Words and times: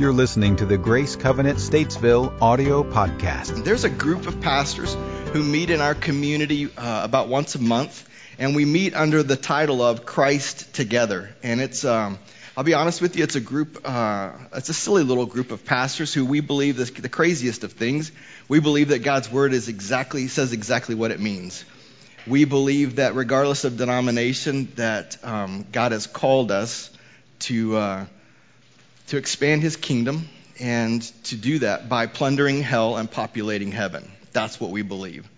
You're 0.00 0.14
listening 0.14 0.56
to 0.56 0.64
the 0.64 0.78
Grace 0.78 1.14
Covenant 1.14 1.58
Statesville 1.58 2.40
audio 2.40 2.82
podcast. 2.82 3.64
There's 3.64 3.84
a 3.84 3.90
group 3.90 4.26
of 4.26 4.40
pastors 4.40 4.94
who 5.34 5.42
meet 5.42 5.68
in 5.68 5.82
our 5.82 5.94
community 5.94 6.70
uh, 6.74 7.04
about 7.04 7.28
once 7.28 7.54
a 7.54 7.58
month, 7.58 8.08
and 8.38 8.56
we 8.56 8.64
meet 8.64 8.94
under 8.94 9.22
the 9.22 9.36
title 9.36 9.82
of 9.82 10.06
Christ 10.06 10.72
Together. 10.72 11.36
And 11.42 11.60
it's, 11.60 11.84
um, 11.84 12.18
I'll 12.56 12.64
be 12.64 12.72
honest 12.72 13.02
with 13.02 13.14
you, 13.14 13.24
it's 13.24 13.36
a 13.36 13.42
group, 13.42 13.82
uh, 13.84 14.32
it's 14.54 14.70
a 14.70 14.72
silly 14.72 15.02
little 15.02 15.26
group 15.26 15.50
of 15.50 15.66
pastors 15.66 16.14
who 16.14 16.24
we 16.24 16.40
believe 16.40 16.78
this, 16.78 16.90
the 16.90 17.10
craziest 17.10 17.62
of 17.62 17.72
things. 17.74 18.10
We 18.48 18.60
believe 18.60 18.88
that 18.88 19.00
God's 19.00 19.30
word 19.30 19.52
is 19.52 19.68
exactly 19.68 20.28
says 20.28 20.54
exactly 20.54 20.94
what 20.94 21.10
it 21.10 21.20
means. 21.20 21.62
We 22.26 22.46
believe 22.46 22.96
that 22.96 23.14
regardless 23.14 23.64
of 23.64 23.76
denomination, 23.76 24.72
that 24.76 25.22
um, 25.22 25.66
God 25.70 25.92
has 25.92 26.06
called 26.06 26.50
us 26.52 26.90
to. 27.40 27.76
Uh, 27.76 28.06
to 29.10 29.16
expand 29.16 29.60
his 29.60 29.76
kingdom 29.76 30.28
and 30.60 31.02
to 31.24 31.36
do 31.36 31.58
that 31.58 31.88
by 31.88 32.06
plundering 32.06 32.62
hell 32.62 32.96
and 32.96 33.10
populating 33.10 33.72
heaven. 33.72 34.08
That's 34.32 34.60
what 34.60 34.70
we 34.70 34.82
believe. 34.82 35.28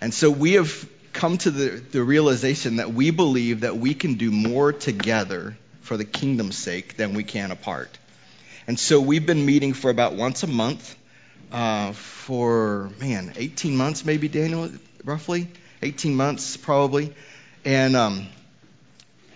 And 0.00 0.14
so 0.14 0.30
we 0.30 0.54
have 0.54 0.88
come 1.12 1.36
to 1.38 1.50
the, 1.50 1.68
the 1.68 2.02
realization 2.02 2.76
that 2.76 2.94
we 2.94 3.10
believe 3.10 3.60
that 3.60 3.76
we 3.76 3.92
can 3.92 4.14
do 4.14 4.30
more 4.30 4.72
together 4.72 5.58
for 5.82 5.98
the 5.98 6.06
kingdom's 6.06 6.56
sake 6.56 6.96
than 6.96 7.12
we 7.12 7.22
can 7.22 7.50
apart. 7.50 7.98
And 8.66 8.78
so 8.78 8.98
we've 8.98 9.26
been 9.26 9.44
meeting 9.44 9.74
for 9.74 9.90
about 9.90 10.14
once 10.14 10.42
a 10.42 10.46
month 10.46 10.96
uh, 11.52 11.92
for, 11.92 12.90
man, 12.98 13.34
18 13.36 13.76
months 13.76 14.06
maybe, 14.06 14.28
Daniel, 14.28 14.70
roughly? 15.04 15.48
18 15.82 16.14
months 16.14 16.56
probably. 16.56 17.12
And 17.64 17.94
um, 17.94 18.28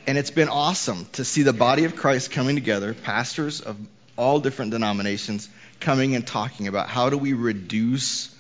and 0.06 0.18
it's 0.18 0.30
been 0.30 0.48
awesome 0.48 1.06
to 1.12 1.24
see 1.24 1.42
the 1.42 1.52
body 1.52 1.84
of 1.84 1.96
Christ 1.96 2.30
coming 2.30 2.56
together, 2.56 2.94
pastors 2.94 3.60
of 3.60 3.76
all 4.16 4.40
different 4.40 4.70
denominations 4.70 5.48
coming 5.80 6.14
and 6.14 6.26
talking 6.26 6.68
about 6.68 6.88
how 6.88 7.10
do 7.10 7.16
we 7.16 7.32
reduce 7.32 8.34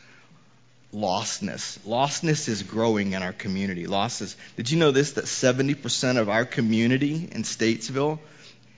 lostness. 0.92 1.78
Lostness 1.80 2.48
is 2.48 2.62
growing 2.62 3.12
in 3.12 3.22
our 3.22 3.32
community. 3.32 3.86
Losses. 3.86 4.36
Did 4.56 4.70
you 4.70 4.78
know 4.78 4.90
this 4.90 5.12
that 5.12 5.24
70% 5.24 6.18
of 6.18 6.28
our 6.28 6.44
community 6.44 7.28
in 7.32 7.42
Statesville 7.42 8.18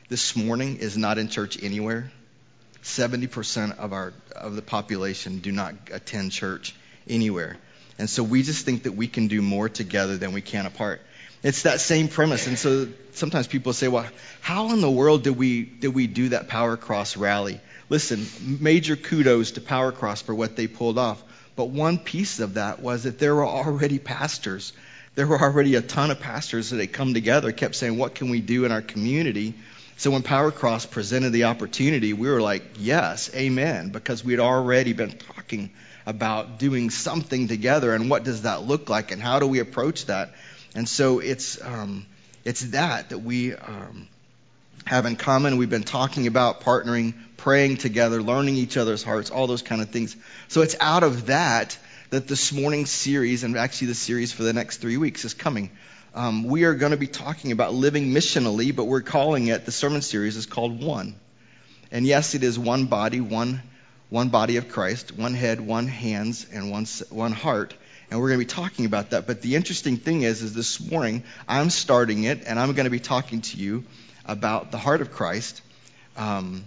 this 0.08 0.36
morning 0.36 0.76
is 0.76 0.96
not 0.96 1.18
in 1.18 1.28
church 1.28 1.62
anywhere? 1.62 2.10
70% 2.82 3.78
of 3.78 3.92
our 3.92 4.12
of 4.36 4.56
the 4.56 4.62
population 4.62 5.38
do 5.38 5.50
not 5.50 5.74
attend 5.90 6.32
church 6.32 6.74
anywhere. 7.08 7.56
And 7.98 8.10
so 8.10 8.22
we 8.22 8.42
just 8.42 8.64
think 8.64 8.82
that 8.82 8.92
we 8.92 9.08
can 9.08 9.28
do 9.28 9.40
more 9.40 9.68
together 9.68 10.16
than 10.16 10.32
we 10.32 10.42
can 10.42 10.66
apart. 10.66 11.00
It's 11.44 11.62
that 11.62 11.80
same 11.80 12.08
premise. 12.08 12.46
And 12.46 12.58
so 12.58 12.88
sometimes 13.12 13.46
people 13.46 13.74
say, 13.74 13.86
well, 13.86 14.06
how 14.40 14.72
in 14.72 14.80
the 14.80 14.90
world 14.90 15.22
did 15.22 15.36
we, 15.36 15.62
did 15.62 15.94
we 15.94 16.06
do 16.06 16.30
that 16.30 16.48
Power 16.48 16.78
Cross 16.78 17.18
rally? 17.18 17.60
Listen, 17.90 18.26
major 18.60 18.96
kudos 18.96 19.52
to 19.52 19.60
Power 19.60 19.92
Cross 19.92 20.22
for 20.22 20.34
what 20.34 20.56
they 20.56 20.66
pulled 20.66 20.98
off. 20.98 21.22
But 21.54 21.68
one 21.68 21.98
piece 21.98 22.40
of 22.40 22.54
that 22.54 22.80
was 22.80 23.02
that 23.02 23.18
there 23.18 23.34
were 23.34 23.46
already 23.46 23.98
pastors. 23.98 24.72
There 25.16 25.26
were 25.26 25.38
already 25.38 25.74
a 25.74 25.82
ton 25.82 26.10
of 26.10 26.18
pastors 26.18 26.70
that 26.70 26.80
had 26.80 26.94
come 26.94 27.12
together, 27.12 27.52
kept 27.52 27.74
saying, 27.74 27.98
what 27.98 28.14
can 28.14 28.30
we 28.30 28.40
do 28.40 28.64
in 28.64 28.72
our 28.72 28.82
community? 28.82 29.54
So 29.98 30.10
when 30.10 30.22
Power 30.22 30.50
Cross 30.50 30.86
presented 30.86 31.30
the 31.30 31.44
opportunity, 31.44 32.14
we 32.14 32.28
were 32.28 32.40
like, 32.40 32.64
yes, 32.78 33.30
amen, 33.34 33.90
because 33.90 34.24
we 34.24 34.32
had 34.32 34.40
already 34.40 34.94
been 34.94 35.12
talking 35.12 35.70
about 36.06 36.58
doing 36.58 36.90
something 36.90 37.48
together 37.48 37.94
and 37.94 38.10
what 38.10 38.24
does 38.24 38.42
that 38.42 38.62
look 38.62 38.88
like 38.88 39.12
and 39.12 39.22
how 39.22 39.38
do 39.38 39.46
we 39.46 39.60
approach 39.60 40.06
that. 40.06 40.34
And 40.74 40.88
so 40.88 41.20
it's, 41.20 41.60
um, 41.62 42.06
it's 42.44 42.60
that 42.70 43.10
that 43.10 43.18
we 43.18 43.54
um, 43.54 44.08
have 44.86 45.06
in 45.06 45.16
common. 45.16 45.56
We've 45.56 45.70
been 45.70 45.82
talking 45.82 46.26
about 46.26 46.60
partnering, 46.60 47.14
praying 47.36 47.78
together, 47.78 48.22
learning 48.22 48.56
each 48.56 48.76
other's 48.76 49.02
hearts, 49.02 49.30
all 49.30 49.46
those 49.46 49.62
kind 49.62 49.80
of 49.80 49.90
things. 49.90 50.16
So 50.48 50.62
it's 50.62 50.76
out 50.80 51.02
of 51.02 51.26
that 51.26 51.78
that 52.10 52.28
this 52.28 52.52
morning's 52.52 52.90
series, 52.90 53.44
and 53.44 53.56
actually 53.56 53.88
the 53.88 53.94
series 53.94 54.32
for 54.32 54.42
the 54.42 54.52
next 54.52 54.78
three 54.78 54.96
weeks, 54.96 55.24
is 55.24 55.34
coming. 55.34 55.70
Um, 56.14 56.44
we 56.44 56.64
are 56.64 56.74
going 56.74 56.92
to 56.92 56.98
be 56.98 57.08
talking 57.08 57.50
about 57.50 57.74
living 57.74 58.12
missionally, 58.12 58.74
but 58.74 58.84
we're 58.84 59.00
calling 59.00 59.48
it, 59.48 59.64
the 59.64 59.72
sermon 59.72 60.02
series 60.02 60.36
is 60.36 60.46
called 60.46 60.80
One. 60.80 61.16
And 61.90 62.06
yes, 62.06 62.34
it 62.34 62.44
is 62.44 62.58
one 62.58 62.86
body, 62.86 63.20
one, 63.20 63.62
one 64.10 64.28
body 64.28 64.58
of 64.58 64.68
Christ, 64.68 65.16
one 65.16 65.34
head, 65.34 65.60
one 65.60 65.86
hands, 65.88 66.46
and 66.52 66.70
one, 66.70 66.86
one 67.10 67.32
heart 67.32 67.74
and 68.10 68.20
we're 68.20 68.28
going 68.28 68.40
to 68.40 68.46
be 68.46 68.50
talking 68.50 68.86
about 68.86 69.10
that. 69.10 69.26
But 69.26 69.42
the 69.42 69.56
interesting 69.56 69.96
thing 69.96 70.22
is, 70.22 70.42
is 70.42 70.54
this 70.54 70.80
morning 70.80 71.24
I'm 71.48 71.70
starting 71.70 72.24
it, 72.24 72.44
and 72.46 72.58
I'm 72.58 72.72
going 72.72 72.84
to 72.84 72.90
be 72.90 73.00
talking 73.00 73.40
to 73.42 73.56
you 73.56 73.84
about 74.24 74.70
the 74.70 74.78
heart 74.78 75.00
of 75.00 75.12
Christ. 75.12 75.62
Um, 76.16 76.64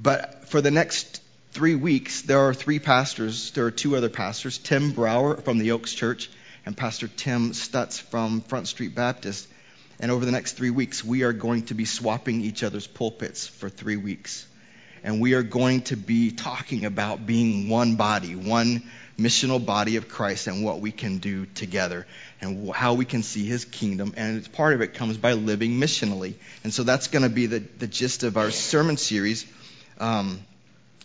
but 0.00 0.48
for 0.48 0.60
the 0.60 0.70
next 0.70 1.22
three 1.52 1.74
weeks, 1.74 2.22
there 2.22 2.40
are 2.40 2.54
three 2.54 2.78
pastors. 2.78 3.50
There 3.52 3.66
are 3.66 3.70
two 3.70 3.96
other 3.96 4.08
pastors: 4.08 4.58
Tim 4.58 4.92
Brower 4.92 5.36
from 5.36 5.58
the 5.58 5.72
Oaks 5.72 5.92
Church 5.92 6.30
and 6.66 6.76
Pastor 6.76 7.08
Tim 7.08 7.52
Stutz 7.52 8.00
from 8.00 8.40
Front 8.42 8.68
Street 8.68 8.94
Baptist. 8.94 9.48
And 9.98 10.10
over 10.10 10.26
the 10.26 10.32
next 10.32 10.54
three 10.54 10.70
weeks, 10.70 11.02
we 11.02 11.22
are 11.22 11.32
going 11.32 11.66
to 11.66 11.74
be 11.74 11.86
swapping 11.86 12.42
each 12.42 12.62
other's 12.62 12.86
pulpits 12.86 13.46
for 13.46 13.70
three 13.70 13.96
weeks. 13.96 14.46
And 15.02 15.20
we 15.20 15.34
are 15.34 15.42
going 15.42 15.82
to 15.82 15.96
be 15.96 16.32
talking 16.32 16.84
about 16.84 17.24
being 17.24 17.68
one 17.68 17.94
body, 17.94 18.34
one 18.34 18.82
missional 19.18 19.64
body 19.64 19.96
of 19.96 20.08
Christ 20.08 20.46
and 20.46 20.64
what 20.64 20.80
we 20.80 20.92
can 20.92 21.18
do 21.18 21.46
together 21.46 22.06
and 22.40 22.70
how 22.74 22.94
we 22.94 23.04
can 23.04 23.22
see 23.22 23.46
his 23.46 23.64
kingdom. 23.64 24.14
And 24.16 24.50
part 24.52 24.74
of 24.74 24.82
it 24.82 24.94
comes 24.94 25.16
by 25.16 25.32
living 25.32 25.72
missionally. 25.72 26.34
And 26.64 26.72
so 26.72 26.82
that's 26.82 27.08
going 27.08 27.22
to 27.22 27.30
be 27.30 27.46
the, 27.46 27.60
the 27.78 27.86
gist 27.86 28.22
of 28.24 28.36
our 28.36 28.50
sermon 28.50 28.96
series 28.96 29.46
um, 29.98 30.40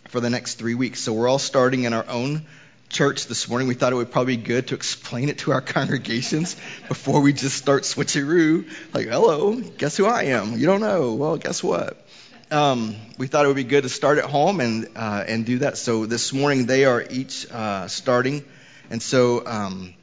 for 0.08 0.20
the 0.20 0.30
next 0.30 0.54
three 0.54 0.74
weeks. 0.74 1.00
So 1.00 1.12
we're 1.12 1.28
all 1.28 1.38
starting 1.38 1.84
in 1.84 1.94
our 1.94 2.06
own 2.08 2.46
church 2.90 3.26
this 3.26 3.48
morning. 3.48 3.66
We 3.66 3.74
thought 3.74 3.92
it 3.92 3.96
would 3.96 4.12
probably 4.12 4.36
be 4.36 4.42
good 4.42 4.68
to 4.68 4.74
explain 4.74 5.30
it 5.30 5.38
to 5.38 5.52
our 5.52 5.60
congregations 5.62 6.56
before 6.88 7.22
we 7.22 7.32
just 7.32 7.56
start 7.56 7.84
switcheroo. 7.84 8.68
Like, 8.92 9.08
hello, 9.08 9.54
guess 9.54 9.96
who 9.96 10.04
I 10.04 10.24
am? 10.24 10.58
You 10.58 10.66
don't 10.66 10.82
know. 10.82 11.14
Well, 11.14 11.38
guess 11.38 11.62
what? 11.62 12.06
Um, 12.52 12.94
we 13.16 13.26
thought 13.26 13.44
it 13.44 13.48
would 13.48 13.56
be 13.56 13.64
good 13.64 13.82
to 13.82 13.88
start 13.88 14.18
at 14.18 14.24
home 14.24 14.60
and 14.60 14.88
uh, 14.94 15.24
and 15.26 15.46
do 15.46 15.58
that. 15.60 15.78
So 15.78 16.06
this 16.06 16.32
morning 16.32 16.66
they 16.66 16.84
are 16.84 17.02
each 17.02 17.50
uh, 17.50 17.88
starting, 17.88 18.44
and 18.90 19.02
so 19.02 19.46
um, 19.46 19.94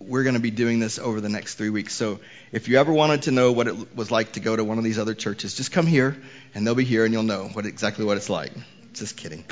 we're 0.00 0.24
going 0.24 0.34
to 0.34 0.40
be 0.40 0.50
doing 0.50 0.80
this 0.80 0.98
over 0.98 1.20
the 1.20 1.28
next 1.28 1.54
three 1.54 1.70
weeks. 1.70 1.94
So 1.94 2.18
if 2.50 2.68
you 2.68 2.78
ever 2.78 2.92
wanted 2.92 3.22
to 3.22 3.30
know 3.30 3.52
what 3.52 3.68
it 3.68 3.96
was 3.96 4.10
like 4.10 4.32
to 4.32 4.40
go 4.40 4.56
to 4.56 4.64
one 4.64 4.78
of 4.78 4.84
these 4.84 4.98
other 4.98 5.14
churches, 5.14 5.54
just 5.54 5.70
come 5.70 5.86
here, 5.86 6.20
and 6.54 6.66
they'll 6.66 6.74
be 6.74 6.84
here, 6.84 7.04
and 7.04 7.14
you'll 7.14 7.22
know 7.22 7.48
what 7.52 7.64
exactly 7.64 8.04
what 8.04 8.16
it's 8.16 8.30
like. 8.30 8.52
Just 8.92 9.16
kidding. 9.16 9.44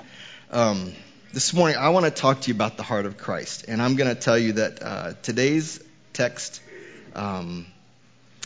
Um, 0.51 0.93
this 1.33 1.55
morning 1.55 1.77
I 1.77 1.91
want 1.91 2.07
to 2.07 2.11
talk 2.11 2.41
to 2.41 2.49
you 2.49 2.55
about 2.55 2.77
the 2.77 2.83
heart 2.83 3.07
of 3.07 3.19
Christ, 3.19 3.67
and 3.69 3.81
I'm 3.81 3.95
going 3.95 4.15
to 4.15 4.21
tell 4.21 4.39
you 4.39 4.53
that 4.55 4.83
uh, 4.83 5.13
today's 5.23 5.81
text. 6.13 6.61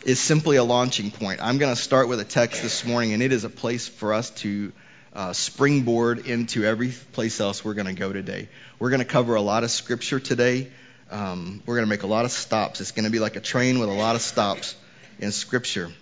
Is 0.05 0.19
simply 0.19 0.57
a 0.57 0.65
launching 0.65 1.13
point. 1.13 1.41
I'm 1.41 1.59
going 1.59 1.73
to 1.73 1.81
start 1.81 2.09
with 2.09 2.19
a 2.19 2.25
text 2.25 2.61
this 2.61 2.85
morning, 2.85 3.13
and 3.13 3.23
it 3.23 3.33
is 3.33 3.45
a 3.45 3.49
place 3.49 3.87
for 3.87 4.13
us 4.13 4.31
to 4.31 4.73
uh, 5.13 5.33
springboard 5.33 6.27
into 6.27 6.65
every 6.65 6.89
place 7.13 7.39
else 7.41 7.65
we're 7.65 7.75
going 7.75 7.87
to 7.87 7.93
go 7.93 8.13
today. 8.13 8.49
We're 8.81 8.91
going 8.91 8.99
to 8.99 9.05
cover 9.05 9.37
a 9.37 9.41
lot 9.41 9.63
of 9.63 9.71
scripture 9.71 10.19
today. 10.19 10.73
Um, 11.09 11.63
we're 11.67 11.77
going 11.77 11.87
to 11.87 11.89
make 11.89 12.03
a 12.03 12.09
lot 12.09 12.25
of 12.25 12.33
stops. 12.33 12.81
It's 12.81 12.91
going 12.91 13.05
to 13.05 13.13
be 13.13 13.21
like 13.21 13.37
a 13.37 13.41
train 13.41 13.79
with 13.79 13.91
a 13.91 13.93
lot 13.93 14.17
of 14.17 14.23
stops 14.23 14.75
in 15.21 15.31
scripture. 15.31 15.93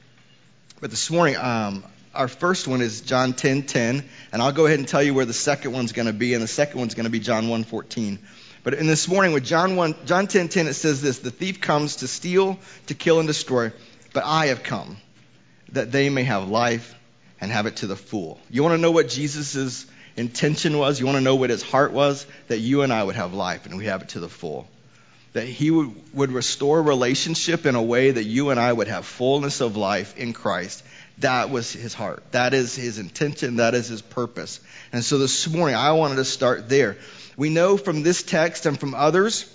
But 0.81 0.89
this 0.89 1.11
morning, 1.11 1.37
um, 1.37 1.85
our 2.15 2.29
first 2.29 2.67
one 2.67 2.81
is 2.81 3.03
John 3.03 3.35
10:10, 3.35 3.67
10, 3.67 4.09
and 4.33 4.41
I'll 4.41 4.53
go 4.53 4.65
ahead 4.65 4.79
and 4.79 4.89
tell 4.89 5.03
you 5.03 5.13
where 5.13 5.27
the 5.27 5.35
second 5.35 5.73
one's 5.73 5.93
going 5.93 6.07
to 6.07 6.15
be, 6.15 6.33
and 6.33 6.43
the 6.43 6.49
second 6.49 6.81
one's 6.81 6.95
going 6.95 7.05
to 7.05 7.11
be 7.11 7.21
John 7.21 7.49
1:14. 7.49 8.19
But 8.63 8.75
in 8.75 8.87
this 8.87 9.09
morning 9.09 9.33
with 9.33 9.45
John 9.45 9.77
1, 9.77 9.95
John 10.07 10.27
10:10, 10.27 10.51
10, 10.51 10.69
it 10.69 10.75
says 10.75 11.03
this: 11.03 11.19
"The 11.19 11.31
thief 11.31 11.61
comes 11.61 11.97
to 11.97 12.09
steal, 12.09 12.59
to 12.87 12.95
kill, 12.95 13.19
and 13.19 13.27
destroy." 13.27 13.73
But 14.13 14.25
I 14.25 14.47
have 14.47 14.63
come 14.63 14.97
that 15.73 15.93
they 15.93 16.11
may 16.11 16.25
have 16.25 16.49
life 16.49 16.95
and 17.41 17.51
have 17.51 17.67
it 17.67 17.77
to 17.77 17.87
the 17.87 17.97
full. 17.97 18.41
You 18.51 18.63
want 18.63 18.75
to 18.75 18.79
know 18.81 18.91
what 18.91 19.09
Jesus' 19.09 19.87
intention 20.17 20.77
was? 20.79 21.01
You 21.01 21.07
want 21.07 21.17
to 21.17 21.25
know 21.25 21.37
what 21.37 21.51
his 21.51 21.63
heart 21.63 21.93
was? 21.93 22.27
That 22.49 22.59
you 22.59 22.83
and 22.83 22.93
I 22.93 23.03
would 23.03 23.15
have 23.15 23.35
life 23.35 23.67
and 23.67 23.77
we 23.77 23.87
have 23.87 24.03
it 24.03 24.11
to 24.11 24.21
the 24.21 24.29
full. 24.29 24.69
That 25.33 25.47
he 25.47 25.71
would, 25.71 25.95
would 26.13 26.33
restore 26.33 26.83
relationship 26.83 27.65
in 27.65 27.77
a 27.77 27.83
way 27.83 28.11
that 28.11 28.25
you 28.25 28.51
and 28.51 28.59
I 28.59 28.73
would 28.73 28.89
have 28.89 29.07
fullness 29.07 29.61
of 29.61 29.77
life 29.77 30.19
in 30.19 30.33
Christ. 30.33 30.83
That 31.19 31.51
was 31.51 31.73
his 31.73 31.95
heart. 31.95 32.25
That 32.33 32.53
is 32.53 32.75
his 32.75 32.99
intention. 32.99 33.57
That 33.57 33.75
is 33.75 33.87
his 33.87 34.03
purpose. 34.03 34.59
And 34.93 35.05
so 35.05 35.19
this 35.19 35.49
morning, 35.49 35.77
I 35.77 35.93
wanted 35.93 36.17
to 36.17 36.25
start 36.25 36.69
there. 36.69 36.97
We 37.37 37.49
know 37.49 37.77
from 37.77 38.03
this 38.03 38.25
text 38.25 38.67
and 38.67 38.79
from 38.79 38.95
others 38.95 39.47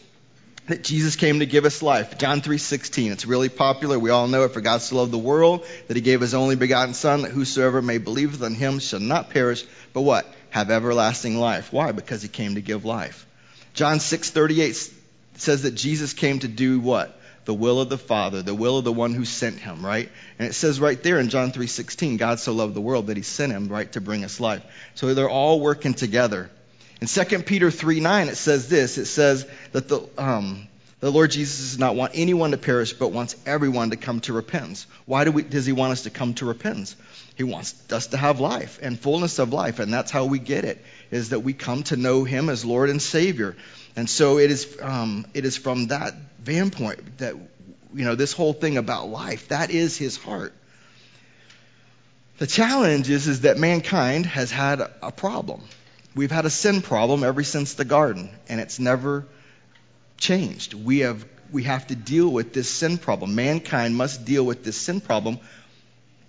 that 0.67 0.83
Jesus 0.83 1.15
came 1.15 1.39
to 1.39 1.45
give 1.45 1.65
us 1.65 1.81
life. 1.81 2.17
John 2.17 2.41
3:16. 2.41 3.11
It's 3.11 3.25
really 3.25 3.49
popular. 3.49 3.99
We 3.99 4.09
all 4.09 4.27
know 4.27 4.43
it. 4.43 4.53
For 4.53 4.61
God 4.61 4.81
so 4.81 4.97
loved 4.97 5.11
the 5.11 5.17
world 5.17 5.65
that 5.87 5.95
he 5.95 6.01
gave 6.01 6.21
his 6.21 6.33
only 6.33 6.55
begotten 6.55 6.93
son 6.93 7.21
that 7.21 7.31
whosoever 7.31 7.81
may 7.81 7.97
believe 7.97 8.41
on 8.41 8.55
him 8.55 8.79
shall 8.79 8.99
not 8.99 9.29
perish, 9.29 9.63
but 9.93 10.01
what? 10.01 10.25
Have 10.49 10.71
everlasting 10.71 11.37
life. 11.37 11.71
Why? 11.71 11.91
Because 11.91 12.21
he 12.21 12.27
came 12.27 12.55
to 12.55 12.61
give 12.61 12.85
life. 12.85 13.25
John 13.73 13.99
6:38 13.99 14.91
says 15.37 15.63
that 15.63 15.75
Jesus 15.75 16.13
came 16.13 16.39
to 16.39 16.47
do 16.47 16.79
what? 16.79 17.19
the 17.45 17.53
will 17.53 17.79
of 17.79 17.89
the 17.89 17.97
Father, 17.97 18.41
the 18.41 18.55
will 18.55 18.79
of 18.79 18.83
the 18.83 18.91
one 18.91 19.13
who 19.13 19.23
sent 19.23 19.59
him, 19.59 19.85
right? 19.85 20.09
And 20.37 20.47
it 20.47 20.53
says 20.53 20.79
right 20.79 21.01
there 21.01 21.19
in 21.19 21.29
John 21.29 21.51
3:16, 21.51 22.17
God 22.17 22.39
so 22.39 22.51
loved 22.53 22.73
the 22.73 22.81
world 22.81 23.07
that 23.07 23.17
he 23.17 23.23
sent 23.23 23.51
him, 23.51 23.67
right, 23.67 23.91
to 23.93 24.01
bring 24.01 24.23
us 24.23 24.39
life. 24.39 24.63
So 24.95 25.13
they're 25.13 25.29
all 25.29 25.59
working 25.59 25.93
together. 25.93 26.49
In 27.01 27.07
2 27.07 27.39
Peter 27.43 27.69
3:9 27.69 28.29
it 28.29 28.35
says 28.35 28.69
this, 28.69 28.97
it 28.97 29.05
says 29.05 29.45
that 29.73 29.87
the 29.87 30.07
um, 30.17 30.67
the 31.01 31.11
Lord 31.11 31.29
Jesus 31.29 31.71
does 31.71 31.79
not 31.79 31.95
want 31.95 32.13
anyone 32.15 32.51
to 32.51 32.57
perish, 32.57 32.93
but 32.93 33.11
wants 33.11 33.35
everyone 33.45 33.91
to 33.91 33.97
come 33.97 34.21
to 34.21 34.33
repentance. 34.33 34.87
Why 35.05 35.23
do 35.23 35.31
we, 35.31 35.43
does 35.43 35.65
he 35.65 35.73
want 35.73 35.91
us 35.91 36.03
to 36.03 36.09
come 36.09 36.33
to 36.35 36.45
repentance? 36.45 36.95
He 37.35 37.43
wants 37.43 37.75
us 37.91 38.07
to 38.07 38.17
have 38.17 38.39
life 38.39 38.79
and 38.81 38.97
fullness 38.97 39.37
of 39.37 39.51
life, 39.51 39.79
and 39.79 39.93
that's 39.93 40.09
how 40.09 40.25
we 40.25 40.39
get 40.39 40.63
it, 40.63 40.83
is 41.11 41.29
that 41.29 41.41
we 41.41 41.53
come 41.53 41.83
to 41.83 41.97
know 41.97 42.23
him 42.23 42.49
as 42.49 42.63
Lord 42.63 42.89
and 42.89 43.01
Savior. 43.01 43.55
And 43.97 44.09
so 44.09 44.39
it 44.39 44.49
is, 44.49 44.77
um, 44.81 45.27
it 45.33 45.45
is 45.45 45.57
from 45.57 45.87
that 45.87 46.15
vanpoint 46.39 47.17
that, 47.17 47.35
you 47.93 48.05
know, 48.05 48.15
this 48.15 48.31
whole 48.31 48.53
thing 48.53 48.77
about 48.77 49.09
life, 49.09 49.49
that 49.49 49.71
is 49.71 49.97
his 49.97 50.17
heart. 50.17 50.53
The 52.37 52.47
challenge 52.47 53.09
is, 53.09 53.27
is 53.27 53.41
that 53.41 53.57
mankind 53.57 54.25
has 54.25 54.49
had 54.49 54.79
a 54.79 55.11
problem. 55.11 55.61
We've 56.15 56.31
had 56.31 56.45
a 56.45 56.49
sin 56.49 56.81
problem 56.81 57.23
ever 57.23 57.43
since 57.43 57.73
the 57.73 57.85
garden, 57.85 58.29
and 58.47 58.61
it's 58.61 58.79
never 58.79 59.25
changed. 60.17 60.73
We 60.73 60.99
have, 60.99 61.25
we 61.51 61.63
have 61.63 61.87
to 61.87 61.95
deal 61.95 62.29
with 62.29 62.53
this 62.53 62.69
sin 62.69 62.97
problem. 62.97 63.35
Mankind 63.35 63.95
must 63.95 64.23
deal 64.23 64.45
with 64.45 64.63
this 64.63 64.77
sin 64.77 65.01
problem 65.01 65.39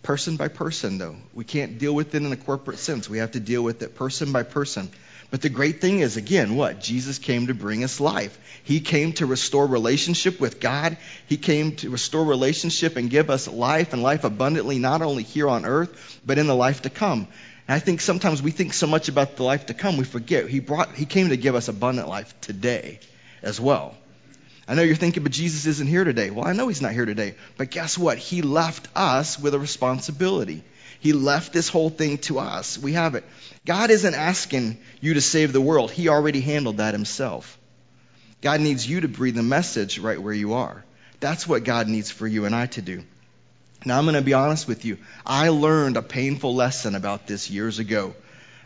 person 0.02 0.36
by 0.36 0.48
person, 0.48 0.98
though. 0.98 1.16
We 1.34 1.44
can't 1.44 1.78
deal 1.78 1.94
with 1.94 2.14
it 2.14 2.22
in 2.22 2.32
a 2.32 2.36
corporate 2.36 2.78
sense. 2.78 3.08
We 3.08 3.18
have 3.18 3.32
to 3.32 3.40
deal 3.40 3.62
with 3.62 3.82
it 3.82 3.96
person 3.96 4.32
by 4.32 4.44
person. 4.44 4.88
But 5.30 5.42
the 5.42 5.48
great 5.48 5.80
thing 5.80 5.98
is, 5.98 6.16
again, 6.16 6.54
what? 6.54 6.80
Jesus 6.80 7.18
came 7.18 7.48
to 7.48 7.54
bring 7.54 7.82
us 7.82 7.98
life. 7.98 8.38
He 8.62 8.78
came 8.78 9.12
to 9.14 9.26
restore 9.26 9.66
relationship 9.66 10.40
with 10.40 10.60
God. 10.60 10.96
He 11.26 11.36
came 11.36 11.74
to 11.76 11.90
restore 11.90 12.24
relationship 12.24 12.96
and 12.96 13.10
give 13.10 13.30
us 13.30 13.48
life 13.48 13.92
and 13.92 14.02
life 14.02 14.22
abundantly, 14.22 14.78
not 14.78 15.02
only 15.02 15.24
here 15.24 15.48
on 15.48 15.64
earth, 15.64 16.20
but 16.24 16.38
in 16.38 16.46
the 16.46 16.54
life 16.54 16.82
to 16.82 16.90
come. 16.90 17.26
And 17.68 17.74
I 17.74 17.78
think 17.78 18.00
sometimes 18.00 18.42
we 18.42 18.50
think 18.50 18.74
so 18.74 18.86
much 18.86 19.08
about 19.08 19.36
the 19.36 19.42
life 19.42 19.66
to 19.66 19.74
come, 19.74 19.96
we 19.96 20.04
forget. 20.04 20.48
He 20.48 20.60
brought, 20.60 20.94
He 20.94 21.04
came 21.04 21.30
to 21.30 21.36
give 21.36 21.54
us 21.54 21.68
abundant 21.68 22.08
life 22.08 22.32
today 22.40 23.00
as 23.42 23.60
well. 23.60 23.94
I 24.68 24.74
know 24.74 24.82
you're 24.82 24.96
thinking, 24.96 25.22
but 25.22 25.32
Jesus 25.32 25.66
isn't 25.66 25.86
here 25.86 26.04
today. 26.04 26.30
Well, 26.30 26.46
I 26.46 26.52
know 26.52 26.66
he's 26.66 26.82
not 26.82 26.92
here 26.92 27.04
today. 27.04 27.36
But 27.56 27.70
guess 27.70 27.96
what? 27.96 28.18
He 28.18 28.42
left 28.42 28.88
us 28.96 29.38
with 29.38 29.54
a 29.54 29.60
responsibility. 29.60 30.64
He 30.98 31.12
left 31.12 31.52
this 31.52 31.68
whole 31.68 31.90
thing 31.90 32.18
to 32.18 32.40
us. 32.40 32.76
We 32.76 32.94
have 32.94 33.14
it. 33.14 33.24
God 33.64 33.90
isn't 33.90 34.14
asking 34.14 34.78
you 35.00 35.14
to 35.14 35.20
save 35.20 35.52
the 35.52 35.60
world. 35.60 35.92
He 35.92 36.08
already 36.08 36.40
handled 36.40 36.78
that 36.78 36.94
himself. 36.94 37.58
God 38.40 38.60
needs 38.60 38.88
you 38.88 39.02
to 39.02 39.08
breathe 39.08 39.36
the 39.36 39.42
message 39.44 40.00
right 40.00 40.20
where 40.20 40.34
you 40.34 40.54
are. 40.54 40.84
That's 41.20 41.46
what 41.46 41.64
God 41.64 41.86
needs 41.86 42.10
for 42.10 42.26
you 42.26 42.44
and 42.44 42.54
I 42.54 42.66
to 42.66 42.82
do. 42.82 43.04
Now, 43.84 43.98
I'm 43.98 44.04
going 44.04 44.14
to 44.14 44.22
be 44.22 44.34
honest 44.34 44.66
with 44.66 44.84
you. 44.84 44.98
I 45.24 45.50
learned 45.50 45.96
a 45.96 46.02
painful 46.02 46.54
lesson 46.54 46.94
about 46.94 47.26
this 47.26 47.50
years 47.50 47.78
ago. 47.78 48.14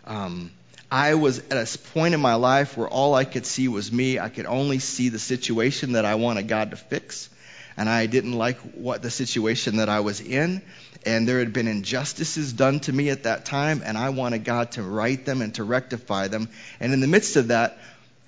Um, 0.07 0.51
I 0.91 1.15
was 1.15 1.39
at 1.39 1.53
a 1.53 1.79
point 1.91 2.15
in 2.15 2.21
my 2.21 2.35
life 2.35 2.77
where 2.77 2.89
all 2.89 3.15
I 3.15 3.25
could 3.25 3.47
see 3.47 3.69
was 3.69 3.93
me. 3.93 4.19
I 4.19 4.29
could 4.29 4.47
only 4.47 4.79
see 4.79 5.09
the 5.09 5.19
situation 5.19 5.93
that 5.93 6.05
I 6.05 6.17
wanted 6.17 6.49
God 6.49 6.71
to 6.71 6.77
fix. 6.77 7.29
And 7.77 7.89
I 7.89 8.07
didn't 8.07 8.33
like 8.33 8.59
what 8.75 9.03
the 9.03 9.11
situation 9.11 9.77
that 9.77 9.89
I 9.89 10.01
was 10.01 10.21
in. 10.21 10.63
And 11.07 11.29
there 11.29 11.39
had 11.39 11.53
been 11.53 11.69
injustices 11.69 12.53
done 12.53 12.81
to 12.81 12.93
me 12.93 13.11
at 13.11 13.23
that 13.23 13.45
time. 13.45 13.83
And 13.85 13.97
I 13.97 14.11
wanted 14.11 14.45
God 14.45 14.73
to 14.73 14.83
right 14.83 15.25
them 15.25 15.43
and 15.43 15.55
to 15.55 15.65
rectify 15.65 16.29
them. 16.29 16.49
And 16.81 16.93
in 16.93 17.01
the 17.01 17.07
midst 17.07 17.37
of 17.37 17.49
that, 17.49 17.79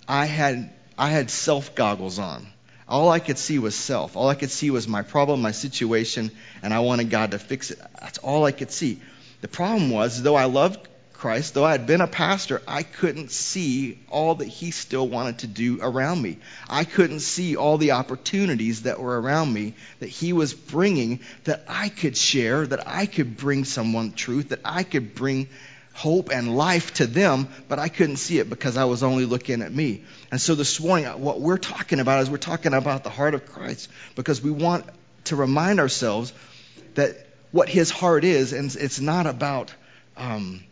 I 0.06 0.26
had, 0.26 0.73
I 0.96 1.08
had 1.08 1.31
self 1.31 1.75
goggles 1.75 2.19
on. 2.19 2.46
All 2.93 3.09
I 3.09 3.21
could 3.21 3.39
see 3.39 3.59
was 3.59 3.75
self. 3.75 4.19
All 4.19 4.29
I 4.29 4.35
could 4.35 4.50
see 4.50 4.71
was 4.71 4.87
my 4.87 5.00
problem, 5.00 5.41
my 5.41 5.53
situation, 5.53 6.31
and 6.62 6.75
I 6.75 6.81
wanted 6.81 7.09
God 7.09 7.31
to 7.31 7.39
fix 7.39 7.71
it. 7.71 7.81
That's 7.99 8.19
all 8.19 8.44
I 8.44 8.53
could 8.53 8.71
see. 8.71 9.00
The 9.41 9.49
problem 9.49 9.89
was, 9.89 10.23
though 10.23 10.35
I 10.35 10.44
loved 10.44 10.79
Christ, 11.15 11.55
though 11.55 11.65
I 11.65 11.73
had 11.73 11.87
been 11.87 12.03
a 12.03 12.06
pastor, 12.06 12.61
I 12.69 12.83
couldn't 12.83 13.31
see 13.31 13.99
all 14.11 14.35
that 14.35 14.49
he 14.49 14.73
still 14.73 15.09
wanted 15.09 15.39
to 15.39 15.47
do 15.47 15.79
around 15.81 16.21
me. 16.21 16.37
I 16.69 16.85
couldn't 16.85 17.21
see 17.21 17.56
all 17.56 17.79
the 17.79 17.93
opportunities 17.93 18.83
that 18.83 19.00
were 19.00 19.19
around 19.19 19.50
me 19.50 19.73
that 20.00 20.11
he 20.11 20.35
was 20.35 20.53
bringing 20.53 21.21
that 21.44 21.65
I 21.69 21.89
could 21.89 22.15
share, 22.15 22.67
that 22.67 22.87
I 22.87 23.06
could 23.06 23.39
bring 23.39 23.65
someone 23.65 24.12
truth, 24.12 24.50
that 24.50 24.61
I 24.67 24.83
could 24.83 25.15
bring 25.15 25.49
hope 25.94 26.31
and 26.31 26.56
life 26.56 26.94
to 26.94 27.06
them, 27.06 27.49
but 27.69 27.79
I 27.79 27.89
couldn't 27.89 28.17
see 28.17 28.39
it 28.39 28.49
because 28.49 28.77
I 28.77 28.85
was 28.85 29.03
only 29.03 29.25
looking 29.25 29.62
at 29.62 29.73
me. 29.73 30.05
And 30.31 30.41
so 30.41 30.55
this 30.55 30.81
morning, 30.81 31.06
what 31.21 31.41
we're 31.41 31.59
talking 31.59 32.00
about 32.00 32.23
is 32.23 32.31
we're 32.31 32.39
talking 32.39 32.75
about 32.75 33.05
the 33.05 33.11
heart 33.11 33.35
of 33.35 33.47
Christ 33.47 33.89
because 34.17 34.43
we 34.43 34.50
want 34.50 34.87
to 35.25 35.37
remind 35.37 35.81
ourselves 35.81 36.33
that 36.94 37.27
what 37.50 37.69
his 37.69 37.91
heart 37.91 38.25
is, 38.25 38.53
and 38.53 38.75
it's 38.75 39.00
not 39.00 39.27
about. 39.27 39.73
Um, 40.17 40.65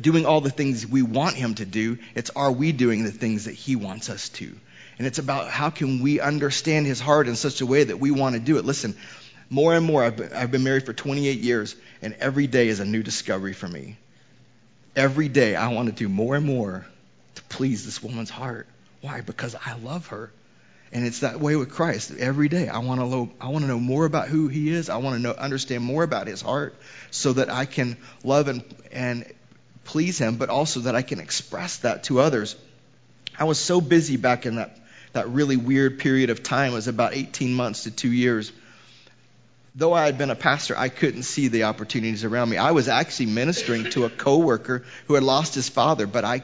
doing 0.00 0.26
all 0.26 0.40
the 0.40 0.50
things 0.50 0.86
we 0.86 1.02
want 1.02 1.36
him 1.36 1.54
to 1.54 1.64
do. 1.64 1.98
It's 2.14 2.30
are 2.30 2.50
we 2.50 2.72
doing 2.72 3.04
the 3.04 3.12
things 3.12 3.44
that 3.44 3.52
he 3.52 3.76
wants 3.76 4.10
us 4.10 4.28
to? 4.30 4.52
And 4.98 5.06
it's 5.06 5.18
about 5.18 5.50
how 5.50 5.70
can 5.70 6.02
we 6.02 6.20
understand 6.20 6.86
his 6.86 7.00
heart 7.00 7.28
in 7.28 7.36
such 7.36 7.60
a 7.60 7.66
way 7.66 7.84
that 7.84 7.98
we 7.98 8.10
want 8.10 8.34
to 8.34 8.40
do 8.40 8.58
it. 8.58 8.64
Listen, 8.64 8.96
more 9.50 9.74
and 9.74 9.84
more, 9.84 10.04
I've 10.04 10.16
been, 10.16 10.32
I've 10.32 10.50
been 10.50 10.64
married 10.64 10.86
for 10.86 10.92
28 10.92 11.40
years, 11.40 11.76
and 12.00 12.14
every 12.14 12.46
day 12.46 12.68
is 12.68 12.80
a 12.80 12.84
new 12.84 13.02
discovery 13.02 13.52
for 13.52 13.68
me. 13.68 13.96
Every 14.96 15.28
day, 15.28 15.56
I 15.56 15.68
want 15.68 15.88
to 15.88 15.94
do 15.94 16.08
more 16.08 16.36
and 16.36 16.46
more 16.46 16.86
to 17.34 17.42
please 17.44 17.84
this 17.84 18.02
woman's 18.02 18.30
heart. 18.30 18.68
Why? 19.00 19.20
Because 19.20 19.54
I 19.54 19.74
love 19.74 20.08
her. 20.08 20.30
And 20.92 21.04
it's 21.04 21.20
that 21.20 21.40
way 21.40 21.56
with 21.56 21.70
Christ. 21.70 22.12
Every 22.16 22.48
day, 22.48 22.68
I 22.68 22.78
want 22.78 23.00
to 23.00 23.06
know, 23.08 23.30
I 23.40 23.48
want 23.48 23.64
to 23.64 23.68
know 23.68 23.80
more 23.80 24.04
about 24.04 24.28
who 24.28 24.46
He 24.46 24.70
is. 24.70 24.88
I 24.88 24.98
want 24.98 25.16
to 25.16 25.22
know, 25.22 25.32
understand 25.32 25.82
more 25.82 26.04
about 26.04 26.28
His 26.28 26.40
heart, 26.40 26.76
so 27.10 27.32
that 27.32 27.50
I 27.50 27.64
can 27.64 27.96
love 28.22 28.46
and 28.46 28.62
and 28.92 29.30
please 29.84 30.18
Him, 30.18 30.36
but 30.36 30.48
also 30.48 30.80
that 30.80 30.94
I 30.94 31.02
can 31.02 31.18
express 31.18 31.78
that 31.78 32.04
to 32.04 32.20
others. 32.20 32.54
I 33.36 33.44
was 33.44 33.58
so 33.58 33.80
busy 33.80 34.16
back 34.16 34.46
in 34.46 34.56
that, 34.56 34.78
that 35.12 35.28
really 35.28 35.56
weird 35.56 35.98
period 35.98 36.30
of 36.30 36.44
time. 36.44 36.70
It 36.70 36.74
was 36.74 36.86
about 36.86 37.14
18 37.14 37.52
months 37.54 37.82
to 37.82 37.90
two 37.90 38.12
years. 38.12 38.52
Though 39.76 39.92
I 39.92 40.06
had 40.06 40.18
been 40.18 40.30
a 40.30 40.36
pastor, 40.36 40.76
I 40.76 40.88
couldn't 40.88 41.24
see 41.24 41.48
the 41.48 41.64
opportunities 41.64 42.22
around 42.22 42.48
me. 42.48 42.56
I 42.56 42.70
was 42.70 42.88
actually 42.88 43.26
ministering 43.26 43.90
to 43.90 44.04
a 44.04 44.10
coworker 44.10 44.84
who 45.06 45.14
had 45.14 45.24
lost 45.24 45.54
his 45.54 45.68
father, 45.68 46.06
but 46.06 46.24
I, 46.24 46.42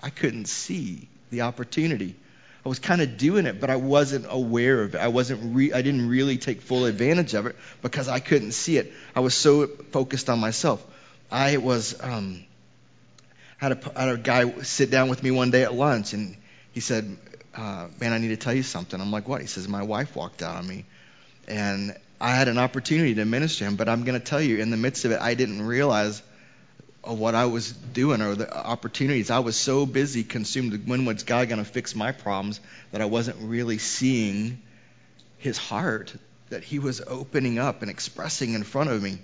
I 0.00 0.08
couldn't 0.08 0.46
see 0.46 1.08
the 1.30 1.42
opportunity. 1.42 2.16
I 2.64 2.68
was 2.70 2.78
kind 2.78 3.02
of 3.02 3.18
doing 3.18 3.44
it, 3.44 3.60
but 3.60 3.68
I 3.68 3.76
wasn't 3.76 4.24
aware 4.26 4.82
of 4.82 4.94
it. 4.94 4.98
I 4.98 5.08
wasn't. 5.08 5.54
Re- 5.54 5.74
I 5.74 5.82
didn't 5.82 6.08
really 6.08 6.38
take 6.38 6.62
full 6.62 6.86
advantage 6.86 7.34
of 7.34 7.44
it 7.44 7.56
because 7.82 8.08
I 8.08 8.20
couldn't 8.20 8.52
see 8.52 8.78
it. 8.78 8.90
I 9.14 9.20
was 9.20 9.34
so 9.34 9.66
focused 9.66 10.30
on 10.30 10.38
myself. 10.38 10.82
I 11.30 11.58
was 11.58 12.00
um, 12.00 12.44
had 13.58 13.72
a, 13.72 13.98
had 13.98 14.08
a 14.08 14.16
guy 14.16 14.62
sit 14.62 14.90
down 14.90 15.10
with 15.10 15.22
me 15.22 15.30
one 15.30 15.50
day 15.50 15.64
at 15.64 15.74
lunch, 15.74 16.14
and 16.14 16.38
he 16.72 16.80
said, 16.80 17.18
uh, 17.54 17.88
"Man, 18.00 18.14
I 18.14 18.18
need 18.18 18.28
to 18.28 18.38
tell 18.38 18.54
you 18.54 18.62
something." 18.62 18.98
I'm 18.98 19.10
like, 19.10 19.28
"What?" 19.28 19.42
He 19.42 19.46
says, 19.46 19.68
"My 19.68 19.82
wife 19.82 20.16
walked 20.16 20.42
out 20.42 20.56
on 20.56 20.66
me, 20.66 20.86
and 21.46 21.94
I 22.24 22.34
had 22.34 22.48
an 22.48 22.56
opportunity 22.56 23.14
to 23.16 23.24
minister 23.26 23.66
him, 23.66 23.76
but 23.76 23.88
I'm 23.88 24.04
going 24.04 24.18
to 24.18 24.24
tell 24.24 24.40
you, 24.40 24.56
in 24.56 24.70
the 24.70 24.78
midst 24.78 25.04
of 25.04 25.10
it, 25.10 25.20
I 25.20 25.34
didn't 25.34 25.62
realize." 25.62 26.22
what 27.06 27.34
I 27.34 27.44
was 27.44 27.70
doing 27.72 28.22
or 28.22 28.34
the 28.34 28.50
opportunities. 28.50 29.30
I 29.30 29.40
was 29.40 29.56
so 29.56 29.84
busy, 29.84 30.24
consumed. 30.24 30.88
When 30.88 31.04
was 31.04 31.22
God 31.22 31.50
going 31.50 31.62
to 31.62 31.70
fix 31.70 31.94
my 31.94 32.12
problems 32.12 32.60
that 32.92 33.02
I 33.02 33.04
wasn't 33.04 33.36
really 33.42 33.76
seeing 33.76 34.62
His 35.36 35.58
heart 35.58 36.14
that 36.48 36.64
He 36.64 36.78
was 36.78 37.02
opening 37.06 37.58
up 37.58 37.82
and 37.82 37.90
expressing 37.90 38.54
in 38.54 38.62
front 38.62 38.88
of 38.88 39.02
me. 39.02 39.18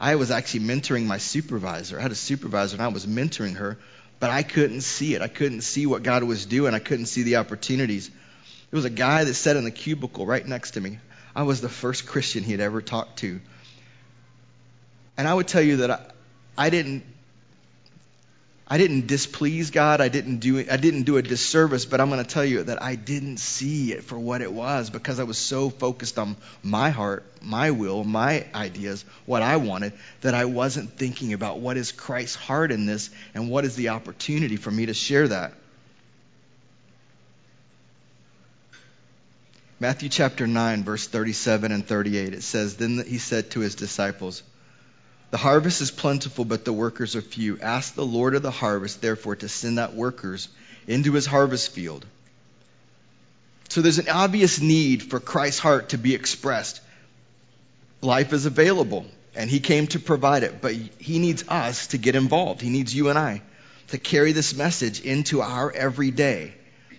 I 0.00 0.14
was 0.14 0.30
actually 0.30 0.60
mentoring 0.60 1.04
my 1.04 1.18
supervisor. 1.18 1.98
I 1.98 2.02
had 2.02 2.12
a 2.12 2.14
supervisor 2.14 2.76
and 2.76 2.82
I 2.82 2.88
was 2.88 3.04
mentoring 3.06 3.56
her, 3.56 3.78
but 4.18 4.30
I 4.30 4.42
couldn't 4.42 4.80
see 4.80 5.14
it. 5.14 5.20
I 5.20 5.28
couldn't 5.28 5.62
see 5.62 5.84
what 5.84 6.02
God 6.02 6.22
was 6.22 6.46
doing. 6.46 6.72
I 6.72 6.78
couldn't 6.78 7.06
see 7.06 7.24
the 7.24 7.36
opportunities. 7.36 8.08
There 8.08 8.78
was 8.78 8.84
a 8.86 8.90
guy 8.90 9.24
that 9.24 9.34
sat 9.34 9.56
in 9.56 9.64
the 9.64 9.70
cubicle 9.70 10.24
right 10.24 10.46
next 10.46 10.72
to 10.72 10.80
me. 10.80 10.98
I 11.36 11.42
was 11.42 11.60
the 11.60 11.68
first 11.68 12.06
Christian 12.06 12.42
he 12.42 12.52
had 12.52 12.62
ever 12.62 12.80
talked 12.80 13.18
to. 13.18 13.40
And 15.18 15.28
I 15.28 15.34
would 15.34 15.46
tell 15.46 15.60
you 15.60 15.76
that 15.78 15.90
I, 15.90 16.00
I 16.56 16.70
didn't 16.70 17.04
I 18.68 18.78
didn't 18.78 19.06
displease 19.06 19.70
God. 19.70 20.00
I 20.00 20.08
didn't 20.08 20.38
do 20.38 20.58
I 20.58 20.78
didn't 20.78 21.02
do 21.02 21.18
a 21.18 21.22
disservice, 21.22 21.84
but 21.84 22.00
I'm 22.00 22.08
going 22.08 22.24
to 22.24 22.28
tell 22.28 22.44
you 22.44 22.62
that 22.64 22.82
I 22.82 22.94
didn't 22.94 23.36
see 23.36 23.92
it 23.92 24.02
for 24.02 24.18
what 24.18 24.40
it 24.40 24.50
was 24.50 24.88
because 24.88 25.20
I 25.20 25.24
was 25.24 25.36
so 25.36 25.68
focused 25.68 26.18
on 26.18 26.36
my 26.62 26.88
heart, 26.88 27.22
my 27.42 27.70
will, 27.70 28.02
my 28.02 28.46
ideas, 28.54 29.04
what 29.26 29.42
I 29.42 29.58
wanted 29.58 29.92
that 30.22 30.34
I 30.34 30.46
wasn't 30.46 30.90
thinking 30.92 31.34
about 31.34 31.60
what 31.60 31.76
is 31.76 31.92
Christ's 31.92 32.36
heart 32.36 32.72
in 32.72 32.86
this 32.86 33.10
and 33.34 33.50
what 33.50 33.66
is 33.66 33.76
the 33.76 33.90
opportunity 33.90 34.56
for 34.56 34.70
me 34.70 34.86
to 34.86 34.94
share 34.94 35.28
that. 35.28 35.52
Matthew 39.78 40.08
chapter 40.08 40.46
9 40.46 40.84
verse 40.84 41.06
37 41.06 41.72
and 41.72 41.86
38 41.86 42.32
it 42.32 42.42
says 42.42 42.76
then 42.76 43.04
he 43.06 43.18
said 43.18 43.50
to 43.50 43.60
his 43.60 43.74
disciples 43.74 44.42
the 45.30 45.36
harvest 45.38 45.80
is 45.80 45.90
plentiful, 45.90 46.44
but 46.44 46.64
the 46.64 46.72
workers 46.72 47.16
are 47.16 47.22
few. 47.22 47.58
Ask 47.60 47.94
the 47.94 48.06
Lord 48.06 48.34
of 48.34 48.42
the 48.42 48.50
harvest, 48.50 49.00
therefore, 49.00 49.36
to 49.36 49.48
send 49.48 49.78
out 49.78 49.94
workers 49.94 50.48
into 50.86 51.12
his 51.12 51.26
harvest 51.26 51.72
field. 51.72 52.06
So 53.68 53.82
there's 53.82 53.98
an 53.98 54.08
obvious 54.08 54.60
need 54.60 55.02
for 55.02 55.18
Christ's 55.18 55.60
heart 55.60 55.90
to 55.90 55.98
be 55.98 56.14
expressed. 56.14 56.80
Life 58.00 58.32
is 58.32 58.46
available, 58.46 59.04
and 59.34 59.50
He 59.50 59.58
came 59.58 59.88
to 59.88 59.98
provide 59.98 60.44
it, 60.44 60.60
but 60.60 60.74
He 60.74 61.18
needs 61.18 61.44
us 61.48 61.88
to 61.88 61.98
get 61.98 62.14
involved. 62.14 62.60
He 62.60 62.70
needs 62.70 62.94
you 62.94 63.08
and 63.08 63.18
I 63.18 63.42
to 63.88 63.98
carry 63.98 64.32
this 64.32 64.54
message 64.54 65.00
into 65.00 65.42
our 65.42 65.72
everyday. 65.72 66.54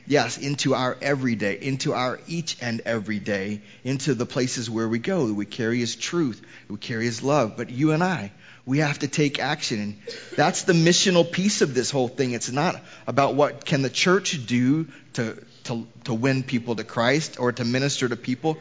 Yes, 0.10 0.38
into 0.38 0.74
our 0.74 0.98
everyday, 1.02 1.60
into 1.60 1.94
our 1.94 2.18
each 2.28 2.58
and 2.62 2.80
every 2.86 3.20
day, 3.20 3.62
into 3.84 4.14
the 4.14 4.26
places 4.26 4.70
where 4.70 4.88
we 4.88 5.00
go. 5.00 5.34
We 5.34 5.46
carry 5.46 5.80
His 5.80 5.98
truth, 5.98 6.42
we 6.70 6.78
carry 6.78 7.04
His 7.04 7.22
love. 7.22 7.58
But 7.58 7.70
you 7.70 7.92
and 7.92 8.02
I, 8.02 8.32
we 8.66 8.78
have 8.80 9.00
to 9.00 9.10
take 9.10 9.40
action. 9.40 9.82
And 9.82 9.98
that's 10.38 10.64
the 10.64 10.72
missional 10.72 11.30
piece 11.30 11.62
of 11.62 11.74
this 11.74 11.92
whole 11.92 12.08
thing. 12.08 12.32
It's 12.32 12.50
not 12.50 12.82
about 13.06 13.36
what 13.36 13.66
can 13.66 13.82
the 13.82 13.90
church 13.90 14.48
do 14.48 14.88
to, 15.14 15.44
to, 15.66 15.86
to 16.06 16.14
win 16.14 16.44
people 16.44 16.78
to 16.78 16.86
Christ 16.86 17.38
or 17.38 17.52
to 17.52 17.66
minister 17.66 18.08
to 18.08 18.16
people. 18.16 18.60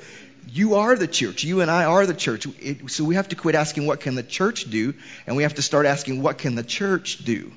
You 0.48 0.74
are 0.76 0.96
the 0.96 1.06
church. 1.06 1.44
You 1.44 1.60
and 1.60 1.70
I 1.70 1.84
are 1.84 2.06
the 2.06 2.14
church. 2.14 2.46
It, 2.60 2.90
so 2.90 3.04
we 3.04 3.14
have 3.14 3.28
to 3.28 3.36
quit 3.36 3.54
asking 3.54 3.86
what 3.86 4.00
can 4.00 4.16
the 4.16 4.24
church 4.24 4.68
do, 4.68 4.94
and 5.28 5.36
we 5.36 5.44
have 5.44 5.54
to 5.54 5.62
start 5.62 5.86
asking 5.86 6.22
what 6.22 6.38
can 6.38 6.56
the 6.56 6.64
church 6.64 7.24
do. 7.24 7.52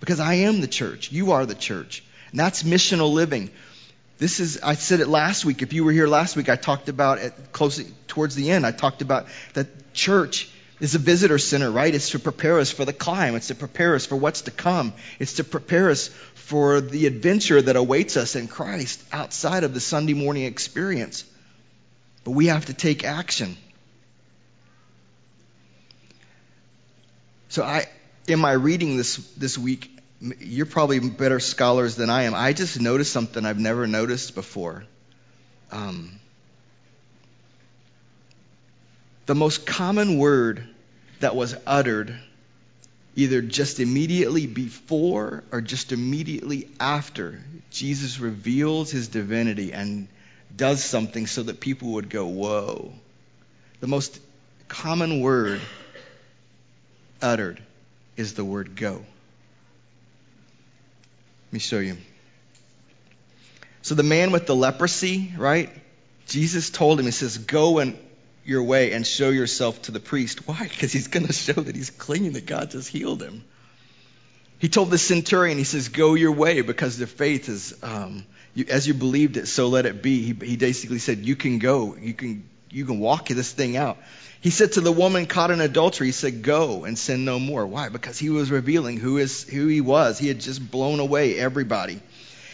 Because 0.00 0.18
I 0.18 0.34
am 0.34 0.62
the 0.62 0.66
church. 0.66 1.12
You 1.12 1.32
are 1.32 1.44
the 1.44 1.54
church. 1.54 2.04
And 2.30 2.40
that's 2.40 2.62
missional 2.62 3.12
living. 3.12 3.50
This 4.18 4.40
is, 4.40 4.60
I 4.62 4.74
said 4.74 5.00
it 5.00 5.08
last 5.08 5.44
week. 5.44 5.62
If 5.62 5.72
you 5.72 5.84
were 5.84 5.92
here 5.92 6.08
last 6.08 6.36
week, 6.36 6.48
I 6.48 6.56
talked 6.56 6.88
about 6.88 7.18
it 7.18 7.32
close 7.52 7.82
towards 8.08 8.34
the 8.34 8.50
end. 8.50 8.66
I 8.66 8.72
talked 8.72 9.00
about 9.00 9.26
that 9.54 9.94
church 9.94 10.50
is 10.80 10.94
a 10.94 10.98
visitor 10.98 11.38
center, 11.38 11.70
right? 11.70 11.94
It's 11.94 12.10
to 12.10 12.18
prepare 12.18 12.58
us 12.58 12.70
for 12.70 12.84
the 12.84 12.92
climb. 12.92 13.34
It's 13.34 13.48
to 13.48 13.54
prepare 13.54 13.94
us 13.94 14.06
for 14.06 14.16
what's 14.16 14.42
to 14.42 14.50
come. 14.50 14.92
It's 15.18 15.34
to 15.34 15.44
prepare 15.44 15.90
us 15.90 16.08
for 16.34 16.80
the 16.80 17.06
adventure 17.06 17.60
that 17.60 17.76
awaits 17.76 18.16
us 18.16 18.36
in 18.36 18.48
Christ 18.48 19.02
outside 19.12 19.64
of 19.64 19.74
the 19.74 19.80
Sunday 19.80 20.14
morning 20.14 20.44
experience. 20.44 21.24
But 22.24 22.32
we 22.32 22.46
have 22.46 22.66
to 22.66 22.74
take 22.74 23.04
action. 23.04 23.56
So 27.48 27.62
I, 27.62 27.86
in 28.26 28.38
my 28.38 28.52
reading 28.52 28.96
this 28.96 29.16
this 29.36 29.56
week, 29.56 29.97
you're 30.20 30.66
probably 30.66 31.00
better 31.00 31.40
scholars 31.40 31.96
than 31.96 32.10
I 32.10 32.24
am. 32.24 32.34
I 32.34 32.52
just 32.52 32.80
noticed 32.80 33.12
something 33.12 33.44
I've 33.44 33.58
never 33.58 33.86
noticed 33.86 34.34
before. 34.34 34.84
Um, 35.70 36.18
the 39.26 39.34
most 39.34 39.66
common 39.66 40.18
word 40.18 40.66
that 41.20 41.36
was 41.36 41.54
uttered 41.66 42.18
either 43.14 43.42
just 43.42 43.80
immediately 43.80 44.46
before 44.46 45.44
or 45.52 45.60
just 45.60 45.92
immediately 45.92 46.68
after 46.80 47.40
Jesus 47.70 48.18
reveals 48.18 48.90
his 48.90 49.08
divinity 49.08 49.72
and 49.72 50.08
does 50.56 50.82
something 50.82 51.26
so 51.26 51.42
that 51.42 51.60
people 51.60 51.92
would 51.92 52.08
go, 52.08 52.26
Whoa. 52.26 52.92
The 53.80 53.86
most 53.86 54.18
common 54.66 55.20
word 55.20 55.60
uttered 57.22 57.62
is 58.16 58.34
the 58.34 58.44
word 58.44 58.74
go. 58.74 59.04
Let 61.48 61.52
me 61.54 61.58
show 61.60 61.78
you. 61.78 61.96
So 63.80 63.94
the 63.94 64.02
man 64.02 64.32
with 64.32 64.46
the 64.46 64.54
leprosy, 64.54 65.32
right? 65.36 65.70
Jesus 66.26 66.68
told 66.68 67.00
him, 67.00 67.06
He 67.06 67.12
says, 67.12 67.38
Go 67.38 67.78
and 67.78 67.98
your 68.44 68.62
way 68.62 68.92
and 68.92 69.06
show 69.06 69.30
yourself 69.30 69.80
to 69.82 69.92
the 69.92 70.00
priest. 70.00 70.46
Why? 70.46 70.62
Because 70.62 70.92
he's 70.92 71.08
going 71.08 71.26
to 71.26 71.32
show 71.32 71.54
that 71.54 71.74
he's 71.74 71.90
clean, 71.90 72.32
that 72.34 72.46
God 72.46 72.70
just 72.70 72.88
healed 72.88 73.22
him. 73.22 73.44
He 74.58 74.68
told 74.68 74.90
the 74.90 74.98
centurion, 74.98 75.56
he 75.56 75.64
says, 75.64 75.88
Go 75.88 76.14
your 76.14 76.32
way 76.32 76.60
because 76.60 76.98
the 76.98 77.06
faith 77.06 77.48
is, 77.48 77.74
um, 77.82 78.26
you, 78.54 78.66
as 78.68 78.86
you 78.86 78.94
believed 78.94 79.36
it, 79.36 79.46
so 79.46 79.68
let 79.68 79.86
it 79.86 80.02
be. 80.02 80.22
He, 80.22 80.46
he 80.46 80.56
basically 80.56 80.98
said, 80.98 81.18
You 81.18 81.36
can 81.36 81.58
go. 81.58 81.96
You 81.96 82.12
can, 82.12 82.48
you 82.70 82.84
can 82.84 82.98
walk 82.98 83.28
this 83.28 83.52
thing 83.52 83.76
out. 83.76 83.98
He 84.40 84.50
said 84.50 84.72
to 84.72 84.80
the 84.80 84.92
woman 84.92 85.26
caught 85.26 85.50
in 85.50 85.60
adultery, 85.60 86.08
he 86.08 86.12
said, 86.12 86.42
Go 86.42 86.84
and 86.84 86.96
sin 86.96 87.24
no 87.24 87.38
more. 87.38 87.66
Why? 87.66 87.88
Because 87.88 88.18
he 88.18 88.30
was 88.30 88.50
revealing 88.50 88.98
who, 88.98 89.18
is, 89.18 89.42
who 89.42 89.66
he 89.66 89.80
was. 89.80 90.18
He 90.18 90.28
had 90.28 90.40
just 90.40 90.70
blown 90.70 91.00
away 91.00 91.38
everybody. 91.38 92.00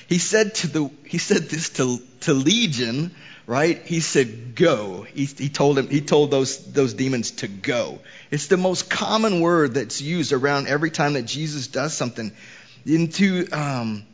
He 0.08 0.18
said 0.18 0.54
to 0.56 0.66
the 0.66 0.90
he 1.06 1.18
said 1.18 1.48
this 1.48 1.70
to, 1.70 1.98
to 2.20 2.34
Legion, 2.34 3.14
right? 3.46 3.80
He 3.86 4.00
said, 4.00 4.54
Go. 4.54 5.02
He, 5.02 5.24
he 5.24 5.48
told 5.48 5.78
him 5.78 5.88
he 5.88 6.00
told 6.00 6.30
those 6.30 6.58
those 6.72 6.94
demons 6.94 7.32
to 7.32 7.48
go. 7.48 8.00
It's 8.30 8.48
the 8.48 8.56
most 8.56 8.90
common 8.90 9.40
word 9.40 9.74
that's 9.74 10.00
used 10.00 10.32
around 10.32 10.68
every 10.68 10.90
time 10.90 11.14
that 11.14 11.22
Jesus 11.22 11.68
does 11.68 11.94
something. 11.94 12.32
Into 12.86 13.48
um, 13.50 14.04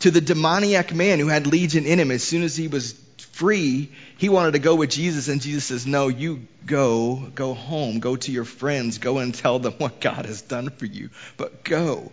to 0.00 0.10
the 0.10 0.20
demoniac 0.20 0.94
man 0.94 1.18
who 1.18 1.28
had 1.28 1.46
legion 1.46 1.86
in 1.86 1.98
him, 1.98 2.10
as 2.10 2.22
soon 2.22 2.42
as 2.42 2.54
he 2.54 2.68
was 2.68 2.92
free, 3.20 3.90
he 4.18 4.28
wanted 4.28 4.52
to 4.52 4.58
go 4.58 4.74
with 4.74 4.90
Jesus, 4.90 5.28
and 5.28 5.40
Jesus 5.40 5.64
says, 5.64 5.86
No, 5.86 6.08
you 6.08 6.46
go, 6.66 7.16
go 7.34 7.54
home, 7.54 8.00
go 8.00 8.16
to 8.16 8.32
your 8.32 8.44
friends, 8.44 8.98
go 8.98 9.18
and 9.18 9.34
tell 9.34 9.58
them 9.58 9.74
what 9.78 10.00
God 10.00 10.26
has 10.26 10.42
done 10.42 10.70
for 10.70 10.86
you. 10.86 11.10
But 11.36 11.64
go. 11.64 12.12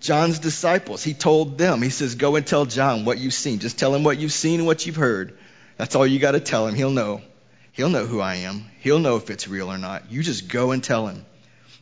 John's 0.00 0.40
disciples, 0.40 1.04
he 1.04 1.14
told 1.14 1.58
them, 1.58 1.80
he 1.80 1.90
says, 1.90 2.16
Go 2.16 2.36
and 2.36 2.46
tell 2.46 2.66
John 2.66 3.04
what 3.04 3.18
you've 3.18 3.34
seen. 3.34 3.60
Just 3.60 3.78
tell 3.78 3.94
him 3.94 4.02
what 4.02 4.18
you've 4.18 4.32
seen 4.32 4.60
and 4.60 4.66
what 4.66 4.84
you've 4.84 4.96
heard. 4.96 5.38
That's 5.76 5.94
all 5.94 6.06
you 6.06 6.18
got 6.18 6.32
to 6.32 6.40
tell 6.40 6.66
him. 6.66 6.74
He'll 6.74 6.90
know. 6.90 7.22
He'll 7.72 7.88
know 7.88 8.06
who 8.06 8.20
I 8.20 8.36
am. 8.36 8.64
He'll 8.80 8.98
know 8.98 9.16
if 9.16 9.30
it's 9.30 9.48
real 9.48 9.70
or 9.70 9.78
not. 9.78 10.10
You 10.10 10.22
just 10.22 10.48
go 10.48 10.72
and 10.72 10.82
tell 10.82 11.06
him. 11.06 11.24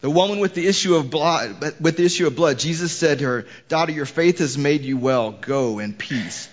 The 0.00 0.11
woman 0.11 0.38
with 0.38 0.54
the 0.54 0.66
issue 0.66 0.94
of 0.94 1.11
blood, 1.11 1.75
with 1.80 1.97
the 1.97 2.04
issue 2.04 2.26
of 2.26 2.37
blood, 2.37 2.59
Jesus 2.59 2.92
said 2.92 3.18
to 3.18 3.25
her, 3.25 3.47
"Daughter, 3.68 3.92
your 3.92 4.06
faith 4.06 4.38
has 4.38 4.56
made 4.56 4.82
you 4.82 4.97
well. 4.97 5.30
Go 5.30 5.78
in 5.78 5.92
peace." 5.92 6.49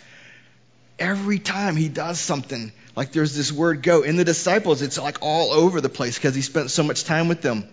Every 1.00 1.39
time 1.39 1.75
he 1.75 1.89
does 1.89 2.20
something, 2.20 2.72
like 2.96 3.12
there's 3.12 3.36
this 3.36 3.51
word 3.51 3.84
"go" 3.84 4.01
in 4.01 4.16
the 4.16 4.25
disciples, 4.25 4.82
it's 4.82 4.98
like 4.98 5.20
all 5.22 5.51
over 5.51 5.80
the 5.82 5.89
place 5.89 6.16
because 6.18 6.34
he 6.34 6.42
spent 6.42 6.72
so 6.72 6.84
much 6.84 7.04
time 7.04 7.27
with 7.27 7.42
them. 7.42 7.68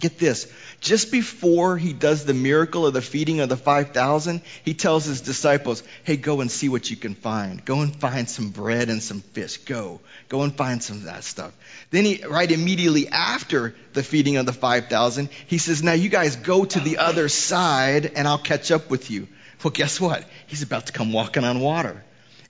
Get 0.00 0.18
this. 0.18 0.52
Just 0.80 1.12
before 1.12 1.78
he 1.78 1.92
does 1.92 2.24
the 2.24 2.34
miracle 2.34 2.86
of 2.86 2.92
the 2.92 3.00
feeding 3.00 3.38
of 3.38 3.48
the 3.48 3.56
5,000, 3.56 4.42
he 4.64 4.74
tells 4.74 5.04
his 5.04 5.20
disciples, 5.20 5.84
hey, 6.02 6.16
go 6.16 6.40
and 6.40 6.50
see 6.50 6.68
what 6.68 6.90
you 6.90 6.96
can 6.96 7.14
find. 7.14 7.64
Go 7.64 7.82
and 7.82 7.94
find 7.94 8.28
some 8.28 8.50
bread 8.50 8.90
and 8.90 9.00
some 9.00 9.20
fish. 9.20 9.58
Go. 9.58 10.00
Go 10.28 10.42
and 10.42 10.56
find 10.56 10.82
some 10.82 10.96
of 10.96 11.04
that 11.04 11.22
stuff. 11.22 11.52
Then 11.90 12.04
he, 12.04 12.24
right 12.24 12.50
immediately 12.50 13.06
after 13.06 13.76
the 13.92 14.02
feeding 14.02 14.38
of 14.38 14.46
the 14.46 14.52
5,000, 14.52 15.28
he 15.46 15.58
says, 15.58 15.84
now 15.84 15.92
you 15.92 16.08
guys 16.08 16.34
go 16.34 16.64
to 16.64 16.80
the 16.80 16.98
other 16.98 17.28
side 17.28 18.10
and 18.16 18.26
I'll 18.26 18.38
catch 18.38 18.72
up 18.72 18.90
with 18.90 19.08
you. 19.08 19.28
Well, 19.62 19.70
guess 19.70 20.00
what? 20.00 20.24
He's 20.48 20.62
about 20.62 20.86
to 20.86 20.92
come 20.92 21.12
walking 21.12 21.44
on 21.44 21.60
water. 21.60 22.02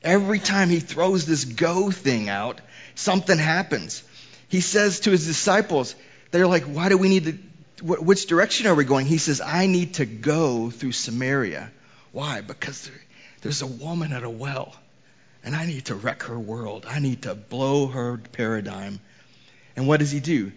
Every 0.05 0.39
time 0.39 0.69
he 0.69 0.81
throws 0.81 1.27
this 1.27 1.45
go 1.45 1.91
thing 1.91 2.29
out, 2.29 2.61
something 2.95 3.39
happens. 3.39 4.03
He 4.49 4.61
says 4.61 5.01
to 5.01 5.11
his 5.11 5.27
disciples, 5.27 5.95
they're 6.31 6.47
like, 6.47 6.65
why 6.65 6.89
do 6.89 6.99
we 6.99 7.09
need 7.09 7.25
to, 7.79 7.85
which 7.85 8.27
direction 8.27 8.67
are 8.67 8.75
we 8.75 8.85
going? 8.85 9.07
He 9.07 9.19
says, 9.19 9.41
I 9.41 9.67
need 9.67 9.95
to 9.95 10.07
go 10.07 10.71
through 10.71 10.93
Samaria. 10.93 11.71
Why? 12.13 12.41
Because 12.41 12.91
there's 13.43 13.63
a 13.63 13.67
woman 13.67 14.13
at 14.13 14.25
a 14.25 14.31
well, 14.31 14.75
and 15.45 15.55
I 15.55 15.67
need 15.67 15.87
to 15.87 15.95
wreck 15.95 16.25
her 16.25 16.39
world. 16.39 16.87
I 16.89 16.99
need 16.99 17.23
to 17.23 17.35
blow 17.35 17.87
her 17.87 18.19
paradigm. 18.19 19.01
And 19.77 19.89
what 19.89 20.01
does 20.01 20.11
he 20.11 20.21
do? 20.21 20.53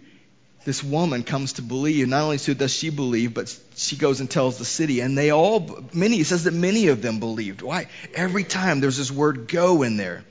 This 0.66 0.82
woman 0.82 1.22
comes 1.22 1.54
to 1.54 1.62
believe. 1.62 2.08
Not 2.08 2.22
only 2.22 2.38
does 2.38 2.74
she 2.74 2.90
believe, 2.90 3.32
but 3.34 3.56
she 3.76 3.94
goes 3.94 4.18
and 4.18 4.28
tells 4.28 4.58
the 4.58 4.64
city. 4.64 4.98
And 4.98 5.16
they 5.16 5.30
all, 5.30 5.84
many, 5.92 6.18
it 6.18 6.26
says 6.26 6.42
that 6.42 6.54
many 6.54 6.88
of 6.88 7.02
them 7.02 7.20
believed. 7.20 7.62
Why? 7.62 7.86
Every 8.12 8.42
time 8.42 8.80
there's 8.80 8.96
this 8.96 9.12
word 9.12 9.46
go 9.46 9.84
in 9.84 9.96
there. 9.96 10.24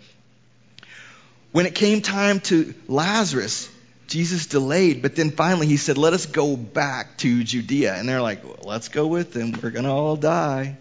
When 1.54 1.66
it 1.66 1.74
came 1.74 2.02
time 2.02 2.42
to 2.42 2.74
Lazarus, 2.90 3.72
Jesus 4.08 4.48
delayed, 4.48 5.02
but 5.02 5.16
then 5.16 5.32
finally 5.32 5.68
he 5.68 5.78
said, 5.78 5.98
Let 5.98 6.12
us 6.12 6.26
go 6.26 6.58
back 6.58 7.18
to 7.20 7.42
Judea. 7.46 7.96
And 7.96 8.10
they're 8.10 8.22
like, 8.22 8.44
well, 8.44 8.60
Let's 8.62 8.90
go 8.90 9.08
with 9.08 9.32
them. 9.32 9.54
We're 9.64 9.70
going 9.70 9.86
to 9.86 9.92
all 9.92 10.18
die. 10.18 10.76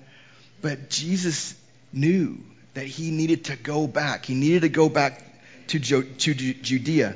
But 0.62 0.90
Jesus 0.90 1.54
knew 1.92 2.40
that 2.74 2.86
he 2.86 3.12
needed 3.12 3.44
to 3.44 3.56
go 3.56 3.86
back. 3.86 4.26
He 4.26 4.34
needed 4.34 4.62
to 4.62 4.68
go 4.68 4.88
back 4.88 5.22
to 5.68 5.78
Judea. 5.78 7.14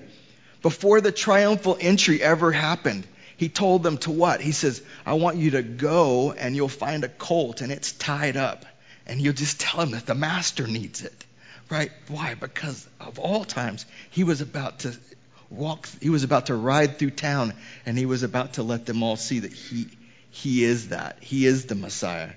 Before 0.62 1.00
the 1.00 1.12
triumphal 1.12 1.76
entry 1.80 2.22
ever 2.22 2.50
happened, 2.52 3.06
he 3.36 3.48
told 3.48 3.84
them 3.84 3.98
to 3.98 4.10
what? 4.10 4.40
He 4.40 4.52
says, 4.52 4.82
I 5.06 5.14
want 5.14 5.36
you 5.36 5.52
to 5.52 5.62
go 5.62 6.32
and 6.32 6.56
you'll 6.56 6.68
find 6.68 7.04
a 7.04 7.08
colt 7.08 7.60
and 7.60 7.70
it's 7.70 7.92
tied 7.92 8.36
up. 8.36 8.66
And 9.06 9.20
you'll 9.20 9.32
just 9.32 9.60
tell 9.60 9.80
him 9.80 9.92
that 9.92 10.06
the 10.06 10.14
master 10.14 10.66
needs 10.66 11.02
it. 11.02 11.24
Right? 11.70 11.92
Why? 12.08 12.34
Because 12.34 12.86
of 13.00 13.18
all 13.18 13.44
times, 13.44 13.86
he 14.10 14.24
was 14.24 14.40
about 14.40 14.80
to 14.80 14.96
walk, 15.50 15.88
he 16.00 16.10
was 16.10 16.24
about 16.24 16.46
to 16.46 16.54
ride 16.54 16.98
through 16.98 17.10
town 17.10 17.54
and 17.86 17.96
he 17.96 18.06
was 18.06 18.22
about 18.22 18.54
to 18.54 18.62
let 18.62 18.86
them 18.86 19.02
all 19.02 19.16
see 19.16 19.38
that 19.40 19.52
he, 19.52 19.86
he 20.30 20.64
is 20.64 20.88
that. 20.88 21.18
He 21.20 21.46
is 21.46 21.66
the 21.66 21.74
Messiah. 21.76 22.32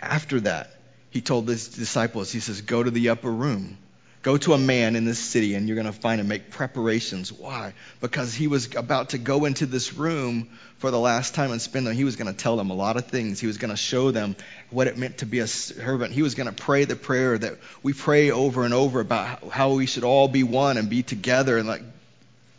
After 0.00 0.40
that, 0.40 0.70
he 1.10 1.20
told 1.20 1.48
his 1.48 1.68
disciples, 1.68 2.30
he 2.30 2.40
says, 2.40 2.60
go 2.60 2.82
to 2.82 2.90
the 2.90 3.08
upper 3.08 3.30
room. 3.30 3.76
Go 4.22 4.36
to 4.36 4.52
a 4.52 4.58
man 4.58 4.94
in 4.94 5.04
this 5.04 5.18
city 5.18 5.54
and 5.54 5.66
you're 5.66 5.74
going 5.74 5.92
to 5.92 5.92
find 5.92 6.20
him 6.20 6.28
make 6.28 6.50
preparations. 6.50 7.32
Why? 7.32 7.74
Because 8.00 8.32
he 8.32 8.46
was 8.46 8.74
about 8.76 9.10
to 9.10 9.18
go 9.18 9.44
into 9.46 9.66
this 9.66 9.94
room 9.94 10.48
for 10.78 10.92
the 10.92 10.98
last 10.98 11.34
time 11.34 11.50
and 11.50 11.60
spend 11.60 11.88
them. 11.88 11.94
He 11.94 12.04
was 12.04 12.14
going 12.14 12.28
to 12.28 12.36
tell 12.36 12.56
them 12.56 12.70
a 12.70 12.74
lot 12.74 12.96
of 12.96 13.06
things. 13.06 13.40
He 13.40 13.48
was 13.48 13.58
going 13.58 13.72
to 13.72 13.76
show 13.76 14.12
them 14.12 14.36
what 14.70 14.86
it 14.86 14.96
meant 14.96 15.18
to 15.18 15.26
be 15.26 15.40
a 15.40 15.48
servant. 15.48 16.12
He 16.12 16.22
was 16.22 16.36
going 16.36 16.46
to 16.46 16.52
pray 16.52 16.84
the 16.84 16.94
prayer 16.94 17.36
that 17.36 17.58
we 17.82 17.92
pray 17.92 18.30
over 18.30 18.64
and 18.64 18.72
over 18.72 19.00
about 19.00 19.48
how 19.48 19.72
we 19.72 19.86
should 19.86 20.04
all 20.04 20.28
be 20.28 20.44
one 20.44 20.76
and 20.76 20.88
be 20.88 21.02
together 21.02 21.58
and 21.58 21.66
like 21.66 21.82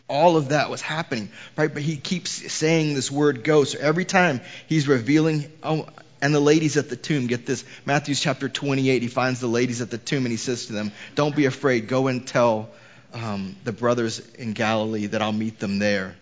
all 0.09 0.35
of 0.35 0.49
that 0.49 0.69
was 0.69 0.81
happening, 0.81 1.29
right? 1.55 1.73
But 1.73 1.81
he 1.81 1.95
keeps 1.95 2.29
saying 2.51 2.93
this 2.93 3.09
word 3.09 3.43
go. 3.43 3.63
So 3.63 3.79
every 3.79 4.05
time 4.05 4.41
he's 4.67 4.87
revealing, 4.87 5.49
oh, 5.63 5.87
and 6.23 6.33
the 6.33 6.39
ladies 6.39 6.77
at 6.77 6.87
the 6.89 6.95
tomb, 6.95 7.27
get 7.27 7.45
this. 7.45 7.65
Matthew's 7.85 8.17
chapter 8.17 8.47
28, 8.47 9.01
he 9.01 9.09
finds 9.09 9.41
the 9.41 9.47
ladies 9.47 9.81
at 9.81 9.91
the 9.91 9.97
tomb 9.97 10.23
and 10.23 10.31
he 10.31 10.37
says 10.37 10.67
to 10.67 10.73
them, 10.73 10.93
Don't 11.15 11.35
be 11.35 11.47
afraid. 11.47 11.89
Go 11.89 12.07
and 12.07 12.25
tell 12.25 12.69
um, 13.13 13.57
the 13.65 13.73
brothers 13.73 14.19
in 14.35 14.53
Galilee 14.53 15.07
that 15.07 15.21
I'll 15.21 15.33
meet 15.33 15.59
them 15.59 15.79
there. 15.79 16.15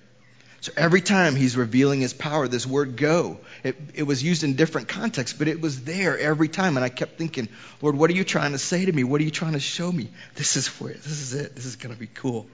So 0.62 0.72
every 0.76 1.02
time 1.02 1.36
he's 1.36 1.56
revealing 1.56 2.02
his 2.02 2.14
power, 2.14 2.48
this 2.48 2.66
word 2.66 2.98
go, 2.98 3.38
it, 3.64 3.76
it 3.94 4.04
was 4.04 4.24
used 4.24 4.44
in 4.44 4.56
different 4.56 4.88
contexts, 4.88 5.38
but 5.38 5.48
it 5.48 5.62
was 5.62 5.84
there 5.84 6.18
every 6.18 6.48
time. 6.48 6.78
And 6.78 6.84
I 6.84 6.90
kept 6.90 7.20
thinking, 7.20 7.48
Lord, 7.80 7.96
what 7.96 8.10
are 8.10 8.14
you 8.14 8.24
trying 8.24 8.54
to 8.54 8.58
say 8.58 8.84
to 8.84 8.92
me? 8.92 9.04
What 9.04 9.22
are 9.22 9.24
you 9.24 9.30
trying 9.30 9.54
to 9.54 9.60
show 9.60 9.92
me? 9.92 10.10
This 10.34 10.58
is 10.58 10.66
where, 10.80 10.94
this 10.94 11.22
is 11.22 11.36
it. 11.36 11.56
This 11.56 11.68
is 11.68 11.76
going 11.76 11.94
to 11.94 12.00
be 12.00 12.08
cool. 12.08 12.48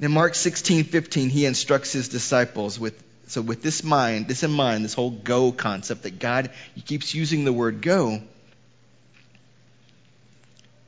In 0.00 0.10
Mark 0.10 0.34
16, 0.34 0.84
15, 0.84 1.30
he 1.30 1.46
instructs 1.46 1.92
his 1.92 2.08
disciples 2.08 2.80
with 2.80 3.00
so 3.28 3.42
with 3.42 3.62
this 3.62 3.84
mind, 3.84 4.26
this 4.26 4.42
in 4.42 4.50
mind, 4.50 4.84
this 4.84 4.94
whole 4.94 5.10
go 5.10 5.52
concept 5.52 6.02
that 6.04 6.18
God 6.18 6.50
keeps 6.86 7.14
using 7.14 7.44
the 7.44 7.52
word 7.52 7.82
go. 7.82 8.22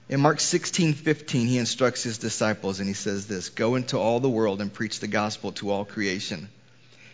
In 0.09 0.21
Mark 0.21 0.39
16:15, 0.41 1.47
he 1.47 1.59
instructs 1.59 2.03
his 2.03 2.19
disciples 2.19 2.81
and 2.81 2.89
he 2.89 2.95
says 2.95 3.27
this, 3.27 3.49
"Go 3.51 3.77
into 3.77 3.97
all 3.97 4.19
the 4.19 4.29
world 4.29 4.61
and 4.61 4.73
preach 4.73 4.99
the 4.99 5.07
gospel 5.07 5.53
to 5.53 5.71
all 5.71 5.85
creation." 5.85 6.49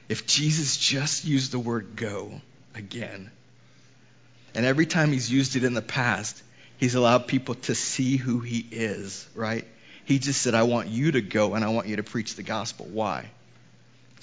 If 0.09 0.26
Jesus 0.26 0.76
just 0.76 1.25
used 1.25 1.50
the 1.50 1.59
word 1.59 1.97
go 1.97 2.40
again, 2.75 3.30
and 4.54 4.64
every 4.64 4.87
time 4.87 5.12
he's 5.12 5.30
used 5.30 5.56
it 5.56 5.64
in 5.64 5.75
the 5.75 5.83
past, 5.83 6.40
he's 6.78 6.95
allowed 6.95 7.26
people 7.26 7.56
to 7.56 7.75
see 7.75 8.16
who 8.16 8.40
he 8.40 8.64
is, 8.71 9.26
right? 9.35 9.66
He 10.04 10.21
just 10.21 10.40
said, 10.40 10.54
"I 10.54 10.62
want 10.62 10.88
you 10.88 11.12
to 11.12 11.21
go 11.21 11.54
and 11.54 11.64
I 11.64 11.68
want 11.68 11.88
you 11.88 11.97
to 11.97 12.04
preach 12.04 12.37
the 12.37 12.45
gospel." 12.45 12.87
Why? 12.87 13.28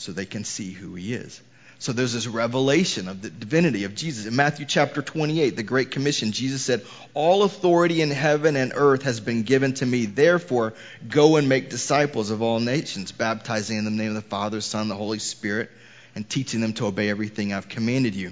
So 0.03 0.11
they 0.11 0.25
can 0.25 0.43
see 0.43 0.71
who 0.71 0.95
he 0.95 1.13
is. 1.13 1.41
So 1.79 1.91
there's 1.91 2.13
this 2.13 2.27
revelation 2.27 3.09
of 3.09 3.21
the 3.21 3.29
divinity 3.29 3.83
of 3.83 3.93
Jesus. 3.93 4.25
In 4.25 4.35
Matthew 4.35 4.65
chapter 4.65 5.01
28, 5.01 5.57
the 5.57 5.63
Great 5.63 5.91
Commission, 5.91 6.31
Jesus 6.31 6.61
said, 6.61 6.85
All 7.13 7.43
authority 7.43 8.01
in 8.01 8.09
heaven 8.09 8.55
and 8.55 8.71
earth 8.73 9.01
has 9.01 9.19
been 9.19 9.43
given 9.43 9.73
to 9.73 9.85
me. 9.85 10.05
Therefore, 10.05 10.75
go 11.09 11.35
and 11.35 11.49
make 11.49 11.69
disciples 11.69 12.29
of 12.29 12.41
all 12.41 12.61
nations, 12.61 13.11
baptizing 13.11 13.77
in 13.77 13.83
the 13.83 13.91
name 13.91 14.09
of 14.09 14.15
the 14.15 14.21
Father, 14.21 14.61
Son, 14.61 14.83
and 14.83 14.91
the 14.91 14.95
Holy 14.95 15.19
Spirit, 15.19 15.71
and 16.15 16.29
teaching 16.29 16.61
them 16.61 16.71
to 16.73 16.85
obey 16.85 17.09
everything 17.09 17.53
I've 17.53 17.67
commanded 17.67 18.15
you. 18.15 18.31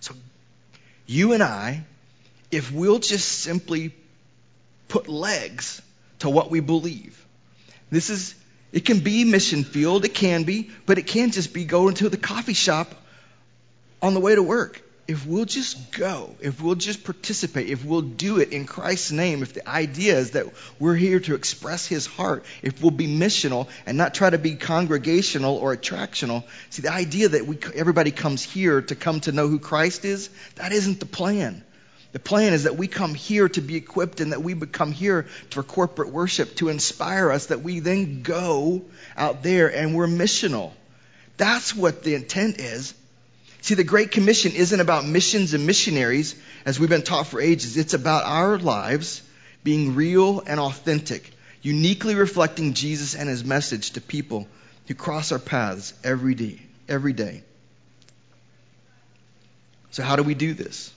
So, 0.00 0.14
you 1.06 1.34
and 1.34 1.42
I, 1.42 1.84
if 2.50 2.72
we'll 2.72 2.98
just 2.98 3.28
simply 3.28 3.94
put 4.88 5.06
legs 5.06 5.82
to 6.20 6.30
what 6.30 6.50
we 6.50 6.60
believe, 6.60 7.22
this 7.90 8.08
is 8.08 8.34
it 8.72 8.84
can 8.86 9.00
be 9.00 9.24
mission 9.24 9.64
field, 9.64 10.04
it 10.04 10.14
can 10.14 10.44
be, 10.44 10.70
but 10.86 10.98
it 10.98 11.06
can 11.06 11.30
just 11.30 11.52
be 11.52 11.64
going 11.64 11.94
to 11.94 12.08
the 12.08 12.16
coffee 12.16 12.54
shop 12.54 12.94
on 14.00 14.14
the 14.14 14.20
way 14.20 14.34
to 14.34 14.42
work. 14.42 14.80
If 15.08 15.26
we'll 15.26 15.44
just 15.44 15.92
go, 15.92 16.34
if 16.40 16.62
we'll 16.62 16.76
just 16.76 17.04
participate, 17.04 17.68
if 17.68 17.84
we'll 17.84 18.02
do 18.02 18.38
it 18.38 18.52
in 18.52 18.66
Christ's 18.66 19.10
name, 19.10 19.42
if 19.42 19.52
the 19.52 19.68
idea 19.68 20.16
is 20.16 20.30
that 20.30 20.46
we're 20.78 20.94
here 20.94 21.18
to 21.20 21.34
express 21.34 21.86
His 21.86 22.06
heart, 22.06 22.44
if 22.62 22.80
we'll 22.80 22.92
be 22.92 23.08
missional 23.08 23.68
and 23.84 23.98
not 23.98 24.14
try 24.14 24.30
to 24.30 24.38
be 24.38 24.54
congregational 24.54 25.56
or 25.56 25.76
attractional, 25.76 26.44
see, 26.70 26.82
the 26.82 26.92
idea 26.92 27.28
that 27.28 27.46
we, 27.46 27.58
everybody 27.74 28.12
comes 28.12 28.42
here 28.42 28.80
to 28.80 28.94
come 28.94 29.20
to 29.20 29.32
know 29.32 29.48
who 29.48 29.58
Christ 29.58 30.04
is, 30.04 30.30
that 30.54 30.72
isn't 30.72 31.00
the 31.00 31.06
plan. 31.06 31.64
The 32.12 32.18
plan 32.18 32.52
is 32.52 32.64
that 32.64 32.76
we 32.76 32.88
come 32.88 33.14
here 33.14 33.48
to 33.48 33.60
be 33.60 33.76
equipped 33.76 34.20
and 34.20 34.32
that 34.32 34.42
we 34.42 34.52
become 34.52 34.92
here 34.92 35.26
for 35.50 35.62
corporate 35.62 36.10
worship 36.10 36.54
to 36.56 36.68
inspire 36.68 37.30
us, 37.30 37.46
that 37.46 37.62
we 37.62 37.80
then 37.80 38.22
go 38.22 38.82
out 39.16 39.42
there 39.42 39.74
and 39.74 39.94
we're 39.94 40.06
missional. 40.06 40.72
That's 41.38 41.74
what 41.74 42.02
the 42.02 42.14
intent 42.14 42.60
is. 42.60 42.94
See, 43.62 43.74
the 43.74 43.84
Great 43.84 44.10
Commission 44.10 44.52
isn't 44.52 44.80
about 44.80 45.06
missions 45.06 45.54
and 45.54 45.66
missionaries, 45.66 46.34
as 46.66 46.78
we've 46.78 46.90
been 46.90 47.02
taught 47.02 47.28
for 47.28 47.40
ages. 47.40 47.76
It's 47.76 47.94
about 47.94 48.24
our 48.24 48.58
lives 48.58 49.22
being 49.64 49.94
real 49.94 50.42
and 50.46 50.60
authentic, 50.60 51.30
uniquely 51.62 52.14
reflecting 52.14 52.74
Jesus 52.74 53.14
and 53.14 53.28
his 53.28 53.44
message 53.44 53.92
to 53.92 54.00
people 54.00 54.48
who 54.88 54.94
cross 54.94 55.32
our 55.32 55.38
paths 55.38 55.94
every 56.04 56.34
day. 56.34 56.60
Every 56.88 57.12
day. 57.12 57.44
So, 59.92 60.02
how 60.02 60.16
do 60.16 60.24
we 60.24 60.34
do 60.34 60.54
this? 60.54 60.92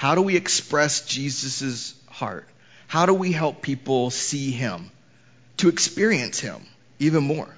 How 0.00 0.14
do 0.14 0.22
we 0.22 0.34
express 0.34 1.04
Jesus' 1.04 1.92
heart? 2.08 2.48
How 2.86 3.04
do 3.04 3.12
we 3.12 3.32
help 3.32 3.60
people 3.60 4.08
see 4.08 4.50
him, 4.50 4.90
to 5.58 5.68
experience 5.68 6.40
him 6.40 6.62
even 6.98 7.22
more? 7.22 7.54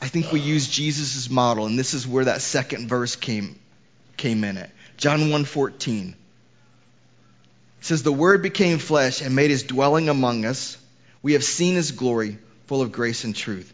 I 0.00 0.08
think 0.08 0.32
we 0.32 0.40
use 0.40 0.66
Jesus' 0.66 1.28
model, 1.28 1.66
and 1.66 1.78
this 1.78 1.92
is 1.92 2.06
where 2.06 2.24
that 2.24 2.40
second 2.40 2.88
verse 2.88 3.16
came, 3.16 3.58
came 4.16 4.44
in 4.44 4.56
it. 4.56 4.70
John 4.96 5.20
1.14 5.20 6.14
says, 7.82 8.02
The 8.02 8.10
Word 8.10 8.40
became 8.40 8.78
flesh 8.78 9.20
and 9.20 9.36
made 9.36 9.50
his 9.50 9.62
dwelling 9.62 10.08
among 10.08 10.46
us. 10.46 10.78
We 11.20 11.34
have 11.34 11.44
seen 11.44 11.74
his 11.74 11.92
glory, 11.92 12.38
full 12.66 12.80
of 12.80 12.92
grace 12.92 13.24
and 13.24 13.36
truth. 13.36 13.70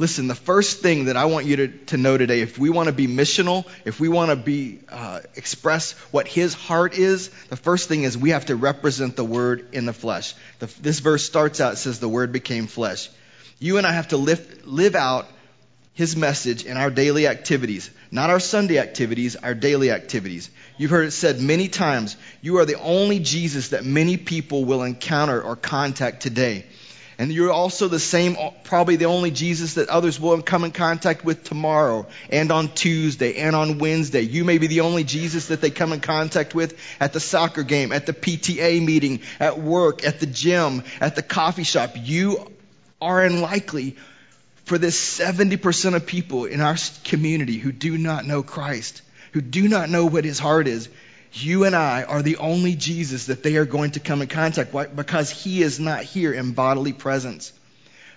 Listen, 0.00 0.28
the 0.28 0.34
first 0.34 0.80
thing 0.80 1.04
that 1.04 1.18
I 1.18 1.26
want 1.26 1.44
you 1.44 1.56
to, 1.56 1.68
to 1.88 1.98
know 1.98 2.16
today, 2.16 2.40
if 2.40 2.58
we 2.58 2.70
want 2.70 2.86
to 2.86 2.92
be 2.94 3.06
missional, 3.06 3.66
if 3.84 4.00
we 4.00 4.08
want 4.08 4.30
to 4.30 4.36
be 4.36 4.78
uh, 4.88 5.20
express 5.36 5.92
what 6.10 6.26
His 6.26 6.54
heart 6.54 6.96
is, 6.96 7.28
the 7.50 7.56
first 7.56 7.86
thing 7.86 8.04
is 8.04 8.16
we 8.16 8.30
have 8.30 8.46
to 8.46 8.56
represent 8.56 9.14
the 9.14 9.26
Word 9.26 9.68
in 9.72 9.84
the 9.84 9.92
flesh. 9.92 10.34
The, 10.58 10.68
this 10.80 11.00
verse 11.00 11.26
starts 11.26 11.60
out 11.60 11.76
says 11.76 12.00
the 12.00 12.08
Word 12.08 12.32
became 12.32 12.66
flesh. 12.66 13.10
You 13.58 13.76
and 13.76 13.86
I 13.86 13.92
have 13.92 14.08
to 14.08 14.16
live, 14.16 14.66
live 14.66 14.94
out 14.94 15.28
His 15.92 16.16
message 16.16 16.64
in 16.64 16.78
our 16.78 16.88
daily 16.88 17.26
activities, 17.26 17.90
not 18.10 18.30
our 18.30 18.40
Sunday 18.40 18.78
activities, 18.78 19.36
our 19.36 19.54
daily 19.54 19.90
activities. 19.90 20.48
You've 20.78 20.92
heard 20.92 21.08
it 21.08 21.10
said 21.10 21.42
many 21.42 21.68
times, 21.68 22.16
you 22.40 22.56
are 22.56 22.64
the 22.64 22.80
only 22.80 23.18
Jesus 23.18 23.68
that 23.68 23.84
many 23.84 24.16
people 24.16 24.64
will 24.64 24.82
encounter 24.82 25.42
or 25.42 25.56
contact 25.56 26.22
today. 26.22 26.64
And 27.20 27.30
you're 27.30 27.52
also 27.52 27.86
the 27.86 27.98
same, 27.98 28.34
probably 28.64 28.96
the 28.96 29.04
only 29.04 29.30
Jesus 29.30 29.74
that 29.74 29.90
others 29.90 30.18
will 30.18 30.40
come 30.40 30.64
in 30.64 30.70
contact 30.70 31.22
with 31.22 31.44
tomorrow 31.44 32.06
and 32.30 32.50
on 32.50 32.70
Tuesday 32.70 33.36
and 33.36 33.54
on 33.54 33.76
Wednesday. 33.76 34.22
You 34.22 34.42
may 34.42 34.56
be 34.56 34.68
the 34.68 34.80
only 34.80 35.04
Jesus 35.04 35.48
that 35.48 35.60
they 35.60 35.68
come 35.68 35.92
in 35.92 36.00
contact 36.00 36.54
with 36.54 36.80
at 36.98 37.12
the 37.12 37.20
soccer 37.20 37.62
game, 37.62 37.92
at 37.92 38.06
the 38.06 38.14
PTA 38.14 38.82
meeting, 38.82 39.20
at 39.38 39.60
work, 39.60 40.02
at 40.02 40.18
the 40.18 40.24
gym, 40.24 40.82
at 40.98 41.14
the 41.14 41.22
coffee 41.22 41.62
shop. 41.62 41.90
You 41.94 42.50
are 43.02 43.22
unlikely 43.22 43.96
for 44.64 44.78
this 44.78 44.98
70% 45.18 45.94
of 45.94 46.06
people 46.06 46.46
in 46.46 46.62
our 46.62 46.76
community 47.04 47.58
who 47.58 47.70
do 47.70 47.98
not 47.98 48.24
know 48.24 48.42
Christ, 48.42 49.02
who 49.32 49.42
do 49.42 49.68
not 49.68 49.90
know 49.90 50.06
what 50.06 50.24
his 50.24 50.38
heart 50.38 50.66
is 50.66 50.88
you 51.32 51.64
and 51.64 51.76
I 51.76 52.02
are 52.02 52.22
the 52.22 52.38
only 52.38 52.74
Jesus 52.74 53.26
that 53.26 53.42
they 53.42 53.56
are 53.56 53.64
going 53.64 53.92
to 53.92 54.00
come 54.00 54.22
in 54.22 54.28
contact 54.28 54.72
with 54.74 54.94
because 54.94 55.30
he 55.30 55.62
is 55.62 55.78
not 55.78 56.02
here 56.02 56.32
in 56.32 56.52
bodily 56.52 56.92
presence. 56.92 57.52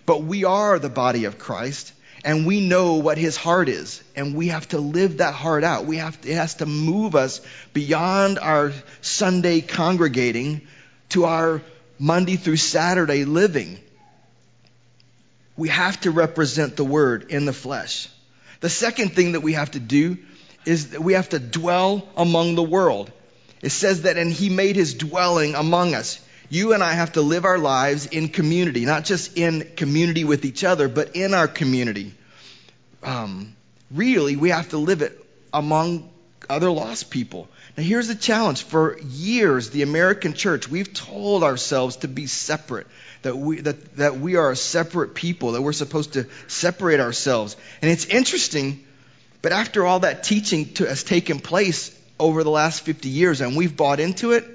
But 0.05 0.23
we 0.23 0.45
are 0.45 0.79
the 0.79 0.89
body 0.89 1.25
of 1.25 1.37
Christ 1.37 1.93
and 2.25 2.45
we 2.45 2.67
know 2.67 2.95
what 2.95 3.17
his 3.17 3.37
heart 3.37 3.69
is 3.69 4.03
and 4.15 4.35
we 4.35 4.47
have 4.47 4.67
to 4.69 4.79
live 4.79 5.17
that 5.17 5.33
heart 5.33 5.63
out. 5.63 5.85
We 5.85 5.97
have 5.97 6.19
to, 6.21 6.29
it 6.29 6.35
has 6.35 6.55
to 6.55 6.65
move 6.65 7.15
us 7.15 7.41
beyond 7.73 8.39
our 8.39 8.73
Sunday 9.01 9.61
congregating 9.61 10.61
to 11.09 11.25
our 11.25 11.61
Monday 11.99 12.35
through 12.35 12.57
Saturday 12.57 13.25
living. 13.25 13.79
We 15.55 15.69
have 15.69 16.01
to 16.01 16.11
represent 16.11 16.75
the 16.75 16.83
word 16.83 17.27
in 17.29 17.45
the 17.45 17.53
flesh. 17.53 18.09
The 18.61 18.69
second 18.69 19.13
thing 19.13 19.33
that 19.33 19.41
we 19.41 19.53
have 19.53 19.71
to 19.71 19.79
do 19.79 20.17
is 20.65 20.91
that 20.91 21.01
we 21.01 21.13
have 21.13 21.29
to 21.29 21.39
dwell 21.39 22.07
among 22.15 22.55
the 22.55 22.63
world. 22.63 23.11
It 23.61 23.71
says 23.71 24.03
that, 24.03 24.17
and 24.17 24.31
he 24.31 24.49
made 24.49 24.75
his 24.75 24.93
dwelling 24.93 25.55
among 25.55 25.95
us. 25.95 26.19
You 26.49 26.73
and 26.73 26.83
I 26.83 26.93
have 26.93 27.13
to 27.13 27.21
live 27.21 27.45
our 27.45 27.57
lives 27.57 28.05
in 28.07 28.27
community, 28.29 28.85
not 28.85 29.05
just 29.05 29.37
in 29.37 29.71
community 29.75 30.23
with 30.23 30.45
each 30.45 30.63
other, 30.63 30.87
but 30.87 31.15
in 31.15 31.33
our 31.33 31.47
community. 31.47 32.13
Um, 33.01 33.55
really, 33.89 34.35
we 34.35 34.49
have 34.49 34.69
to 34.69 34.77
live 34.77 35.01
it 35.01 35.19
among 35.53 36.09
other 36.49 36.69
lost 36.69 37.09
people. 37.09 37.47
Now, 37.77 37.83
here's 37.83 38.07
the 38.07 38.15
challenge. 38.15 38.63
For 38.63 38.99
years, 38.99 39.69
the 39.69 39.81
American 39.81 40.33
church, 40.33 40.69
we've 40.69 40.93
told 40.93 41.43
ourselves 41.43 41.97
to 41.97 42.07
be 42.07 42.27
separate, 42.27 42.87
that 43.23 43.37
we, 43.37 43.61
that, 43.61 43.95
that 43.95 44.19
we 44.19 44.35
are 44.35 44.51
a 44.51 44.55
separate 44.55 45.15
people, 45.15 45.53
that 45.53 45.61
we're 45.61 45.73
supposed 45.73 46.13
to 46.13 46.27
separate 46.47 46.99
ourselves. 46.99 47.55
And 47.81 47.89
it's 47.89 48.05
interesting 48.05 48.83
but 49.43 49.51
after 49.51 49.85
all 49.85 49.99
that 49.99 50.23
teaching 50.23 50.73
to, 50.75 50.85
has 50.85 51.03
taken 51.03 51.39
place 51.39 51.95
over 52.17 52.43
the 52.45 52.49
last 52.49 52.81
50 52.81 53.09
years 53.09 53.41
and 53.41 53.57
we've 53.57 53.75
bought 53.75 53.99
into 53.99 54.31
it, 54.31 54.45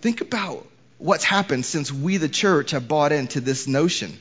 think 0.00 0.20
about 0.20 0.64
what's 0.98 1.24
happened 1.24 1.66
since 1.66 1.92
we, 1.92 2.16
the 2.16 2.28
church, 2.28 2.70
have 2.70 2.86
bought 2.86 3.10
into 3.10 3.40
this 3.40 3.66
notion. 3.66 4.16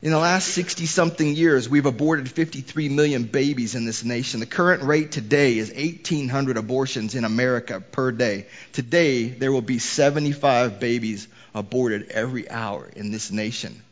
In 0.00 0.12
the 0.12 0.18
last 0.18 0.48
60 0.48 0.86
something 0.86 1.36
years, 1.36 1.68
we've 1.68 1.84
aborted 1.84 2.30
53 2.30 2.88
million 2.88 3.24
babies 3.24 3.74
in 3.74 3.84
this 3.84 4.02
nation. 4.02 4.40
The 4.40 4.46
current 4.46 4.82
rate 4.82 5.12
today 5.12 5.58
is 5.58 5.70
1,800 5.70 6.56
abortions 6.56 7.14
in 7.14 7.26
America 7.26 7.82
per 7.82 8.12
day. 8.12 8.46
Today, 8.72 9.28
there 9.28 9.52
will 9.52 9.60
be 9.60 9.78
75 9.78 10.80
babies 10.80 11.28
aborted 11.54 12.12
every 12.12 12.50
hour 12.50 12.88
in 12.96 13.10
this 13.10 13.30
nation. 13.30 13.82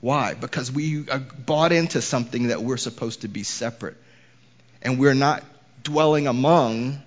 Why? 0.00 0.34
Because 0.34 0.70
we 0.70 1.08
are 1.08 1.18
bought 1.18 1.72
into 1.72 2.00
something 2.00 2.48
that 2.48 2.62
we're 2.62 2.76
supposed 2.76 3.22
to 3.22 3.28
be 3.28 3.42
separate. 3.42 3.96
And 4.80 4.98
we're 4.98 5.14
not 5.14 5.42
dwelling 5.82 6.26
among 6.26 7.02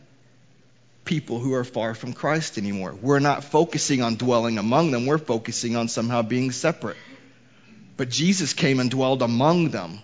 people 1.05 1.39
who 1.39 1.53
are 1.53 1.63
far 1.63 1.95
from 1.95 2.13
Christ 2.13 2.57
anymore. 2.57 2.95
We're 3.01 3.19
not 3.19 3.43
focusing 3.43 4.01
on 4.01 4.15
dwelling 4.15 4.57
among 4.57 4.91
them, 4.91 5.05
we're 5.05 5.17
focusing 5.17 5.75
on 5.75 5.87
somehow 5.87 6.21
being 6.21 6.51
separate. 6.51 6.97
But 7.97 8.09
Jesus 8.09 8.53
came 8.53 8.79
and 8.79 8.89
dwelled 8.89 9.21
among 9.21 9.69
them. 9.69 9.99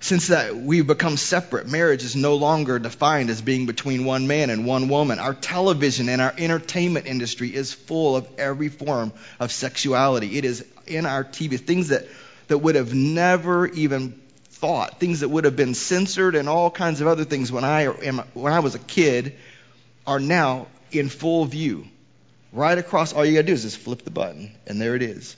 Since 0.00 0.28
that 0.28 0.54
we've 0.54 0.86
become 0.86 1.16
separate, 1.16 1.66
marriage 1.66 2.04
is 2.04 2.14
no 2.14 2.36
longer 2.36 2.78
defined 2.78 3.30
as 3.30 3.42
being 3.42 3.66
between 3.66 4.04
one 4.04 4.28
man 4.28 4.48
and 4.48 4.64
one 4.64 4.88
woman. 4.88 5.18
Our 5.18 5.34
television 5.34 6.08
and 6.08 6.22
our 6.22 6.32
entertainment 6.38 7.06
industry 7.06 7.52
is 7.52 7.72
full 7.72 8.14
of 8.14 8.28
every 8.38 8.68
form 8.68 9.12
of 9.40 9.50
sexuality. 9.50 10.38
It 10.38 10.44
is 10.44 10.64
in 10.88 11.06
our 11.06 11.24
TV, 11.24 11.58
things 11.58 11.88
that, 11.88 12.06
that 12.48 12.58
would 12.58 12.74
have 12.74 12.94
never 12.94 13.66
even 13.66 14.20
thought, 14.50 14.98
things 14.98 15.20
that 15.20 15.28
would 15.28 15.44
have 15.44 15.56
been 15.56 15.74
censored 15.74 16.34
and 16.34 16.48
all 16.48 16.70
kinds 16.70 17.00
of 17.00 17.06
other 17.06 17.24
things 17.24 17.52
when 17.52 17.64
I, 17.64 17.82
am, 17.82 18.18
when 18.34 18.52
I 18.52 18.60
was 18.60 18.74
a 18.74 18.80
kid 18.80 19.36
are 20.06 20.18
now 20.18 20.66
in 20.90 21.08
full 21.08 21.44
view. 21.44 21.86
Right 22.52 22.78
across, 22.78 23.12
all 23.12 23.24
you 23.24 23.34
gotta 23.34 23.46
do 23.46 23.52
is 23.52 23.62
just 23.62 23.76
flip 23.76 24.02
the 24.02 24.10
button, 24.10 24.52
and 24.66 24.80
there 24.80 24.94
it 24.94 25.02
is. 25.02 25.36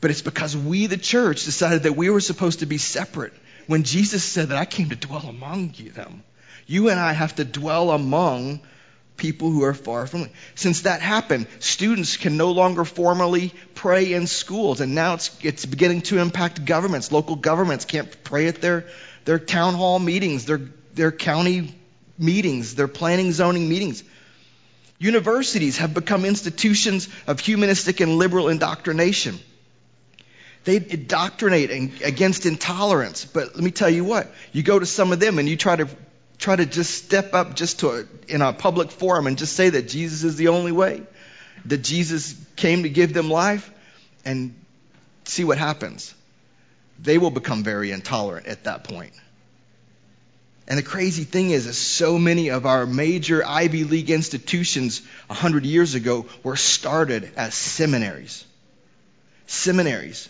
But 0.00 0.10
it's 0.10 0.22
because 0.22 0.56
we, 0.56 0.88
the 0.88 0.96
church, 0.96 1.44
decided 1.44 1.84
that 1.84 1.96
we 1.96 2.10
were 2.10 2.20
supposed 2.20 2.58
to 2.58 2.66
be 2.66 2.78
separate. 2.78 3.32
When 3.68 3.84
Jesus 3.84 4.24
said 4.24 4.48
that 4.48 4.58
I 4.58 4.64
came 4.64 4.88
to 4.88 4.96
dwell 4.96 5.26
among 5.28 5.74
you, 5.76 5.90
them, 5.90 6.24
you 6.66 6.90
and 6.90 6.98
I 6.98 7.12
have 7.12 7.36
to 7.36 7.44
dwell 7.44 7.92
among 7.92 8.60
people 9.16 9.50
who 9.50 9.62
are 9.64 9.74
far 9.74 10.06
from. 10.06 10.28
Since 10.54 10.82
that 10.82 11.00
happened, 11.00 11.46
students 11.60 12.16
can 12.16 12.36
no 12.36 12.52
longer 12.52 12.84
formally 12.84 13.52
pray 13.74 14.12
in 14.12 14.26
schools, 14.26 14.80
and 14.80 14.94
now 14.94 15.14
it's 15.14 15.36
it's 15.42 15.66
beginning 15.66 16.02
to 16.02 16.18
impact 16.18 16.64
governments. 16.64 17.12
Local 17.12 17.36
governments 17.36 17.84
can't 17.84 18.24
pray 18.24 18.48
at 18.48 18.60
their 18.60 18.86
their 19.24 19.38
town 19.38 19.74
hall 19.74 19.98
meetings, 19.98 20.46
their 20.46 20.60
their 20.94 21.12
county 21.12 21.74
meetings, 22.18 22.74
their 22.74 22.88
planning 22.88 23.32
zoning 23.32 23.68
meetings. 23.68 24.02
Universities 24.98 25.78
have 25.78 25.94
become 25.94 26.24
institutions 26.24 27.08
of 27.26 27.40
humanistic 27.40 28.00
and 28.00 28.18
liberal 28.18 28.48
indoctrination. 28.48 29.38
They 30.64 30.76
indoctrinate 30.76 32.02
against 32.04 32.46
intolerance. 32.46 33.24
But 33.24 33.56
let 33.56 33.64
me 33.64 33.72
tell 33.72 33.90
you 33.90 34.04
what, 34.04 34.32
you 34.52 34.62
go 34.62 34.78
to 34.78 34.86
some 34.86 35.12
of 35.12 35.18
them 35.18 35.40
and 35.40 35.48
you 35.48 35.56
try 35.56 35.74
to 35.74 35.88
try 36.42 36.56
to 36.56 36.66
just 36.66 37.04
step 37.04 37.34
up 37.34 37.54
just 37.54 37.80
to 37.80 37.90
a, 37.90 38.04
in 38.28 38.42
a 38.42 38.52
public 38.52 38.90
forum 38.90 39.26
and 39.26 39.38
just 39.38 39.54
say 39.54 39.70
that 39.70 39.88
Jesus 39.88 40.24
is 40.24 40.36
the 40.36 40.48
only 40.48 40.72
way, 40.72 41.02
that 41.66 41.78
Jesus 41.78 42.34
came 42.56 42.82
to 42.82 42.88
give 42.88 43.14
them 43.14 43.30
life, 43.30 43.70
and 44.24 44.54
see 45.24 45.44
what 45.44 45.56
happens. 45.56 46.14
They 46.98 47.16
will 47.16 47.30
become 47.30 47.62
very 47.62 47.92
intolerant 47.92 48.46
at 48.46 48.64
that 48.64 48.84
point. 48.84 49.12
And 50.66 50.78
the 50.78 50.82
crazy 50.82 51.24
thing 51.24 51.50
is, 51.50 51.66
is 51.66 51.76
so 51.78 52.18
many 52.18 52.50
of 52.50 52.66
our 52.66 52.86
major 52.86 53.44
Ivy 53.46 53.84
League 53.84 54.10
institutions 54.10 55.02
100 55.28 55.64
years 55.64 55.94
ago 55.94 56.26
were 56.42 56.56
started 56.56 57.30
as 57.36 57.54
seminaries. 57.54 58.44
Seminaries. 59.46 60.28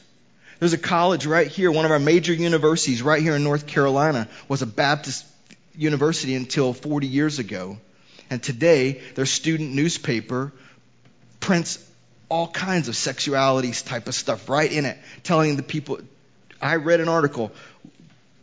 There's 0.58 0.72
a 0.72 0.78
college 0.78 1.26
right 1.26 1.46
here, 1.46 1.70
one 1.70 1.84
of 1.84 1.90
our 1.90 1.98
major 1.98 2.32
universities 2.32 3.02
right 3.02 3.20
here 3.20 3.34
in 3.34 3.44
North 3.44 3.66
Carolina 3.66 4.28
was 4.48 4.62
a 4.62 4.66
Baptist 4.66 5.26
university 5.76 6.34
until 6.34 6.72
40 6.72 7.06
years 7.06 7.38
ago. 7.38 7.78
And 8.30 8.42
today, 8.42 9.00
their 9.14 9.26
student 9.26 9.74
newspaper 9.74 10.52
prints 11.40 11.78
all 12.28 12.48
kinds 12.48 12.88
of 12.88 12.94
sexualities 12.94 13.86
type 13.86 14.08
of 14.08 14.14
stuff 14.14 14.48
right 14.48 14.72
in 14.72 14.86
it, 14.86 14.96
telling 15.22 15.56
the 15.56 15.62
people. 15.62 16.00
I 16.60 16.76
read 16.76 17.00
an 17.00 17.08
article 17.08 17.52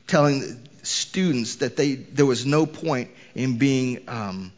telling 0.05 0.67
students 0.83 1.57
that 1.57 1.75
they 1.75 1.95
there 1.95 2.25
was 2.25 2.45
no 2.45 2.65
point 2.65 3.09
in 3.33 3.57
being 3.57 4.03
um, 4.07 4.51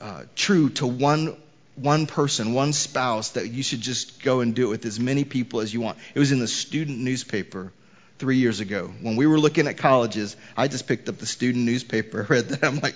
uh, 0.00 0.24
true 0.34 0.68
to 0.70 0.86
one 0.86 1.36
one 1.76 2.06
person, 2.06 2.54
one 2.54 2.72
spouse, 2.72 3.30
that 3.30 3.48
you 3.48 3.62
should 3.62 3.80
just 3.80 4.22
go 4.22 4.40
and 4.40 4.54
do 4.54 4.66
it 4.66 4.70
with 4.70 4.84
as 4.86 4.98
many 4.98 5.24
people 5.24 5.60
as 5.60 5.72
you 5.72 5.80
want. 5.80 5.98
It 6.14 6.18
was 6.18 6.32
in 6.32 6.38
the 6.38 6.48
student 6.48 6.98
newspaper 6.98 7.72
three 8.18 8.36
years 8.36 8.60
ago. 8.60 8.90
When 9.00 9.16
we 9.16 9.26
were 9.26 9.38
looking 9.38 9.66
at 9.68 9.78
colleges, 9.78 10.36
I 10.56 10.68
just 10.68 10.86
picked 10.86 11.08
up 11.08 11.18
the 11.18 11.26
student 11.26 11.64
newspaper, 11.64 12.26
read 12.28 12.48
that. 12.48 12.64
I'm 12.64 12.80
like, 12.80 12.94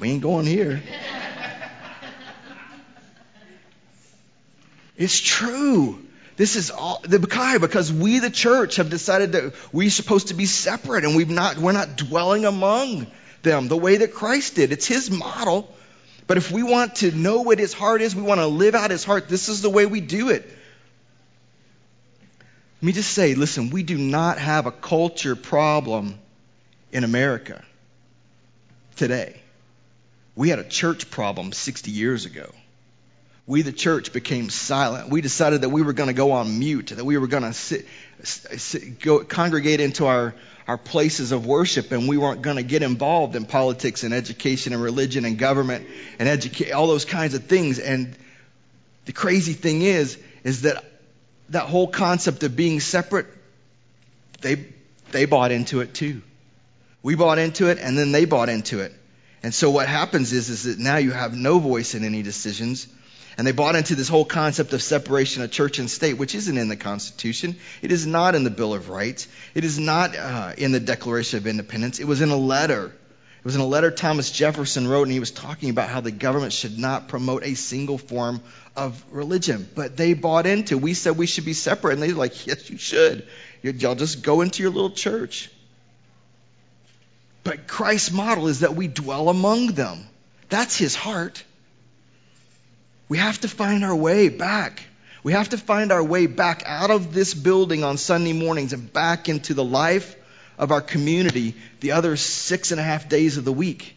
we 0.00 0.10
ain't 0.10 0.22
going 0.22 0.46
here. 0.46 0.82
it's 4.96 5.20
true. 5.20 6.02
This 6.36 6.56
is 6.56 6.70
all 6.70 7.00
the 7.02 7.18
Bukai 7.18 7.60
because 7.60 7.92
we, 7.92 8.18
the 8.18 8.30
church, 8.30 8.76
have 8.76 8.90
decided 8.90 9.32
that 9.32 9.54
we're 9.72 9.88
supposed 9.90 10.28
to 10.28 10.34
be 10.34 10.44
separate 10.44 11.04
and 11.04 11.16
we've 11.16 11.30
not, 11.30 11.56
we're 11.56 11.72
not 11.72 11.96
dwelling 11.96 12.44
among 12.44 13.06
them 13.42 13.68
the 13.68 13.76
way 13.76 13.98
that 13.98 14.12
Christ 14.12 14.56
did. 14.56 14.72
It's 14.72 14.86
His 14.86 15.10
model. 15.10 15.72
But 16.26 16.36
if 16.38 16.50
we 16.50 16.62
want 16.62 16.96
to 16.96 17.12
know 17.12 17.42
what 17.42 17.58
his 17.58 17.72
heart 17.72 18.02
is, 18.02 18.16
we 18.16 18.22
want 18.22 18.40
to 18.40 18.46
live 18.46 18.74
out 18.74 18.90
his 18.90 19.04
heart, 19.04 19.28
this 19.28 19.48
is 19.48 19.62
the 19.62 19.70
way 19.70 19.86
we 19.86 20.00
do 20.00 20.30
it. 20.30 20.44
Let 22.80 22.86
me 22.86 22.92
just 22.92 23.12
say 23.12 23.34
listen, 23.34 23.70
we 23.70 23.82
do 23.82 23.96
not 23.96 24.38
have 24.38 24.66
a 24.66 24.72
culture 24.72 25.34
problem 25.36 26.18
in 26.92 27.04
America 27.04 27.64
today. 28.96 29.40
We 30.34 30.50
had 30.50 30.58
a 30.58 30.64
church 30.64 31.10
problem 31.10 31.52
60 31.52 31.90
years 31.90 32.26
ago. 32.26 32.52
We, 33.46 33.62
the 33.62 33.72
church, 33.72 34.12
became 34.12 34.50
silent. 34.50 35.08
We 35.08 35.20
decided 35.20 35.62
that 35.62 35.68
we 35.68 35.82
were 35.82 35.92
going 35.92 36.08
to 36.08 36.14
go 36.14 36.32
on 36.32 36.58
mute, 36.58 36.88
that 36.88 37.04
we 37.04 37.16
were 37.16 37.28
going 37.28 37.44
to 37.44 37.52
sit, 37.52 37.86
sit, 38.22 39.00
go, 39.00 39.20
congregate 39.24 39.80
into 39.80 40.06
our, 40.06 40.34
our 40.66 40.76
places 40.76 41.32
of 41.32 41.46
worship 41.46 41.92
and 41.92 42.08
we 42.08 42.16
weren't 42.16 42.42
going 42.42 42.56
to 42.56 42.62
get 42.62 42.82
involved 42.82 43.36
in 43.36 43.46
politics 43.46 44.02
and 44.02 44.12
education 44.12 44.72
and 44.72 44.82
religion 44.82 45.24
and 45.24 45.38
government 45.38 45.86
and 46.18 46.28
educate 46.28 46.72
all 46.72 46.88
those 46.88 47.04
kinds 47.04 47.34
of 47.34 47.44
things 47.44 47.78
and 47.78 48.16
the 49.04 49.12
crazy 49.12 49.52
thing 49.52 49.82
is 49.82 50.18
is 50.42 50.62
that 50.62 50.84
that 51.50 51.66
whole 51.66 51.86
concept 51.86 52.42
of 52.42 52.56
being 52.56 52.80
separate 52.80 53.26
they 54.40 54.66
they 55.12 55.24
bought 55.24 55.52
into 55.52 55.80
it 55.80 55.94
too 55.94 56.22
we 57.02 57.14
bought 57.14 57.38
into 57.38 57.68
it 57.68 57.78
and 57.78 57.96
then 57.96 58.12
they 58.12 58.24
bought 58.24 58.48
into 58.48 58.80
it 58.80 58.92
and 59.42 59.54
so 59.54 59.70
what 59.70 59.88
happens 59.88 60.32
is 60.32 60.48
is 60.50 60.64
that 60.64 60.78
now 60.78 60.96
you 60.96 61.12
have 61.12 61.34
no 61.34 61.58
voice 61.58 61.94
in 61.94 62.04
any 62.04 62.22
decisions 62.22 62.88
and 63.38 63.46
they 63.46 63.52
bought 63.52 63.76
into 63.76 63.94
this 63.94 64.08
whole 64.08 64.24
concept 64.24 64.72
of 64.72 64.82
separation 64.82 65.42
of 65.42 65.50
church 65.50 65.78
and 65.78 65.90
state, 65.90 66.14
which 66.14 66.34
isn't 66.34 66.56
in 66.56 66.68
the 66.68 66.76
Constitution. 66.76 67.56
It 67.82 67.92
is 67.92 68.06
not 68.06 68.34
in 68.34 68.44
the 68.44 68.50
Bill 68.50 68.72
of 68.72 68.88
Rights. 68.88 69.28
It 69.54 69.62
is 69.64 69.78
not 69.78 70.16
uh, 70.16 70.52
in 70.56 70.72
the 70.72 70.80
Declaration 70.80 71.38
of 71.38 71.46
Independence. 71.46 72.00
It 72.00 72.06
was 72.06 72.22
in 72.22 72.30
a 72.30 72.36
letter. 72.36 72.96
It 73.46 73.50
was 73.50 73.54
in 73.54 73.60
a 73.60 73.66
letter 73.66 73.92
Thomas 73.92 74.32
Jefferson 74.32 74.88
wrote, 74.88 75.04
and 75.04 75.12
he 75.12 75.20
was 75.20 75.30
talking 75.30 75.70
about 75.70 75.88
how 75.88 76.00
the 76.00 76.10
government 76.10 76.52
should 76.52 76.80
not 76.80 77.06
promote 77.06 77.44
a 77.44 77.54
single 77.54 77.96
form 77.96 78.42
of 78.74 79.00
religion. 79.12 79.68
But 79.72 79.96
they 79.96 80.14
bought 80.14 80.46
into. 80.46 80.76
We 80.76 80.94
said 80.94 81.16
we 81.16 81.28
should 81.28 81.44
be 81.44 81.52
separate, 81.52 81.92
and 81.92 82.02
they're 82.02 82.12
like, 82.12 82.48
"Yes, 82.48 82.68
you 82.68 82.76
should. 82.76 83.24
Y'all 83.62 83.94
just 83.94 84.24
go 84.24 84.40
into 84.40 84.64
your 84.64 84.72
little 84.72 84.90
church." 84.90 85.48
But 87.44 87.68
Christ's 87.68 88.10
model 88.10 88.48
is 88.48 88.60
that 88.60 88.74
we 88.74 88.88
dwell 88.88 89.28
among 89.28 89.74
them. 89.74 90.04
That's 90.48 90.76
his 90.76 90.96
heart. 90.96 91.44
We 93.08 93.18
have 93.18 93.40
to 93.42 93.48
find 93.48 93.84
our 93.84 93.94
way 93.94 94.28
back. 94.28 94.82
We 95.22 95.34
have 95.34 95.50
to 95.50 95.56
find 95.56 95.92
our 95.92 96.02
way 96.02 96.26
back 96.26 96.64
out 96.66 96.90
of 96.90 97.14
this 97.14 97.32
building 97.32 97.84
on 97.84 97.96
Sunday 97.96 98.32
mornings 98.32 98.72
and 98.72 98.92
back 98.92 99.28
into 99.28 99.54
the 99.54 99.62
life 99.62 100.15
of 100.58 100.72
our 100.72 100.80
community 100.80 101.54
the 101.80 101.92
other 101.92 102.16
six 102.16 102.70
and 102.70 102.80
a 102.80 102.84
half 102.84 103.08
days 103.08 103.36
of 103.36 103.44
the 103.44 103.52
week. 103.52 103.96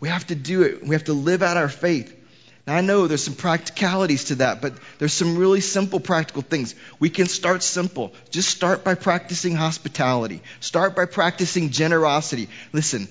We 0.00 0.08
have 0.08 0.26
to 0.28 0.34
do 0.34 0.62
it. 0.62 0.82
We 0.82 0.94
have 0.94 1.04
to 1.04 1.12
live 1.12 1.42
out 1.42 1.56
our 1.56 1.68
faith. 1.68 2.18
Now, 2.66 2.76
I 2.76 2.80
know 2.80 3.08
there's 3.08 3.24
some 3.24 3.34
practicalities 3.34 4.26
to 4.26 4.36
that, 4.36 4.62
but 4.62 4.74
there's 4.98 5.12
some 5.12 5.36
really 5.36 5.60
simple 5.60 5.98
practical 5.98 6.42
things. 6.42 6.76
We 7.00 7.10
can 7.10 7.26
start 7.26 7.62
simple. 7.62 8.12
Just 8.30 8.50
start 8.50 8.84
by 8.84 8.94
practicing 8.94 9.56
hospitality. 9.56 10.42
Start 10.60 10.94
by 10.94 11.06
practicing 11.06 11.70
generosity. 11.70 12.48
Listen, 12.72 13.08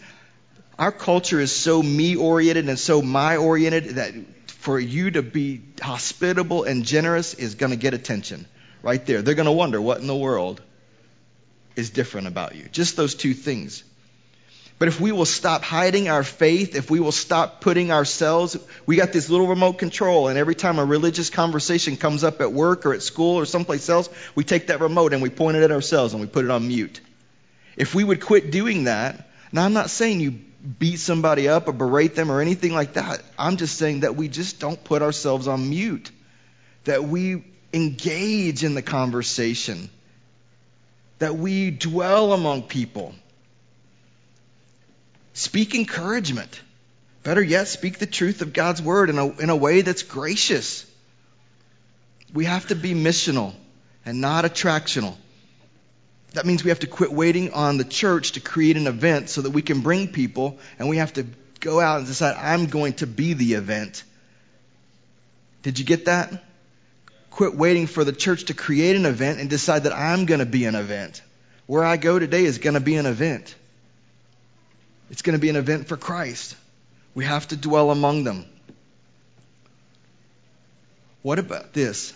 our 0.80 0.92
culture 0.92 1.40
is 1.40 1.52
so 1.52 1.84
me 1.84 2.16
oriented 2.16 2.70
and 2.70 2.80
so 2.80 3.02
my 3.02 3.38
oriented 3.38 3.96
that 3.96 4.14
for 4.48 4.80
you 4.80 5.12
to 5.12 5.22
be 5.22 5.62
hospitable 5.82 6.64
and 6.64 6.86
generous 6.86 7.34
is 7.34 7.56
going 7.56 7.72
to 7.72 7.78
get 7.78 7.94
attention 7.94 8.46
right 8.82 9.06
there. 9.06 9.22
They're 9.22 9.36
going 9.36 9.48
to 9.48 9.52
wonder 9.52 9.82
what 9.82 10.00
in 10.00 10.08
the 10.08 10.16
world 10.16 10.62
is 11.76 11.90
different 11.90 12.28
about 12.28 12.56
you. 12.56 12.66
Just 12.72 12.96
those 12.96 13.16
two 13.16 13.34
things. 13.34 13.84
But 14.82 14.88
if 14.88 15.00
we 15.00 15.12
will 15.12 15.26
stop 15.26 15.62
hiding 15.62 16.10
our 16.10 16.24
faith, 16.24 16.76
if 16.76 16.90
we 16.90 17.00
will 17.00 17.12
stop 17.12 17.62
putting 17.62 17.92
ourselves, 17.92 18.58
we 18.88 18.96
got 18.96 19.14
this 19.14 19.30
little 19.30 19.46
remote 19.46 19.78
control, 19.78 20.28
and 20.28 20.40
every 20.40 20.56
time 20.56 20.80
a 20.80 20.86
religious 20.86 21.30
conversation 21.30 21.98
comes 21.98 22.24
up 22.24 22.42
at 22.42 22.52
work 22.52 22.88
or 22.88 22.94
at 22.96 23.04
school 23.04 23.36
or 23.38 23.46
someplace 23.46 23.90
else, 23.90 24.10
we 24.34 24.44
take 24.44 24.68
that 24.68 24.82
remote 24.82 25.14
and 25.14 25.22
we 25.22 25.30
point 25.30 25.56
it 25.56 25.62
at 25.62 25.72
ourselves 25.72 26.14
and 26.14 26.22
we 26.22 26.28
put 26.28 26.46
it 26.46 26.52
on 26.52 26.68
mute. 26.68 27.00
If 27.78 27.94
we 27.94 28.04
would 28.04 28.22
quit 28.22 28.52
doing 28.52 28.86
that, 28.86 29.30
now 29.52 29.66
I'm 29.66 29.74
not 29.74 29.92
saying 29.92 30.20
you 30.20 30.32
beat 30.80 30.98
somebody 30.98 31.48
up 31.48 31.68
or 31.68 31.74
berate 31.74 32.16
them 32.16 32.32
or 32.32 32.42
anything 32.42 32.74
like 32.74 32.94
that. 32.94 33.22
I'm 33.38 33.58
just 33.58 33.78
saying 33.78 34.00
that 34.00 34.16
we 34.16 34.30
just 34.30 34.60
don't 34.60 34.84
put 34.84 35.04
ourselves 35.04 35.48
on 35.48 35.70
mute, 35.70 36.10
that 36.86 37.04
we 37.04 37.44
engage 37.72 38.64
in 38.64 38.74
the 38.74 38.82
conversation, 38.82 39.90
that 41.22 41.38
we 41.38 41.70
dwell 41.70 42.34
among 42.34 42.64
people. 42.64 43.14
Speak 45.34 45.76
encouragement. 45.76 46.60
Better 47.22 47.44
yet, 47.44 47.68
speak 47.68 48.00
the 48.00 48.08
truth 48.08 48.42
of 48.42 48.54
God's 48.54 48.82
word 48.82 49.12
in 49.12 49.20
a, 49.20 49.28
in 49.40 49.52
a 49.52 49.56
way 49.56 49.82
that's 49.82 50.02
gracious. 50.02 50.84
We 52.34 52.46
have 52.46 52.66
to 52.70 52.76
be 52.76 52.96
missional 52.96 53.54
and 54.04 54.20
not 54.20 54.46
attractional. 54.46 55.16
That 56.34 56.48
means 56.48 56.64
we 56.64 56.70
have 56.70 56.80
to 56.80 56.88
quit 56.88 57.14
waiting 57.14 57.54
on 57.54 57.78
the 57.78 57.84
church 57.84 58.32
to 58.32 58.40
create 58.40 58.76
an 58.76 58.88
event 58.88 59.30
so 59.30 59.44
that 59.44 59.52
we 59.52 59.62
can 59.62 59.82
bring 59.82 60.08
people, 60.08 60.58
and 60.80 60.90
we 60.90 60.98
have 60.98 61.14
to 61.14 61.28
go 61.60 61.80
out 61.80 62.00
and 62.00 62.08
decide, 62.08 62.36
I'm 62.36 62.66
going 62.66 62.94
to 62.94 63.06
be 63.06 63.34
the 63.34 63.54
event. 63.54 64.04
Did 65.62 65.78
you 65.78 65.86
get 65.86 66.06
that? 66.06 66.44
Quit 67.32 67.56
waiting 67.56 67.88
for 67.88 68.04
the 68.04 68.12
church 68.12 68.46
to 68.46 68.54
create 68.54 68.96
an 68.96 69.06
event 69.06 69.40
and 69.40 69.50
decide 69.50 69.84
that 69.84 69.94
I'm 69.94 70.26
going 70.26 70.40
to 70.40 70.46
be 70.46 70.66
an 70.66 70.76
event. 70.76 71.22
Where 71.66 71.84
I 71.84 71.98
go 71.98 72.20
today 72.20 72.44
is 72.44 72.58
going 72.58 72.74
to 72.76 72.82
be 72.82 72.96
an 72.96 73.06
event. 73.06 73.56
It's 75.10 75.22
going 75.22 75.38
to 75.38 75.42
be 75.42 75.50
an 75.50 75.56
event 75.56 75.88
for 75.88 75.98
Christ. 75.98 76.56
We 77.16 77.26
have 77.26 77.48
to 77.48 77.56
dwell 77.56 77.90
among 77.90 78.26
them. 78.26 78.46
What 81.22 81.40
about 81.40 81.74
this? 81.74 82.14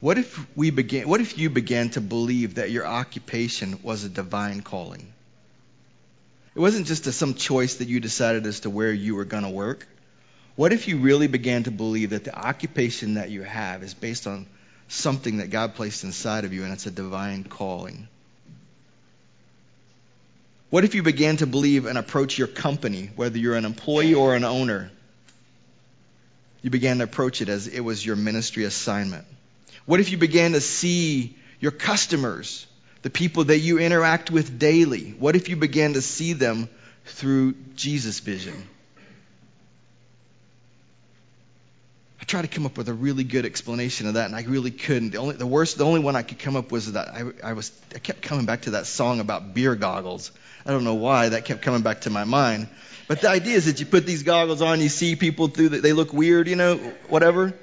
What 0.00 0.16
if 0.16 0.56
we 0.56 0.70
began 0.70 1.08
what 1.08 1.20
if 1.20 1.36
you 1.36 1.50
began 1.50 1.90
to 1.90 2.00
believe 2.00 2.54
that 2.54 2.70
your 2.70 2.86
occupation 2.86 3.80
was 3.82 4.04
a 4.04 4.08
divine 4.08 4.62
calling? 4.62 5.12
It 6.54 6.58
wasn't 6.58 6.86
just 6.86 7.06
a, 7.06 7.12
some 7.12 7.34
choice 7.34 7.76
that 7.76 7.88
you 7.88 8.00
decided 8.00 8.46
as 8.46 8.60
to 8.60 8.70
where 8.70 8.92
you 8.92 9.14
were 9.14 9.26
going 9.26 9.44
to 9.44 9.50
work. 9.50 9.86
What 10.60 10.74
if 10.74 10.88
you 10.88 10.98
really 10.98 11.26
began 11.26 11.62
to 11.62 11.70
believe 11.70 12.10
that 12.10 12.24
the 12.24 12.38
occupation 12.38 13.14
that 13.14 13.30
you 13.30 13.40
have 13.40 13.82
is 13.82 13.94
based 13.94 14.26
on 14.26 14.46
something 14.88 15.38
that 15.38 15.48
God 15.48 15.74
placed 15.74 16.04
inside 16.04 16.44
of 16.44 16.52
you 16.52 16.64
and 16.64 16.72
it's 16.74 16.84
a 16.84 16.90
divine 16.90 17.44
calling? 17.44 18.08
What 20.68 20.84
if 20.84 20.94
you 20.94 21.02
began 21.02 21.38
to 21.38 21.46
believe 21.46 21.86
and 21.86 21.96
approach 21.96 22.36
your 22.36 22.46
company, 22.46 23.08
whether 23.16 23.38
you're 23.38 23.56
an 23.56 23.64
employee 23.64 24.12
or 24.12 24.34
an 24.34 24.44
owner? 24.44 24.90
You 26.60 26.68
began 26.68 26.98
to 26.98 27.04
approach 27.04 27.40
it 27.40 27.48
as 27.48 27.66
it 27.66 27.80
was 27.80 28.04
your 28.04 28.16
ministry 28.16 28.64
assignment. 28.64 29.24
What 29.86 30.00
if 30.00 30.10
you 30.10 30.18
began 30.18 30.52
to 30.52 30.60
see 30.60 31.38
your 31.58 31.72
customers, 31.72 32.66
the 33.00 33.08
people 33.08 33.44
that 33.44 33.60
you 33.60 33.78
interact 33.78 34.30
with 34.30 34.58
daily? 34.58 35.14
What 35.18 35.36
if 35.36 35.48
you 35.48 35.56
began 35.56 35.94
to 35.94 36.02
see 36.02 36.34
them 36.34 36.68
through 37.06 37.54
Jesus' 37.76 38.20
vision? 38.20 38.62
I 42.20 42.24
tried 42.24 42.42
to 42.42 42.48
come 42.48 42.66
up 42.66 42.76
with 42.76 42.88
a 42.88 42.94
really 42.94 43.24
good 43.24 43.46
explanation 43.46 44.06
of 44.06 44.14
that, 44.14 44.26
and 44.26 44.36
I 44.36 44.42
really 44.42 44.70
couldn't. 44.70 45.10
The 45.10 45.18
only, 45.18 45.36
the 45.36 45.46
worst, 45.46 45.78
the 45.78 45.86
only 45.86 46.00
one 46.00 46.16
I 46.16 46.22
could 46.22 46.38
come 46.38 46.54
up 46.54 46.70
with 46.70 46.86
was 46.86 46.92
that 46.92 47.08
I, 47.08 47.22
I 47.42 47.52
was, 47.54 47.72
I 47.94 47.98
kept 47.98 48.20
coming 48.20 48.44
back 48.44 48.62
to 48.62 48.72
that 48.72 48.86
song 48.86 49.20
about 49.20 49.54
beer 49.54 49.74
goggles. 49.74 50.30
I 50.66 50.70
don't 50.70 50.84
know 50.84 50.94
why 50.94 51.30
that 51.30 51.46
kept 51.46 51.62
coming 51.62 51.80
back 51.80 52.02
to 52.02 52.10
my 52.10 52.24
mind. 52.24 52.68
But 53.08 53.22
the 53.22 53.30
idea 53.30 53.56
is 53.56 53.64
that 53.64 53.80
you 53.80 53.86
put 53.86 54.04
these 54.04 54.22
goggles 54.22 54.60
on, 54.60 54.80
you 54.80 54.90
see 54.90 55.16
people 55.16 55.48
through 55.48 55.70
that 55.70 55.82
they 55.82 55.94
look 55.94 56.12
weird, 56.12 56.46
you 56.46 56.56
know, 56.56 56.76
whatever. 57.08 57.54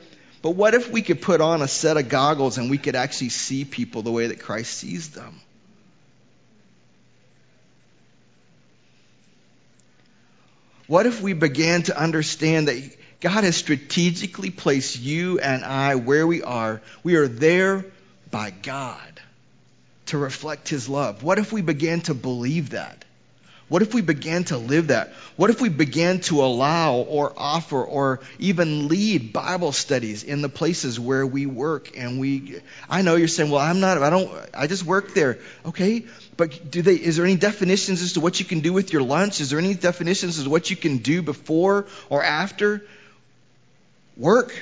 But 0.41 0.51
what 0.51 0.73
if 0.73 0.89
we 0.89 1.03
could 1.03 1.21
put 1.21 1.39
on 1.39 1.61
a 1.61 1.67
set 1.67 1.97
of 1.97 2.09
goggles 2.09 2.57
and 2.57 2.69
we 2.69 2.79
could 2.79 2.95
actually 2.95 3.29
see 3.29 3.63
people 3.63 4.01
the 4.01 4.11
way 4.11 4.27
that 4.27 4.39
Christ 4.39 4.73
sees 4.73 5.09
them? 5.09 5.39
What 10.87 11.05
if 11.05 11.21
we 11.21 11.33
began 11.33 11.83
to 11.83 11.97
understand 11.97 12.69
that 12.69 12.97
God 13.19 13.43
has 13.43 13.55
strategically 13.55 14.51
placed 14.51 14.99
you 14.99 15.39
and 15.39 15.63
I 15.63 15.95
where 15.95 16.27
we 16.27 16.43
are? 16.43 16.81
We 17.03 17.15
are 17.15 17.27
there 17.27 17.85
by 18.29 18.51
God 18.51 19.21
to 20.07 20.17
reflect 20.17 20.69
His 20.69 20.87
love. 20.87 21.23
What 21.23 21.39
if 21.39 21.51
we 21.51 21.61
began 21.61 22.01
to 22.01 22.13
believe 22.13 22.71
that? 22.71 23.03
What 23.69 23.81
if 23.81 23.93
we 23.93 24.01
began 24.01 24.45
to 24.45 24.57
live 24.57 24.87
that? 24.87 25.13
What 25.35 25.49
if 25.49 25.59
we 25.59 25.67
began 25.67 26.21
to 26.21 26.41
allow 26.41 26.95
or 26.95 27.33
offer 27.35 27.83
or 27.83 28.21
even 28.39 28.87
lead 28.87 29.33
Bible 29.33 29.73
studies 29.73 30.23
in 30.23 30.41
the 30.41 30.47
places 30.47 30.97
where 30.97 31.27
we 31.27 31.45
work 31.45 31.97
and 31.97 32.17
we 32.17 32.61
I 32.89 33.01
know 33.01 33.15
you're 33.15 33.27
saying, 33.27 33.49
"Well, 33.51 33.59
I'm 33.59 33.81
not 33.81 34.01
I 34.01 34.09
don't 34.09 34.31
I 34.53 34.67
just 34.67 34.85
work 34.85 35.13
there." 35.13 35.39
Okay? 35.65 36.05
But 36.37 36.71
do 36.71 36.81
they 36.81 36.95
is 36.95 37.17
there 37.17 37.25
any 37.25 37.35
definitions 37.35 38.01
as 38.01 38.13
to 38.13 38.21
what 38.21 38.39
you 38.39 38.45
can 38.45 38.61
do 38.61 38.71
with 38.71 38.93
your 38.93 39.01
lunch? 39.01 39.41
Is 39.41 39.49
there 39.49 39.59
any 39.59 39.73
definitions 39.73 40.37
as 40.37 40.45
to 40.45 40.49
what 40.49 40.69
you 40.69 40.77
can 40.77 40.99
do 40.99 41.21
before 41.21 41.87
or 42.09 42.23
after 42.23 42.85
work? 44.17 44.53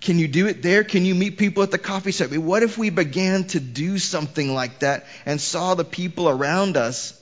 Can 0.00 0.18
you 0.18 0.28
do 0.28 0.46
it 0.46 0.62
there? 0.62 0.84
Can 0.84 1.06
you 1.06 1.14
meet 1.14 1.38
people 1.38 1.62
at 1.62 1.70
the 1.70 1.78
coffee 1.78 2.12
shop? 2.12 2.30
What 2.30 2.62
if 2.62 2.76
we 2.76 2.90
began 2.90 3.44
to 3.48 3.60
do 3.60 3.98
something 3.98 4.52
like 4.52 4.80
that 4.80 5.06
and 5.24 5.40
saw 5.40 5.74
the 5.74 5.84
people 5.84 6.28
around 6.28 6.76
us 6.76 7.18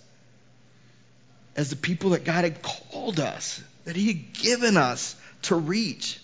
as 1.54 1.70
the 1.70 1.76
people 1.76 2.10
that 2.10 2.24
God 2.24 2.42
had 2.42 2.60
called 2.60 3.20
us, 3.20 3.62
that 3.84 3.94
He 3.94 4.08
had 4.08 4.32
given 4.32 4.76
us 4.76 5.14
to 5.42 5.54
reach? 5.54 6.18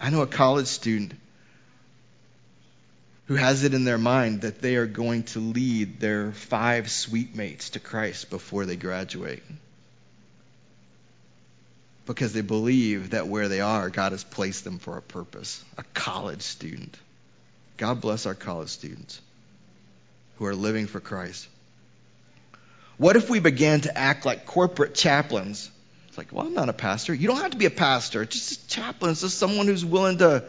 I 0.00 0.10
know 0.10 0.22
a 0.22 0.26
college 0.26 0.66
student 0.66 1.12
who 3.26 3.36
has 3.36 3.62
it 3.62 3.74
in 3.74 3.84
their 3.84 3.98
mind 3.98 4.40
that 4.40 4.60
they 4.60 4.74
are 4.74 4.86
going 4.86 5.22
to 5.22 5.38
lead 5.38 6.00
their 6.00 6.32
five 6.32 6.90
suite 6.90 7.36
mates 7.36 7.70
to 7.70 7.78
Christ 7.78 8.30
before 8.30 8.66
they 8.66 8.74
graduate 8.74 9.44
because 12.14 12.32
they 12.32 12.40
believe 12.40 13.10
that 13.10 13.28
where 13.28 13.46
they 13.46 13.60
are, 13.60 13.88
God 13.88 14.10
has 14.10 14.24
placed 14.24 14.64
them 14.64 14.80
for 14.80 14.96
a 14.96 15.02
purpose. 15.02 15.64
A 15.78 15.84
college 15.94 16.42
student. 16.42 16.98
God 17.76 18.00
bless 18.00 18.26
our 18.26 18.34
college 18.34 18.70
students 18.70 19.20
who 20.36 20.46
are 20.46 20.56
living 20.56 20.88
for 20.88 20.98
Christ. 20.98 21.46
What 22.96 23.14
if 23.14 23.30
we 23.30 23.38
began 23.38 23.82
to 23.82 23.96
act 23.96 24.26
like 24.26 24.44
corporate 24.44 24.96
chaplains? 24.96 25.70
It's 26.08 26.18
like, 26.18 26.32
well, 26.32 26.46
I'm 26.46 26.52
not 26.52 26.68
a 26.68 26.72
pastor. 26.72 27.14
You 27.14 27.28
don't 27.28 27.42
have 27.42 27.52
to 27.52 27.56
be 27.56 27.66
a 27.66 27.70
pastor. 27.70 28.22
It's 28.22 28.34
Just 28.34 28.64
a 28.64 28.68
chaplain. 28.68 29.12
It's 29.12 29.20
just 29.20 29.38
someone 29.38 29.68
who's 29.68 29.84
willing 29.84 30.18
to 30.18 30.42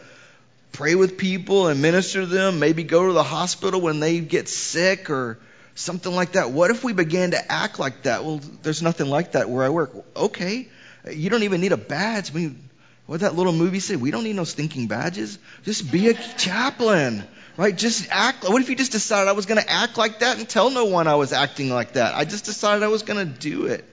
pray 0.72 0.96
with 0.96 1.16
people 1.16 1.68
and 1.68 1.80
minister 1.80 2.22
to 2.22 2.26
them, 2.26 2.58
maybe 2.58 2.82
go 2.82 3.06
to 3.06 3.12
the 3.12 3.22
hospital 3.22 3.80
when 3.80 4.00
they 4.00 4.18
get 4.18 4.48
sick 4.48 5.10
or 5.10 5.38
something 5.76 6.12
like 6.12 6.32
that. 6.32 6.50
What 6.50 6.72
if 6.72 6.82
we 6.82 6.92
began 6.92 7.30
to 7.30 7.52
act 7.52 7.78
like 7.78 8.02
that? 8.02 8.24
Well, 8.24 8.40
there's 8.62 8.82
nothing 8.82 9.06
like 9.06 9.32
that 9.32 9.48
where 9.48 9.64
I 9.64 9.68
work. 9.68 9.92
Okay. 10.16 10.66
You 11.10 11.30
don't 11.30 11.42
even 11.42 11.60
need 11.60 11.72
a 11.72 11.76
badge. 11.76 12.30
I 12.30 12.34
mean, 12.34 12.68
what 13.06 13.20
that 13.20 13.34
little 13.34 13.52
movie 13.52 13.80
say? 13.80 13.96
We 13.96 14.10
don't 14.10 14.24
need 14.24 14.36
no 14.36 14.44
stinking 14.44 14.86
badges. 14.86 15.38
Just 15.64 15.90
be 15.90 16.08
a 16.08 16.14
chaplain, 16.14 17.24
right? 17.56 17.76
Just 17.76 18.08
act. 18.10 18.48
What 18.48 18.62
if 18.62 18.68
you 18.68 18.76
just 18.76 18.92
decided 18.92 19.28
I 19.28 19.32
was 19.32 19.46
going 19.46 19.60
to 19.60 19.68
act 19.68 19.98
like 19.98 20.20
that 20.20 20.38
and 20.38 20.48
tell 20.48 20.70
no 20.70 20.84
one 20.84 21.08
I 21.08 21.16
was 21.16 21.32
acting 21.32 21.70
like 21.70 21.94
that? 21.94 22.14
I 22.14 22.24
just 22.24 22.44
decided 22.44 22.82
I 22.82 22.88
was 22.88 23.02
going 23.02 23.18
to 23.18 23.38
do 23.38 23.66
it. 23.66 23.84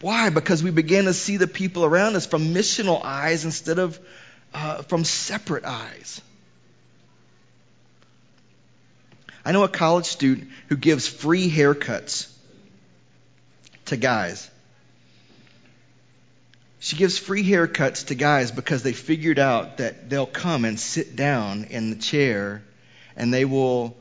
Why? 0.00 0.30
Because 0.30 0.62
we 0.62 0.70
began 0.70 1.04
to 1.04 1.14
see 1.14 1.36
the 1.36 1.46
people 1.46 1.84
around 1.84 2.16
us 2.16 2.26
from 2.26 2.54
missional 2.54 3.02
eyes 3.02 3.44
instead 3.44 3.78
of 3.78 3.98
uh, 4.52 4.82
from 4.82 5.04
separate 5.04 5.64
eyes. 5.64 6.20
I 9.44 9.52
know 9.52 9.64
a 9.64 9.68
college 9.68 10.06
student 10.06 10.48
who 10.68 10.76
gives 10.76 11.06
free 11.08 11.50
haircuts 11.50 12.30
to 13.86 13.96
guys. 13.96 14.50
She 16.82 16.96
gives 16.96 17.18
free 17.18 17.44
haircuts 17.44 18.06
to 18.06 18.14
guys 18.14 18.50
because 18.50 18.82
they 18.82 18.94
figured 18.94 19.38
out 19.38 19.76
that 19.76 20.08
they'll 20.08 20.24
come 20.26 20.64
and 20.64 20.80
sit 20.80 21.14
down 21.14 21.64
in 21.64 21.90
the 21.90 21.96
chair 21.96 22.62
and 23.14 23.32
they 23.32 23.44
will 23.44 23.94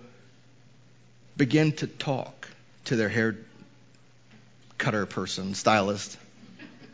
begin 1.35 1.73
to 1.73 1.87
talk 1.87 2.47
to 2.85 2.95
their 2.95 3.09
hair 3.09 3.35
cutter 4.77 5.05
person, 5.05 5.55
stylist, 5.55 6.17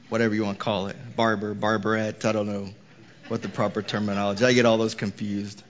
whatever 0.10 0.34
you 0.34 0.44
want 0.44 0.58
to 0.58 0.64
call 0.64 0.88
it, 0.88 0.96
barber, 1.16 1.54
barberette, 1.54 2.26
I 2.26 2.32
don't 2.32 2.48
know 2.48 2.70
what 3.28 3.44
the 3.44 3.50
proper 3.50 3.84
terminology. 3.84 4.44
I 4.44 4.54
get 4.54 4.66
all 4.66 4.80
those 4.80 4.96
confused. 4.96 5.62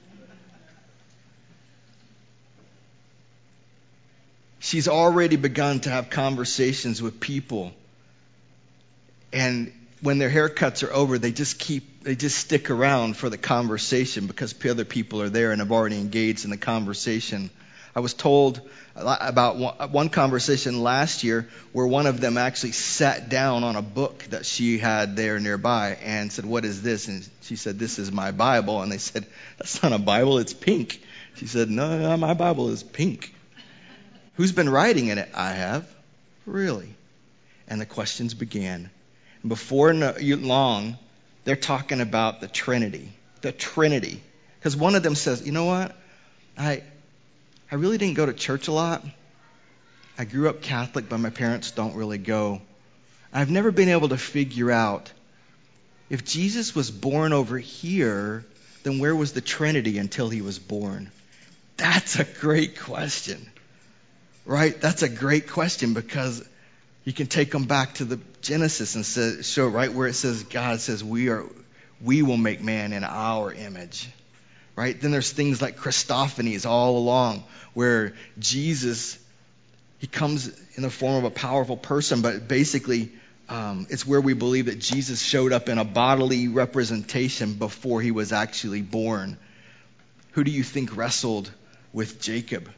She's 4.59 4.87
already 4.87 5.35
begun 5.35 5.81
to 5.81 5.89
have 5.89 6.09
conversations 6.09 7.01
with 7.01 7.19
people 7.19 7.73
and 9.33 9.73
when 10.05 10.19
their 10.19 10.29
haircuts 10.29 10.87
are 10.87 10.93
over, 10.93 11.17
they 11.17 11.31
just 11.31 11.57
keep, 11.57 12.03
they 12.03 12.15
just 12.15 12.37
stick 12.37 12.69
around 12.69 13.17
for 13.17 13.27
the 13.27 13.39
conversation 13.39 14.27
because 14.27 14.53
other 14.63 14.85
people 14.85 15.21
are 15.21 15.29
there 15.29 15.51
and 15.51 15.59
have 15.61 15.71
already 15.71 15.97
engaged 15.97 16.45
in 16.45 16.51
the 16.51 16.57
conversation. 16.57 17.49
I 17.95 18.01
was 18.01 18.13
told 18.13 18.61
about 18.95 19.91
one 19.91 20.09
conversation 20.09 20.83
last 20.83 21.23
year 21.23 21.49
where 21.71 21.87
one 21.87 22.05
of 22.05 22.21
them 22.21 22.37
actually 22.37 22.73
sat 22.73 23.29
down 23.29 23.63
on 23.63 23.75
a 23.75 23.81
book 23.81 24.23
that 24.29 24.45
she 24.45 24.77
had 24.77 25.15
there 25.15 25.39
nearby 25.39 25.97
and 26.03 26.31
said, 26.31 26.45
What 26.45 26.65
is 26.65 26.83
this? 26.83 27.07
And 27.07 27.27
she 27.41 27.55
said, 27.55 27.79
This 27.79 27.97
is 27.97 28.11
my 28.11 28.31
Bible. 28.31 28.81
And 28.81 28.91
they 28.91 28.97
said, 28.99 29.25
That's 29.57 29.81
not 29.81 29.91
a 29.91 29.97
Bible, 29.97 30.37
it's 30.37 30.53
pink. 30.53 31.01
She 31.35 31.47
said, 31.47 31.69
No, 31.69 31.97
no 31.97 32.15
my 32.17 32.33
Bible 32.35 32.69
is 32.69 32.83
pink. 32.83 33.33
Who's 34.35 34.51
been 34.51 34.69
writing 34.69 35.07
in 35.07 35.17
it? 35.17 35.29
I 35.33 35.53
have. 35.53 35.87
Really? 36.45 36.93
And 37.67 37.81
the 37.81 37.85
questions 37.85 38.33
began. 38.33 38.91
Before 39.47 39.93
long, 39.93 40.97
they're 41.43 41.55
talking 41.55 42.01
about 42.01 42.41
the 42.41 42.47
Trinity. 42.47 43.11
The 43.41 43.51
Trinity. 43.51 44.21
Because 44.59 44.75
one 44.75 44.95
of 44.95 45.03
them 45.03 45.15
says, 45.15 45.45
You 45.45 45.51
know 45.51 45.65
what? 45.65 45.95
I 46.57 46.83
I 47.71 47.75
really 47.75 47.97
didn't 47.97 48.15
go 48.15 48.25
to 48.25 48.33
church 48.33 48.67
a 48.67 48.71
lot. 48.71 49.03
I 50.17 50.25
grew 50.25 50.49
up 50.49 50.61
Catholic, 50.61 51.09
but 51.09 51.19
my 51.19 51.29
parents 51.29 51.71
don't 51.71 51.95
really 51.95 52.17
go. 52.17 52.61
I've 53.33 53.51
never 53.51 53.71
been 53.71 53.89
able 53.89 54.09
to 54.09 54.17
figure 54.17 54.71
out 54.71 55.11
if 56.09 56.23
Jesus 56.23 56.75
was 56.75 56.91
born 56.91 57.33
over 57.33 57.57
here, 57.57 58.45
then 58.83 58.99
where 58.99 59.15
was 59.15 59.33
the 59.33 59.41
Trinity 59.41 59.97
until 59.97 60.29
he 60.29 60.41
was 60.41 60.59
born? 60.59 61.11
That's 61.77 62.17
a 62.19 62.23
great 62.23 62.79
question. 62.79 63.45
Right? 64.45 64.79
That's 64.79 65.01
a 65.01 65.09
great 65.09 65.49
question 65.49 65.93
because 65.93 66.47
you 67.05 67.13
can 67.13 67.27
take 67.27 67.51
them 67.51 67.63
back 67.63 67.95
to 67.95 68.05
the 68.05 68.19
Genesis 68.41 68.95
and 68.95 69.05
say, 69.05 69.41
show 69.41 69.67
right 69.67 69.93
where 69.93 70.07
it 70.07 70.15
says 70.15 70.43
God 70.43 70.81
says 70.81 71.03
we 71.03 71.29
are 71.29 71.45
we 72.01 72.21
will 72.21 72.37
make 72.37 72.61
man 72.61 72.91
in 72.91 73.03
our 73.03 73.53
image 73.53 74.09
right? 74.75 74.99
Then 74.99 75.11
there's 75.11 75.31
things 75.31 75.61
like 75.61 75.77
Christophanies 75.77 76.65
all 76.65 76.97
along, 76.97 77.43
where 77.73 78.13
Jesus, 78.37 79.17
he 79.99 80.07
comes 80.07 80.47
in 80.75 80.83
the 80.83 80.89
form 80.89 81.15
of 81.15 81.23
a 81.23 81.31
powerful 81.31 81.77
person, 81.77 82.21
but 82.21 82.47
basically, 82.47 83.11
um, 83.47 83.87
it's 83.89 84.05
where 84.05 84.21
we 84.21 84.33
believe 84.33 84.65
that 84.65 84.79
Jesus 84.79 85.21
showed 85.21 85.53
up 85.53 85.69
in 85.69 85.77
a 85.77 85.85
bodily 85.85 86.47
representation 86.47 87.53
before 87.53 88.01
he 88.01 88.11
was 88.11 88.33
actually 88.33 88.81
born. 88.81 89.37
Who 90.31 90.43
do 90.43 90.51
you 90.51 90.63
think 90.63 90.97
wrestled 90.97 91.49
with 91.93 92.19
Jacob? 92.19 92.69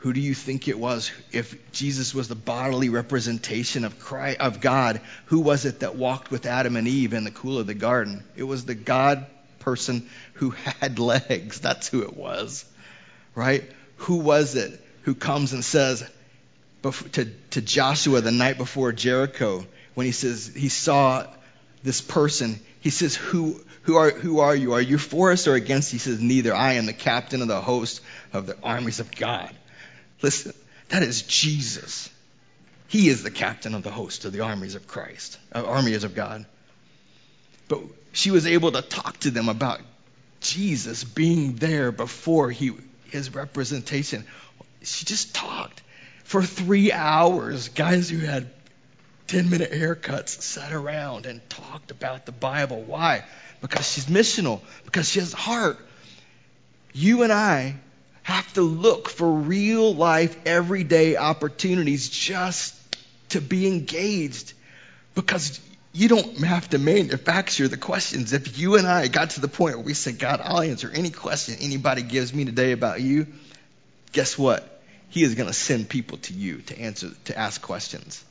Who 0.00 0.14
do 0.14 0.20
you 0.20 0.34
think 0.34 0.66
it 0.66 0.78
was? 0.78 1.12
If 1.30 1.72
Jesus 1.72 2.14
was 2.14 2.28
the 2.28 2.34
bodily 2.34 2.88
representation 2.88 3.84
of 3.84 3.98
Christ, 3.98 4.40
of 4.40 4.62
God, 4.62 5.02
who 5.26 5.40
was 5.40 5.66
it 5.66 5.80
that 5.80 5.94
walked 5.94 6.30
with 6.30 6.46
Adam 6.46 6.76
and 6.76 6.88
Eve 6.88 7.12
in 7.12 7.24
the 7.24 7.30
cool 7.30 7.58
of 7.58 7.66
the 7.66 7.74
garden? 7.74 8.24
It 8.34 8.44
was 8.44 8.64
the 8.64 8.74
God 8.74 9.26
person 9.58 10.08
who 10.34 10.50
had 10.50 10.98
legs. 10.98 11.60
That's 11.60 11.86
who 11.86 12.02
it 12.02 12.16
was, 12.16 12.64
right? 13.34 13.70
Who 13.96 14.16
was 14.16 14.56
it 14.56 14.82
who 15.02 15.14
comes 15.14 15.52
and 15.52 15.62
says 15.62 16.02
to, 16.82 17.24
to 17.50 17.60
Joshua 17.60 18.22
the 18.22 18.32
night 18.32 18.56
before 18.56 18.92
Jericho 18.92 19.66
when 19.94 20.06
he 20.06 20.12
says 20.12 20.50
he 20.56 20.70
saw 20.70 21.26
this 21.82 22.00
person? 22.00 22.58
He 22.80 22.88
says, 22.88 23.14
who, 23.14 23.60
who, 23.82 23.96
are, 23.96 24.10
who 24.10 24.40
are 24.40 24.56
you? 24.56 24.72
Are 24.72 24.80
you 24.80 24.96
for 24.96 25.30
us 25.30 25.46
or 25.46 25.56
against? 25.56 25.92
He 25.92 25.98
says, 25.98 26.20
Neither. 26.20 26.54
I 26.54 26.74
am 26.74 26.86
the 26.86 26.94
captain 26.94 27.42
of 27.42 27.48
the 27.48 27.60
host 27.60 28.00
of 28.32 28.46
the 28.46 28.56
armies 28.62 29.00
of 29.00 29.14
God. 29.14 29.54
Listen, 30.22 30.52
that 30.88 31.02
is 31.02 31.22
Jesus. 31.22 32.10
He 32.88 33.08
is 33.08 33.22
the 33.22 33.30
captain 33.30 33.74
of 33.74 33.82
the 33.82 33.90
host 33.90 34.24
of 34.24 34.32
the 34.32 34.40
armies 34.40 34.74
of 34.74 34.88
Christ, 34.88 35.38
uh, 35.54 35.64
armies 35.64 36.04
of 36.04 36.14
God. 36.14 36.44
But 37.68 37.82
she 38.12 38.30
was 38.30 38.46
able 38.46 38.72
to 38.72 38.82
talk 38.82 39.18
to 39.20 39.30
them 39.30 39.48
about 39.48 39.80
Jesus 40.40 41.04
being 41.04 41.54
there 41.54 41.92
before 41.92 42.50
he, 42.50 42.72
his 43.10 43.34
representation. 43.34 44.24
She 44.82 45.04
just 45.04 45.34
talked 45.34 45.82
for 46.24 46.42
three 46.42 46.90
hours. 46.90 47.68
Guys 47.68 48.10
who 48.10 48.18
had 48.18 48.50
10 49.28 49.50
minute 49.50 49.70
haircuts 49.70 50.42
sat 50.42 50.72
around 50.72 51.26
and 51.26 51.48
talked 51.48 51.92
about 51.92 52.26
the 52.26 52.32
Bible. 52.32 52.82
Why? 52.82 53.24
Because 53.60 53.88
she's 53.88 54.06
missional, 54.06 54.60
because 54.84 55.08
she 55.08 55.20
has 55.20 55.32
heart. 55.32 55.78
You 56.92 57.22
and 57.22 57.32
I 57.32 57.76
have 58.30 58.52
to 58.54 58.62
look 58.62 59.08
for 59.08 59.30
real 59.30 59.94
life, 59.94 60.36
everyday 60.46 61.16
opportunities 61.16 62.08
just 62.08 62.74
to 63.30 63.40
be 63.40 63.66
engaged 63.66 64.52
because 65.14 65.60
you 65.92 66.08
don't 66.08 66.38
have 66.38 66.68
to 66.70 66.78
manufacture 66.78 67.68
the 67.68 67.76
questions. 67.76 68.32
If 68.32 68.58
you 68.58 68.76
and 68.76 68.86
I 68.86 69.08
got 69.08 69.30
to 69.30 69.40
the 69.40 69.48
point 69.48 69.76
where 69.76 69.84
we 69.84 69.94
said, 69.94 70.18
God, 70.18 70.40
I'll 70.42 70.60
answer 70.60 70.90
any 70.92 71.10
question 71.10 71.56
anybody 71.60 72.02
gives 72.02 72.32
me 72.32 72.44
today 72.44 72.72
about 72.72 73.00
you, 73.00 73.26
guess 74.12 74.38
what? 74.38 74.80
He 75.08 75.24
is 75.24 75.34
going 75.34 75.48
to 75.48 75.52
send 75.54 75.88
people 75.88 76.18
to 76.18 76.32
you 76.32 76.58
to 76.62 76.78
answer, 76.78 77.10
to 77.24 77.36
ask 77.36 77.60
questions. 77.60 78.24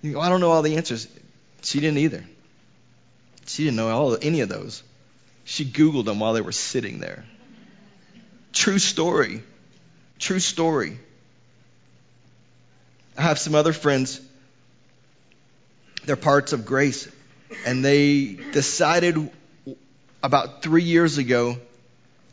You 0.00 0.12
go, 0.12 0.20
I 0.20 0.28
don't 0.28 0.40
know 0.40 0.52
all 0.52 0.62
the 0.62 0.76
answers. 0.76 1.08
She 1.62 1.80
didn't 1.80 1.98
either. 1.98 2.24
She 3.46 3.64
didn't 3.64 3.76
know 3.76 3.88
all 3.88 4.16
any 4.22 4.42
of 4.42 4.48
those. 4.48 4.84
She 5.44 5.64
Googled 5.64 6.04
them 6.04 6.20
while 6.20 6.34
they 6.34 6.40
were 6.40 6.52
sitting 6.52 7.00
there. 7.00 7.24
True 8.52 8.78
story. 8.78 9.42
True 10.18 10.40
story. 10.40 10.98
I 13.16 13.22
have 13.22 13.38
some 13.38 13.54
other 13.54 13.72
friends 13.72 14.20
they're 16.08 16.16
parts 16.16 16.54
of 16.54 16.64
grace. 16.64 17.06
And 17.66 17.84
they 17.84 18.38
decided 18.52 19.30
about 20.22 20.62
three 20.62 20.82
years 20.82 21.18
ago 21.18 21.58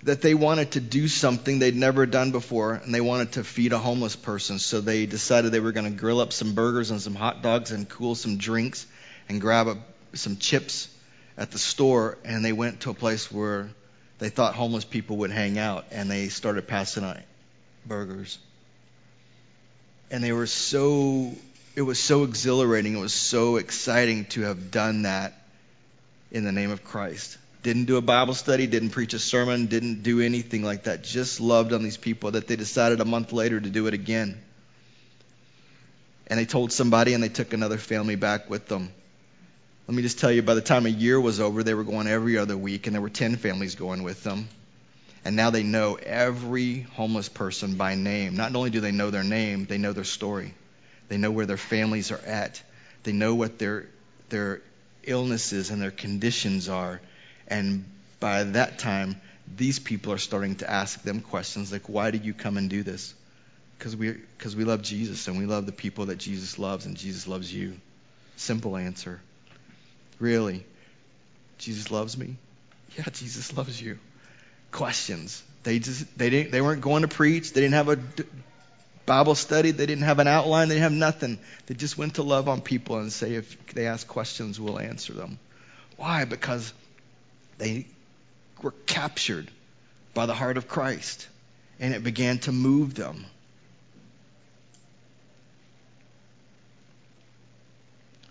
that 0.04 0.22
they 0.22 0.34
wanted 0.34 0.72
to 0.72 0.80
do 0.80 1.08
something 1.08 1.60
they'd 1.60 1.76
never 1.76 2.06
done 2.06 2.32
before, 2.32 2.76
and 2.76 2.94
they 2.94 3.02
wanted 3.02 3.34
to 3.34 3.44
feed 3.44 3.74
a 3.74 3.78
homeless 3.78 4.16
person. 4.16 4.60
So 4.60 4.80
they 4.80 5.06
decided 5.06 5.52
they 5.52 5.60
were 5.60 5.74
going 5.74 5.92
to 5.92 6.00
grill 6.00 6.22
up 6.22 6.32
some 6.32 6.54
burgers 6.54 6.90
and 6.92 7.02
some 7.02 7.16
hot 7.16 7.42
dogs 7.42 7.72
and 7.72 7.88
cool 7.90 8.16
some 8.16 8.38
drinks 8.38 8.86
and 9.28 9.42
grab 9.42 9.68
a, 9.68 9.78
some 10.14 10.38
chips 10.38 10.88
at 11.38 11.52
the 11.52 11.60
store. 11.60 12.18
And 12.24 12.46
they 12.46 12.54
went 12.54 12.82
to 12.82 12.92
a 12.92 12.94
place 12.94 13.30
where 13.30 13.70
they 14.20 14.30
thought 14.30 14.56
homeless 14.56 14.86
people 14.86 15.18
would 15.18 15.32
hang 15.32 15.58
out, 15.58 15.86
and 15.92 16.10
they 16.10 16.30
started 16.30 16.68
passing 16.68 17.04
out 17.04 17.18
burgers. 17.86 18.38
And 20.12 20.24
they 20.24 20.32
were 20.32 20.48
so 20.48 21.34
it 21.76 21.82
was 21.82 22.00
so 22.00 22.24
exhilarating. 22.24 22.96
It 22.96 23.02
was 23.02 23.14
so 23.14 23.58
exciting 23.58 24.26
to 24.26 24.42
have 24.42 24.72
done 24.72 25.04
that 25.04 25.34
in 26.32 26.46
the 26.46 26.52
name 26.52 26.72
of 26.72 26.84
Christ. 26.84 27.38
Didn't 27.64 27.86
do 27.86 27.98
a 27.98 28.02
Bible 28.02 28.34
study, 28.34 28.68
didn't 28.68 28.92
preach 28.92 29.14
a 29.14 29.20
sermon, 29.20 29.66
didn't 29.66 30.04
do 30.04 30.22
anything 30.22 30.64
like 30.64 30.84
that. 30.84 31.04
Just 31.04 31.42
loved 31.42 31.74
on 31.74 31.84
these 31.84 31.98
people 31.98 32.32
that 32.32 32.48
they 32.48 32.56
decided 32.56 33.02
a 33.02 33.06
month 33.06 33.34
later 33.34 33.60
to 33.60 33.70
do 33.70 33.88
it 33.88 33.94
again. 33.94 34.40
And 36.28 36.40
they 36.40 36.46
told 36.46 36.72
somebody 36.72 37.14
and 37.14 37.22
they 37.22 37.30
took 37.30 37.54
another 37.54 37.78
family 37.78 38.16
back 38.16 38.50
with 38.50 38.68
them. 38.68 38.92
Let 39.88 39.96
me 39.96 40.02
just 40.02 40.20
tell 40.20 40.32
you, 40.32 40.42
by 40.42 40.56
the 40.56 40.62
time 40.62 40.88
a 40.88 40.90
year 40.90 41.20
was 41.22 41.40
over, 41.40 41.62
they 41.62 41.76
were 41.76 41.84
going 41.84 42.08
every 42.08 42.40
other 42.40 42.58
week, 42.58 42.88
and 42.88 42.96
there 42.96 43.02
were 43.02 43.10
10 43.10 43.36
families 43.36 43.76
going 43.76 44.02
with 44.02 44.24
them. 44.24 44.50
And 45.24 45.36
now 45.36 45.52
they 45.52 45.62
know 45.62 45.96
every 45.96 46.82
homeless 46.82 47.30
person 47.30 47.76
by 47.76 47.96
name. 47.96 48.36
Not 48.36 48.56
only 48.56 48.72
do 48.72 48.80
they 48.80 48.92
know 48.92 49.12
their 49.12 49.24
name, 49.24 49.66
they 49.66 49.78
know 49.78 49.94
their 49.94 50.04
story. 50.04 50.54
They 51.08 51.18
know 51.18 51.32
where 51.32 51.46
their 51.46 51.58
families 51.58 52.12
are 52.12 52.22
at. 52.26 52.62
They 53.04 53.12
know 53.12 53.36
what 53.36 53.60
their 53.60 53.88
their 54.30 54.62
illnesses 55.04 55.70
and 55.70 55.82
their 55.82 55.92
conditions 55.92 56.68
are. 56.68 57.00
And 57.48 57.86
by 58.20 58.44
that 58.44 58.80
time, 58.80 59.22
these 59.56 59.78
people 59.78 60.14
are 60.14 60.18
starting 60.18 60.56
to 60.58 60.70
ask 60.70 61.02
them 61.04 61.22
questions 61.22 61.72
like, 61.72 61.88
"Why 61.90 62.10
did 62.12 62.26
you 62.26 62.34
come 62.34 62.58
and 62.58 62.70
do 62.70 62.82
this?" 62.84 63.14
Because 63.78 63.96
we 63.96 64.14
because 64.38 64.56
we 64.56 64.64
love 64.64 64.82
Jesus 64.82 65.28
and 65.28 65.38
we 65.38 65.46
love 65.46 65.66
the 65.66 65.72
people 65.72 66.08
that 66.08 66.18
Jesus 66.18 66.58
loves 66.58 66.86
and 66.86 66.98
Jesus 66.98 67.28
loves 67.28 67.54
you. 67.54 67.80
Simple 68.36 68.78
answer. 68.78 69.22
Really, 70.20 70.66
Jesus 71.58 71.92
loves 71.92 72.18
me. 72.18 72.36
Yeah, 72.98 73.06
Jesus 73.12 73.56
loves 73.56 73.82
you. 73.82 74.00
Questions. 74.72 75.44
They 75.64 75.80
just 75.80 76.18
they 76.18 76.30
didn't 76.30 76.52
they 76.52 76.62
weren't 76.62 76.82
going 76.82 77.02
to 77.02 77.08
preach. 77.08 77.54
They 77.54 77.62
didn't 77.62 77.74
have 77.74 77.90
a 77.90 78.00
Bible 79.06 79.36
study. 79.36 79.72
They 79.72 79.86
didn't 79.86 80.04
have 80.04 80.20
an 80.20 80.28
outline. 80.28 80.68
They 80.68 80.76
didn't 80.76 80.84
have 80.84 80.92
nothing. 80.94 81.40
They 81.68 81.76
just 81.76 81.98
went 81.98 82.16
to 82.16 82.24
love 82.24 82.50
on 82.50 82.62
people 82.62 82.98
and 82.98 83.12
say, 83.12 83.36
if 83.36 83.74
they 83.74 83.88
ask 83.88 84.08
questions, 84.08 84.60
we'll 84.60 84.80
answer 84.80 85.14
them. 85.14 85.38
Why? 85.98 86.26
Because 86.26 86.74
they 87.58 87.86
were 88.62 88.74
captured 88.86 89.50
by 90.14 90.26
the 90.26 90.34
heart 90.34 90.58
of 90.58 90.68
Christ 90.68 91.28
and 91.80 91.94
it 91.94 92.04
began 92.04 92.40
to 92.40 92.52
move 92.52 92.96
them. 92.96 93.26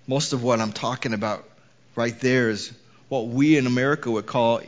Most 0.06 0.32
of 0.32 0.42
what 0.42 0.60
I'm 0.60 0.72
talking 0.72 1.14
about 1.14 1.48
right 1.96 2.18
there 2.20 2.50
is 2.50 2.72
what 3.08 3.26
we 3.26 3.56
in 3.56 3.66
America 3.66 4.10
would 4.10 4.26
call 4.26 4.60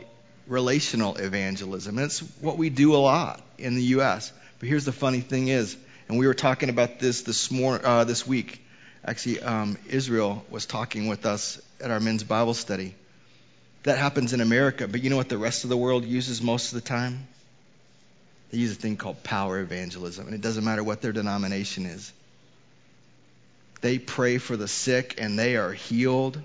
relational 0.47 1.15
evangelism. 1.17 1.97
And 1.97 2.05
it's 2.05 2.19
what 2.41 2.57
we 2.57 2.69
do 2.69 2.95
a 2.95 2.97
lot 2.97 3.41
in 3.57 3.75
the 3.75 3.83
U.S. 3.83 4.31
But 4.59 4.69
here's 4.69 4.85
the 4.85 4.91
funny 4.91 5.21
thing 5.21 5.47
is, 5.47 5.75
and 6.07 6.17
we 6.17 6.27
were 6.27 6.33
talking 6.33 6.69
about 6.69 6.99
this 6.99 7.23
this, 7.23 7.51
uh, 7.51 8.03
this 8.05 8.25
week 8.25 8.61
Actually, 9.07 9.39
um, 9.39 9.77
Israel 9.87 10.45
was 10.49 10.65
talking 10.65 11.07
with 11.07 11.25
us 11.25 11.61
at 11.79 11.91
our 11.91 11.99
men's 12.01 12.25
Bible 12.25 12.53
study. 12.53 12.93
That 13.83 13.97
happens 13.97 14.33
in 14.33 14.41
America, 14.41 14.85
but 14.85 15.01
you 15.01 15.09
know 15.09 15.15
what 15.15 15.29
the 15.29 15.37
rest 15.37 15.63
of 15.63 15.69
the 15.69 15.77
world 15.77 16.03
uses 16.03 16.41
most 16.41 16.73
of 16.73 16.81
the 16.81 16.87
time? 16.87 17.25
They 18.51 18.57
use 18.57 18.73
a 18.73 18.75
thing 18.75 18.97
called 18.97 19.23
power 19.23 19.59
evangelism, 19.59 20.25
and 20.25 20.35
it 20.35 20.41
doesn't 20.41 20.63
matter 20.63 20.83
what 20.83 21.01
their 21.01 21.13
denomination 21.13 21.85
is. 21.85 22.11
They 23.79 23.97
pray 23.97 24.39
for 24.39 24.57
the 24.57 24.67
sick 24.67 25.15
and 25.19 25.39
they 25.39 25.55
are 25.55 25.71
healed. 25.71 26.41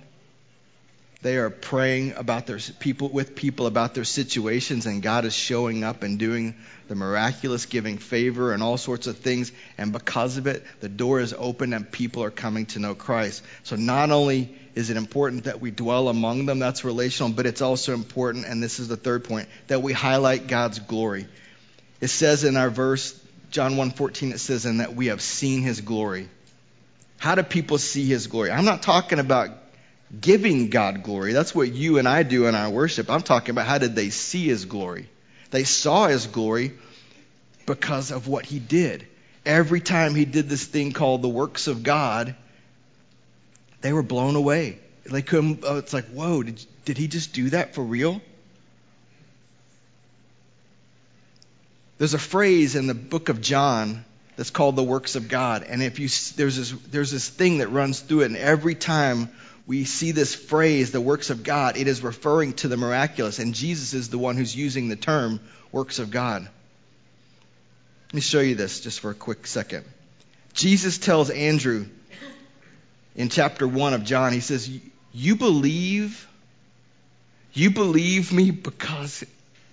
They 1.22 1.36
are 1.36 1.50
praying 1.50 2.14
about 2.16 2.48
their 2.48 2.58
people 2.80 3.08
with 3.08 3.36
people 3.36 3.66
about 3.66 3.94
their 3.94 4.04
situations, 4.04 4.86
and 4.86 5.00
God 5.00 5.24
is 5.24 5.32
showing 5.34 5.84
up 5.84 6.02
and 6.02 6.18
doing 6.18 6.56
the 6.88 6.96
miraculous, 6.96 7.66
giving 7.66 7.98
favor 7.98 8.52
and 8.52 8.60
all 8.60 8.76
sorts 8.76 9.06
of 9.06 9.18
things. 9.18 9.52
And 9.78 9.92
because 9.92 10.36
of 10.36 10.48
it, 10.48 10.64
the 10.80 10.88
door 10.88 11.20
is 11.20 11.32
open 11.32 11.74
and 11.74 11.90
people 11.90 12.24
are 12.24 12.32
coming 12.32 12.66
to 12.66 12.80
know 12.80 12.96
Christ. 12.96 13.44
So 13.62 13.76
not 13.76 14.10
only 14.10 14.52
is 14.74 14.90
it 14.90 14.96
important 14.96 15.44
that 15.44 15.60
we 15.60 15.70
dwell 15.70 16.08
among 16.08 16.46
them, 16.46 16.58
that's 16.58 16.82
relational, 16.82 17.32
but 17.32 17.46
it's 17.46 17.62
also 17.62 17.94
important, 17.94 18.46
and 18.46 18.60
this 18.60 18.80
is 18.80 18.88
the 18.88 18.96
third 18.96 19.22
point, 19.22 19.48
that 19.68 19.80
we 19.80 19.92
highlight 19.92 20.48
God's 20.48 20.80
glory. 20.80 21.28
It 22.00 22.08
says 22.08 22.42
in 22.42 22.56
our 22.56 22.68
verse, 22.68 23.16
John 23.52 23.76
1:14, 23.76 24.32
it 24.32 24.38
says, 24.38 24.64
"And 24.64 24.80
that 24.80 24.96
we 24.96 25.06
have 25.06 25.22
seen 25.22 25.62
His 25.62 25.82
glory." 25.82 26.28
How 27.18 27.36
do 27.36 27.44
people 27.44 27.78
see 27.78 28.06
His 28.06 28.26
glory? 28.26 28.50
I'm 28.50 28.64
not 28.64 28.82
talking 28.82 29.20
about 29.20 29.61
giving 30.18 30.68
God 30.68 31.02
glory. 31.02 31.32
That's 31.32 31.54
what 31.54 31.72
you 31.72 31.98
and 31.98 32.06
I 32.06 32.22
do 32.22 32.46
in 32.46 32.54
our 32.54 32.70
worship. 32.70 33.10
I'm 33.10 33.22
talking 33.22 33.50
about 33.50 33.66
how 33.66 33.78
did 33.78 33.94
they 33.94 34.10
see 34.10 34.46
His 34.46 34.64
glory? 34.64 35.08
They 35.50 35.64
saw 35.64 36.06
His 36.06 36.26
glory 36.26 36.72
because 37.66 38.10
of 38.10 38.28
what 38.28 38.44
He 38.44 38.58
did. 38.58 39.06
Every 39.44 39.80
time 39.80 40.14
He 40.14 40.24
did 40.24 40.48
this 40.48 40.64
thing 40.64 40.92
called 40.92 41.22
the 41.22 41.28
works 41.28 41.66
of 41.66 41.82
God, 41.82 42.34
they 43.80 43.92
were 43.92 44.02
blown 44.02 44.36
away. 44.36 44.78
They 45.04 45.22
couldn't. 45.22 45.64
Oh, 45.64 45.78
it's 45.78 45.92
like, 45.92 46.06
whoa! 46.06 46.42
Did 46.42 46.64
did 46.84 46.98
He 46.98 47.08
just 47.08 47.32
do 47.32 47.50
that 47.50 47.74
for 47.74 47.82
real? 47.82 48.20
There's 51.98 52.14
a 52.14 52.18
phrase 52.18 52.76
in 52.76 52.86
the 52.86 52.94
book 52.94 53.28
of 53.28 53.40
John 53.40 54.04
that's 54.36 54.50
called 54.50 54.76
the 54.76 54.82
works 54.82 55.16
of 55.16 55.28
God, 55.28 55.64
and 55.68 55.82
if 55.82 55.98
you 55.98 56.08
there's 56.36 56.56
this 56.56 56.70
there's 56.90 57.10
this 57.10 57.28
thing 57.28 57.58
that 57.58 57.68
runs 57.68 58.00
through 58.00 58.22
it, 58.22 58.26
and 58.26 58.36
every 58.36 58.74
time 58.74 59.28
we 59.66 59.84
see 59.84 60.10
this 60.10 60.34
phrase, 60.34 60.90
the 60.90 61.00
works 61.00 61.30
of 61.30 61.42
God, 61.42 61.76
it 61.76 61.86
is 61.86 62.02
referring 62.02 62.54
to 62.54 62.68
the 62.68 62.76
miraculous, 62.76 63.38
and 63.38 63.54
Jesus 63.54 63.94
is 63.94 64.08
the 64.08 64.18
one 64.18 64.36
who's 64.36 64.54
using 64.54 64.88
the 64.88 64.96
term 64.96 65.40
works 65.70 65.98
of 65.98 66.10
God. 66.10 66.42
Let 66.42 68.14
me 68.14 68.20
show 68.20 68.40
you 68.40 68.54
this 68.54 68.80
just 68.80 69.00
for 69.00 69.10
a 69.10 69.14
quick 69.14 69.46
second. 69.46 69.84
Jesus 70.52 70.98
tells 70.98 71.30
Andrew 71.30 71.86
in 73.14 73.28
chapter 73.28 73.66
1 73.66 73.94
of 73.94 74.04
John, 74.04 74.32
he 74.32 74.40
says, 74.40 74.70
You 75.12 75.36
believe, 75.36 76.28
you 77.52 77.70
believe 77.70 78.32
me 78.32 78.50
because 78.50 79.24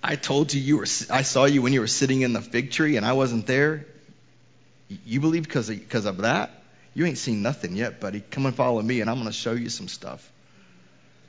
I 0.02 0.16
told 0.16 0.54
you 0.54 0.60
you 0.60 0.78
were, 0.78 0.86
I 1.10 1.22
saw 1.22 1.44
you 1.44 1.62
when 1.62 1.72
you 1.72 1.80
were 1.80 1.86
sitting 1.86 2.22
in 2.22 2.32
the 2.32 2.40
fig 2.40 2.70
tree 2.70 2.96
and 2.96 3.04
I 3.04 3.12
wasn't 3.12 3.46
there. 3.46 3.86
You 5.04 5.20
believe 5.20 5.44
because 5.44 5.68
of, 5.68 5.78
because 5.78 6.06
of 6.06 6.18
that? 6.18 6.59
You 7.00 7.06
ain't 7.06 7.16
seen 7.16 7.40
nothing 7.40 7.76
yet, 7.76 7.98
buddy. 7.98 8.20
Come 8.30 8.44
and 8.44 8.54
follow 8.54 8.82
me, 8.82 9.00
and 9.00 9.08
I'm 9.08 9.16
going 9.16 9.26
to 9.26 9.32
show 9.32 9.52
you 9.52 9.70
some 9.70 9.88
stuff. 9.88 10.30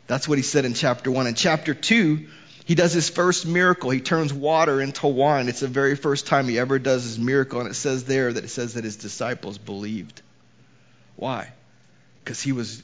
That's 0.05 0.27
what 0.27 0.37
he 0.37 0.41
said 0.41 0.65
in 0.65 0.73
chapter 0.73 1.09
1. 1.09 1.27
In 1.27 1.33
chapter 1.33 1.73
2, 1.73 2.27
he 2.65 2.75
does 2.75 2.91
his 2.91 3.09
first 3.09 3.47
miracle. 3.47 3.89
He 3.89 4.01
turns 4.01 4.33
water 4.33 4.81
into 4.81 5.07
wine. 5.07 5.47
It's 5.47 5.61
the 5.61 5.69
very 5.69 5.95
first 5.95 6.27
time 6.27 6.49
he 6.49 6.59
ever 6.59 6.77
does 6.77 7.05
his 7.05 7.17
miracle, 7.17 7.61
and 7.61 7.69
it 7.69 7.75
says 7.75 8.03
there 8.03 8.33
that 8.33 8.43
it 8.43 8.49
says 8.49 8.73
that 8.73 8.83
his 8.83 8.97
disciples 8.97 9.57
believed. 9.57 10.21
Why? 11.15 11.53
Because 12.21 12.41
he 12.41 12.51
was 12.51 12.83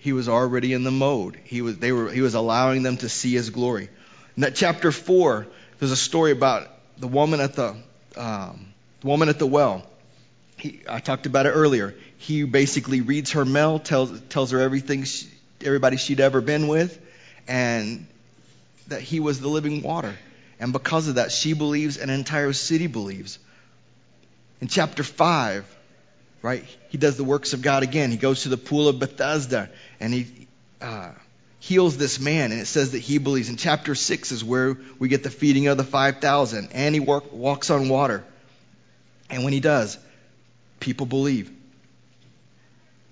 he 0.00 0.12
was 0.12 0.28
already 0.28 0.72
in 0.72 0.82
the 0.82 0.90
mode. 0.90 1.38
He 1.44 1.62
was 1.62 1.78
they 1.78 1.92
were 1.92 2.10
he 2.10 2.20
was 2.20 2.34
allowing 2.34 2.82
them 2.82 2.96
to 2.96 3.08
see 3.08 3.32
his 3.34 3.50
glory. 3.50 3.88
In 4.36 4.40
that 4.40 4.56
chapter 4.56 4.90
four, 4.90 5.46
there's 5.78 5.92
a 5.92 5.96
story 5.96 6.32
about 6.32 6.68
the 6.98 7.06
woman 7.06 7.38
at 7.38 7.54
the 7.54 7.76
um, 8.16 8.74
the 9.02 9.06
woman 9.06 9.28
at 9.28 9.38
the 9.38 9.46
well. 9.46 9.86
He, 10.64 10.80
I 10.88 10.98
talked 10.98 11.26
about 11.26 11.44
it 11.44 11.50
earlier. 11.50 11.94
He 12.16 12.44
basically 12.44 13.02
reads 13.02 13.32
her 13.32 13.44
mail, 13.44 13.78
tells 13.78 14.18
tells 14.30 14.50
her 14.52 14.60
everything, 14.60 15.04
she, 15.04 15.26
everybody 15.62 15.98
she'd 15.98 16.20
ever 16.20 16.40
been 16.40 16.68
with, 16.68 16.98
and 17.46 18.06
that 18.88 19.02
he 19.02 19.20
was 19.20 19.40
the 19.40 19.48
living 19.48 19.82
water. 19.82 20.14
And 20.58 20.72
because 20.72 21.06
of 21.06 21.16
that, 21.16 21.32
she 21.32 21.52
believes, 21.52 21.98
an 21.98 22.08
entire 22.08 22.54
city 22.54 22.86
believes. 22.86 23.38
In 24.62 24.68
chapter 24.68 25.02
five, 25.02 25.66
right, 26.40 26.64
he 26.88 26.96
does 26.96 27.18
the 27.18 27.24
works 27.24 27.52
of 27.52 27.60
God 27.60 27.82
again. 27.82 28.10
He 28.10 28.16
goes 28.16 28.44
to 28.44 28.48
the 28.48 28.56
pool 28.56 28.88
of 28.88 28.98
Bethesda 28.98 29.68
and 30.00 30.14
he 30.14 30.46
uh, 30.80 31.10
heals 31.60 31.98
this 31.98 32.18
man, 32.18 32.52
and 32.52 32.60
it 32.62 32.66
says 32.66 32.92
that 32.92 33.00
he 33.00 33.18
believes. 33.18 33.50
In 33.50 33.56
chapter 33.56 33.94
six 33.94 34.32
is 34.32 34.42
where 34.42 34.78
we 34.98 35.08
get 35.08 35.24
the 35.24 35.30
feeding 35.30 35.66
of 35.66 35.76
the 35.76 35.84
five 35.84 36.22
thousand, 36.22 36.70
and 36.72 36.94
he 36.94 37.00
walk, 37.00 37.34
walks 37.34 37.68
on 37.68 37.90
water. 37.90 38.24
And 39.28 39.44
when 39.44 39.52
he 39.52 39.60
does, 39.60 39.98
people 40.80 41.06
believe. 41.06 41.50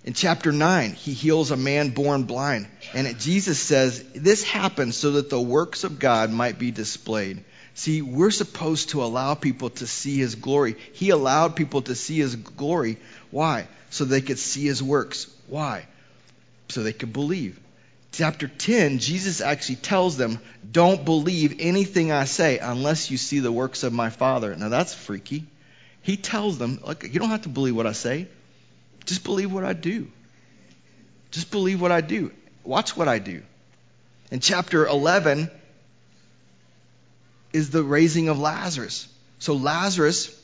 In 0.05 0.15
chapter 0.15 0.51
9, 0.51 0.93
he 0.93 1.13
heals 1.13 1.53
a 1.53 1.57
man 1.57 1.91
born 1.91 2.25
blind. 2.25 2.67
And 2.93 3.07
it, 3.07 3.19
Jesus 3.19 3.61
says, 3.61 4.03
This 4.15 4.43
happened 4.43 4.95
so 4.95 5.13
that 5.13 5.31
the 5.31 5.41
works 5.41 5.85
of 5.85 6.01
God 6.01 6.31
might 6.31 6.59
be 6.59 6.73
displayed. 6.73 7.45
See, 7.75 8.03
we're 8.03 8.33
supposed 8.33 8.91
to 8.91 9.03
allow 9.03 9.35
people 9.35 9.71
to 9.71 9.87
see 9.87 10.19
his 10.19 10.35
glory. 10.35 10.77
He 10.93 11.11
allowed 11.11 11.57
people 11.57 11.83
to 11.83 11.95
see 11.95 12.19
his 12.19 12.35
glory. 12.37 12.99
Why? 13.31 13.69
So 13.91 14.05
they 14.05 14.21
could 14.21 14.39
see 14.39 14.65
his 14.65 14.83
works. 14.83 15.29
Why? 15.47 15.87
So 16.69 16.83
they 16.83 16.93
could 16.93 17.13
believe. 17.13 17.59
Chapter 18.11 18.47
10, 18.47 18.99
Jesus 18.99 19.41
actually 19.41 19.77
tells 19.77 20.19
them, 20.19 20.41
Don't 20.71 21.05
believe 21.05 21.57
anything 21.61 22.13
I 22.13 22.25
say 22.25 22.59
unless 22.59 23.11
you 23.11 23.17
see 23.17 23.39
the 23.39 23.53
works 23.53 23.85
of 23.85 23.93
my 23.93 24.11
Father. 24.11 24.55
Now 24.55 24.69
that's 24.69 24.93
freaky. 24.93 25.45
He 26.03 26.16
tells 26.16 26.59
them, 26.59 26.80
Look, 26.86 27.05
you 27.05 27.18
don't 27.20 27.30
have 27.30 27.42
to 27.42 27.48
believe 27.48 27.76
what 27.76 27.86
I 27.86 27.92
say. 27.92 28.28
Just 29.05 29.24
believe 29.24 29.53
what 29.53 29.64
I 29.64 29.72
do. 29.72 30.09
Just 31.30 31.50
believe 31.50 31.80
what 31.80 31.92
I 31.92 32.00
do. 32.00 32.30
Watch 32.64 32.96
what 32.96 33.09
I 33.09 33.18
do. 33.18 33.42
In 34.30 34.40
chapter 34.40 34.86
11 34.86 35.50
is 37.53 37.70
the 37.70 37.82
raising 37.82 38.28
of 38.28 38.38
Lazarus. 38.38 39.09
So 39.38 39.55
Lazarus, 39.55 40.38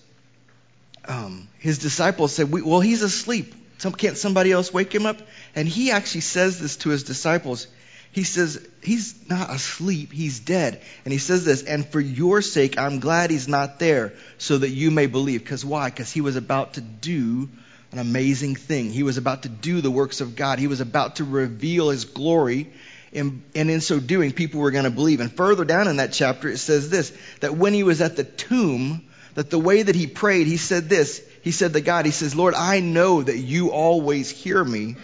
um, 1.06 1.48
his 1.58 1.78
disciples 1.78 2.32
said, 2.32 2.50
Well, 2.50 2.80
he's 2.80 3.02
asleep. 3.02 3.54
Some, 3.78 3.92
can't 3.92 4.16
somebody 4.16 4.50
else 4.50 4.72
wake 4.72 4.92
him 4.92 5.06
up? 5.06 5.18
And 5.54 5.68
he 5.68 5.92
actually 5.92 6.22
says 6.22 6.58
this 6.58 6.76
to 6.78 6.90
his 6.90 7.04
disciples. 7.04 7.68
He 8.12 8.24
says, 8.24 8.66
He's 8.82 9.28
not 9.28 9.50
asleep, 9.50 10.12
he's 10.12 10.40
dead. 10.40 10.80
And 11.04 11.12
he 11.12 11.18
says 11.18 11.44
this, 11.44 11.62
and 11.62 11.86
for 11.86 12.00
your 12.00 12.40
sake, 12.40 12.78
I'm 12.78 13.00
glad 13.00 13.30
he's 13.30 13.48
not 13.48 13.78
there, 13.78 14.14
so 14.38 14.58
that 14.58 14.70
you 14.70 14.90
may 14.90 15.06
believe. 15.06 15.42
Because 15.42 15.64
why? 15.64 15.90
Because 15.90 16.10
he 16.10 16.20
was 16.20 16.36
about 16.36 16.74
to 16.74 16.80
do 16.80 17.48
an 17.92 17.98
amazing 17.98 18.54
thing. 18.54 18.90
He 18.90 19.02
was 19.02 19.18
about 19.18 19.42
to 19.42 19.48
do 19.48 19.80
the 19.80 19.90
works 19.90 20.20
of 20.20 20.36
God. 20.36 20.58
He 20.58 20.66
was 20.66 20.80
about 20.80 21.16
to 21.16 21.24
reveal 21.24 21.90
his 21.90 22.04
glory. 22.04 22.72
And, 23.12 23.42
and 23.54 23.70
in 23.70 23.80
so 23.80 24.00
doing, 24.00 24.32
people 24.32 24.60
were 24.60 24.70
going 24.70 24.84
to 24.84 24.90
believe. 24.90 25.20
And 25.20 25.32
further 25.32 25.64
down 25.64 25.88
in 25.88 25.96
that 25.96 26.12
chapter, 26.12 26.48
it 26.48 26.58
says 26.58 26.90
this 26.90 27.12
that 27.40 27.56
when 27.56 27.72
he 27.72 27.82
was 27.82 28.00
at 28.00 28.16
the 28.16 28.24
tomb, 28.24 29.06
that 29.34 29.50
the 29.50 29.58
way 29.58 29.82
that 29.82 29.94
he 29.94 30.06
prayed, 30.06 30.46
he 30.46 30.56
said 30.56 30.88
this. 30.88 31.22
He 31.42 31.52
said 31.52 31.72
to 31.72 31.80
God, 31.80 32.04
He 32.04 32.10
says, 32.10 32.34
Lord, 32.34 32.54
I 32.54 32.80
know 32.80 33.22
that 33.22 33.38
you 33.38 33.70
always 33.70 34.28
hear 34.28 34.62
me, 34.62 34.96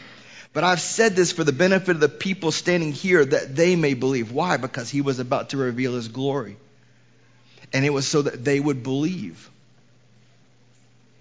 but 0.55 0.63
I've 0.63 0.81
said 0.81 1.17
this 1.17 1.33
for 1.33 1.43
the 1.43 1.53
benefit 1.53 1.91
of 1.91 2.01
the 2.01 2.09
people 2.09 2.53
standing 2.53 2.93
here 2.93 3.25
that 3.25 3.57
they 3.57 3.75
may 3.75 3.95
believe. 3.95 4.31
Why? 4.31 4.57
Because 4.57 4.89
he 4.89 5.01
was 5.01 5.19
about 5.19 5.51
to 5.51 5.57
reveal 5.57 5.95
his 5.95 6.07
glory. 6.07 6.57
And 7.73 7.85
it 7.85 7.91
was 7.91 8.07
so 8.07 8.23
that 8.23 8.45
they 8.45 8.61
would 8.61 8.85
believe. 8.85 9.51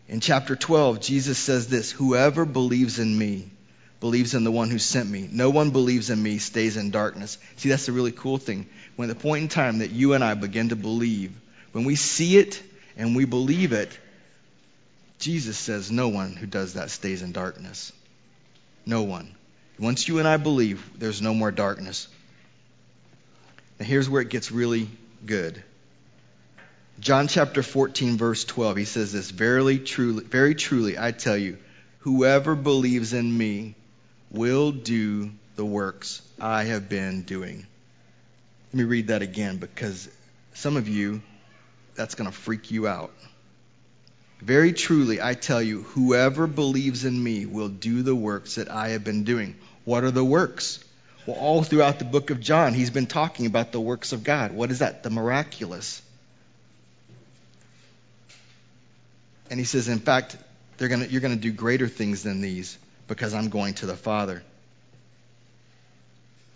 In 0.07 0.19
chapter 0.19 0.55
12, 0.55 1.01
Jesus 1.01 1.39
says 1.39 1.67
this 1.67 1.91
Whoever 1.91 2.45
believes 2.45 2.99
in 2.99 3.17
me 3.17 3.49
believes 3.99 4.35
in 4.35 4.43
the 4.43 4.51
one 4.51 4.69
who 4.69 4.77
sent 4.77 5.09
me. 5.09 5.27
No 5.31 5.49
one 5.49 5.71
believes 5.71 6.11
in 6.11 6.21
me 6.21 6.37
stays 6.37 6.77
in 6.77 6.91
darkness. 6.91 7.39
See, 7.55 7.69
that's 7.69 7.87
the 7.87 7.91
really 7.91 8.11
cool 8.11 8.37
thing. 8.37 8.67
When 8.97 9.09
the 9.09 9.15
point 9.15 9.43
in 9.43 9.49
time 9.49 9.79
that 9.79 9.89
you 9.89 10.13
and 10.13 10.23
I 10.23 10.35
begin 10.35 10.69
to 10.69 10.75
believe, 10.75 11.31
when 11.71 11.85
we 11.85 11.95
see 11.95 12.37
it 12.37 12.61
and 12.97 13.15
we 13.15 13.25
believe 13.25 13.73
it, 13.73 13.97
Jesus 15.17 15.57
says 15.57 15.89
no 15.89 16.09
one 16.09 16.33
who 16.35 16.45
does 16.45 16.73
that 16.73 16.91
stays 16.91 17.23
in 17.23 17.31
darkness. 17.31 17.93
No 18.85 19.03
one. 19.03 19.33
Once 19.79 20.07
you 20.07 20.19
and 20.19 20.27
I 20.27 20.37
believe, 20.37 20.83
there's 20.97 21.21
no 21.21 21.33
more 21.33 21.51
darkness. 21.51 22.07
Now, 23.79 23.85
here's 23.85 24.09
where 24.09 24.21
it 24.21 24.29
gets 24.29 24.51
really 24.51 24.89
good. 25.25 25.63
John 26.99 27.27
chapter 27.27 27.63
14, 27.63 28.17
verse 28.17 28.45
12, 28.45 28.77
he 28.77 28.85
says 28.85 29.11
this 29.11 29.31
Verily, 29.31 29.79
truly, 29.79 30.23
very 30.23 30.53
truly, 30.53 30.97
I 30.97 31.11
tell 31.11 31.35
you, 31.35 31.57
whoever 31.99 32.55
believes 32.55 33.13
in 33.13 33.35
me 33.35 33.75
will 34.31 34.71
do 34.71 35.31
the 35.55 35.65
works 35.65 36.21
I 36.39 36.65
have 36.65 36.89
been 36.89 37.23
doing. 37.23 37.65
Let 38.71 38.77
me 38.77 38.83
read 38.83 39.07
that 39.07 39.21
again 39.21 39.57
because 39.57 40.09
some 40.53 40.77
of 40.77 40.87
you, 40.87 41.21
that's 41.95 42.15
going 42.15 42.29
to 42.29 42.35
freak 42.35 42.71
you 42.71 42.87
out. 42.87 43.11
Very 44.43 44.73
truly, 44.73 45.21
I 45.21 45.35
tell 45.35 45.61
you, 45.61 45.83
whoever 45.83 46.47
believes 46.47 47.05
in 47.05 47.23
me 47.23 47.45
will 47.45 47.69
do 47.69 48.01
the 48.01 48.13
works 48.13 48.55
that 48.55 48.69
I 48.69 48.89
have 48.89 49.01
been 49.01 49.23
doing. 49.23 49.55
What 49.85 50.03
are 50.03 50.11
the 50.11 50.23
works? 50.23 50.83
Well, 51.25 51.37
all 51.37 51.63
throughout 51.63 51.97
the 51.97 52.03
book 52.03 52.29
of 52.29 52.41
John, 52.41 52.73
he's 52.73 52.89
been 52.89 53.07
talking 53.07 53.45
about 53.45 53.71
the 53.71 53.79
works 53.79 54.11
of 54.11 54.25
God. 54.25 54.51
What 54.51 54.69
is 54.69 54.79
that? 54.79 55.01
The 55.01 55.09
miraculous. 55.09 56.01
And 59.49 59.61
he 59.61 59.65
says, 59.65 59.87
in 59.87 59.99
fact, 59.99 60.35
gonna, 60.77 61.05
you're 61.05 61.21
going 61.21 61.35
to 61.35 61.39
do 61.39 61.53
greater 61.53 61.87
things 61.87 62.23
than 62.23 62.41
these 62.41 62.77
because 63.07 63.33
I'm 63.33 63.47
going 63.47 63.75
to 63.75 63.85
the 63.85 63.95
Father. 63.95 64.43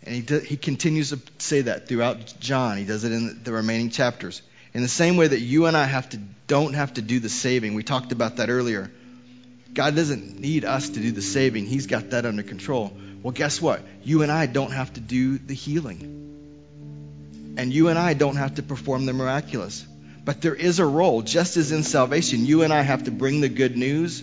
And 0.04 0.14
he, 0.14 0.22
do, 0.22 0.40
he 0.40 0.58
continues 0.58 1.12
to 1.12 1.22
say 1.38 1.62
that 1.62 1.88
throughout 1.88 2.36
John. 2.42 2.76
He 2.76 2.84
does 2.84 3.06
it 3.06 3.14
in 3.14 3.44
the 3.46 3.54
remaining 3.54 3.92
chapters. 3.92 4.42
In 4.78 4.84
the 4.84 4.88
same 4.88 5.17
way 5.17 5.28
that 5.28 5.39
you 5.39 5.65
and 5.65 5.75
I 5.75 5.86
have 5.86 6.07
to, 6.09 6.19
don't 6.45 6.75
have 6.75 6.93
to 6.93 7.01
do 7.01 7.19
the 7.19 7.30
saving. 7.30 7.73
We 7.73 7.82
talked 7.82 8.11
about 8.11 8.36
that 8.36 8.51
earlier. 8.51 8.91
God 9.73 9.95
doesn't 9.95 10.39
need 10.39 10.65
us 10.65 10.89
to 10.89 10.99
do 10.99 11.11
the 11.11 11.23
saving. 11.23 11.65
He's 11.65 11.88
got 11.88 12.11
that 12.11 12.28
under 12.28 12.43
control. 12.43 12.95
Well, 13.23 13.32
guess 13.32 13.59
what? 13.59 13.82
You 14.03 14.21
and 14.21 14.32
I 14.32 14.45
don't 14.45 14.69
have 14.69 14.93
to 14.93 14.99
do 14.99 15.39
the 15.39 15.55
healing. 15.55 17.55
And 17.57 17.73
you 17.73 17.88
and 17.88 17.97
I 17.97 18.13
don't 18.13 18.36
have 18.36 18.53
to 18.55 18.61
perform 18.61 19.07
the 19.07 19.13
miraculous. 19.13 19.84
But 20.23 20.41
there 20.41 20.53
is 20.53 20.78
a 20.78 20.86
role, 20.86 21.23
just 21.23 21.57
as 21.57 21.71
in 21.71 21.82
salvation, 21.82 22.45
you 22.45 22.61
and 22.61 22.71
I 22.71 22.84
have 22.84 23.05
to 23.05 23.11
bring 23.11 23.41
the 23.41 23.49
good 23.49 23.75
news 23.75 24.21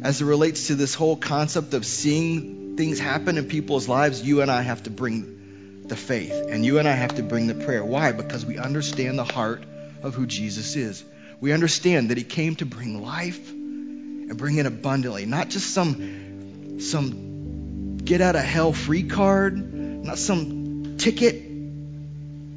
as 0.00 0.22
it 0.22 0.24
relates 0.24 0.68
to 0.68 0.76
this 0.76 0.94
whole 0.94 1.16
concept 1.16 1.74
of 1.74 1.84
seeing 1.84 2.78
things 2.78 2.98
happen 2.98 3.36
in 3.36 3.48
people's 3.48 3.86
lives. 3.86 4.22
You 4.22 4.40
and 4.40 4.50
I 4.50 4.62
have 4.62 4.84
to 4.84 4.90
bring 4.90 5.82
the 5.88 5.96
faith, 5.96 6.32
and 6.32 6.64
you 6.64 6.78
and 6.78 6.88
I 6.88 6.92
have 6.92 7.16
to 7.16 7.22
bring 7.22 7.48
the 7.48 7.66
prayer. 7.66 7.84
Why? 7.84 8.12
Because 8.12 8.46
we 8.46 8.56
understand 8.56 9.18
the 9.18 9.24
heart 9.24 9.64
of 10.02 10.14
who 10.14 10.26
Jesus 10.26 10.76
is. 10.76 11.04
We 11.40 11.52
understand 11.52 12.10
that 12.10 12.18
he 12.18 12.24
came 12.24 12.56
to 12.56 12.66
bring 12.66 13.02
life 13.02 13.50
and 13.50 14.36
bring 14.36 14.56
it 14.56 14.66
abundantly, 14.66 15.26
not 15.26 15.48
just 15.48 15.72
some 15.72 16.80
some 16.80 17.98
get 17.98 18.20
out 18.20 18.36
of 18.36 18.42
hell 18.42 18.72
free 18.72 19.04
card, 19.04 19.74
not 20.04 20.18
some 20.18 20.96
ticket 20.98 21.50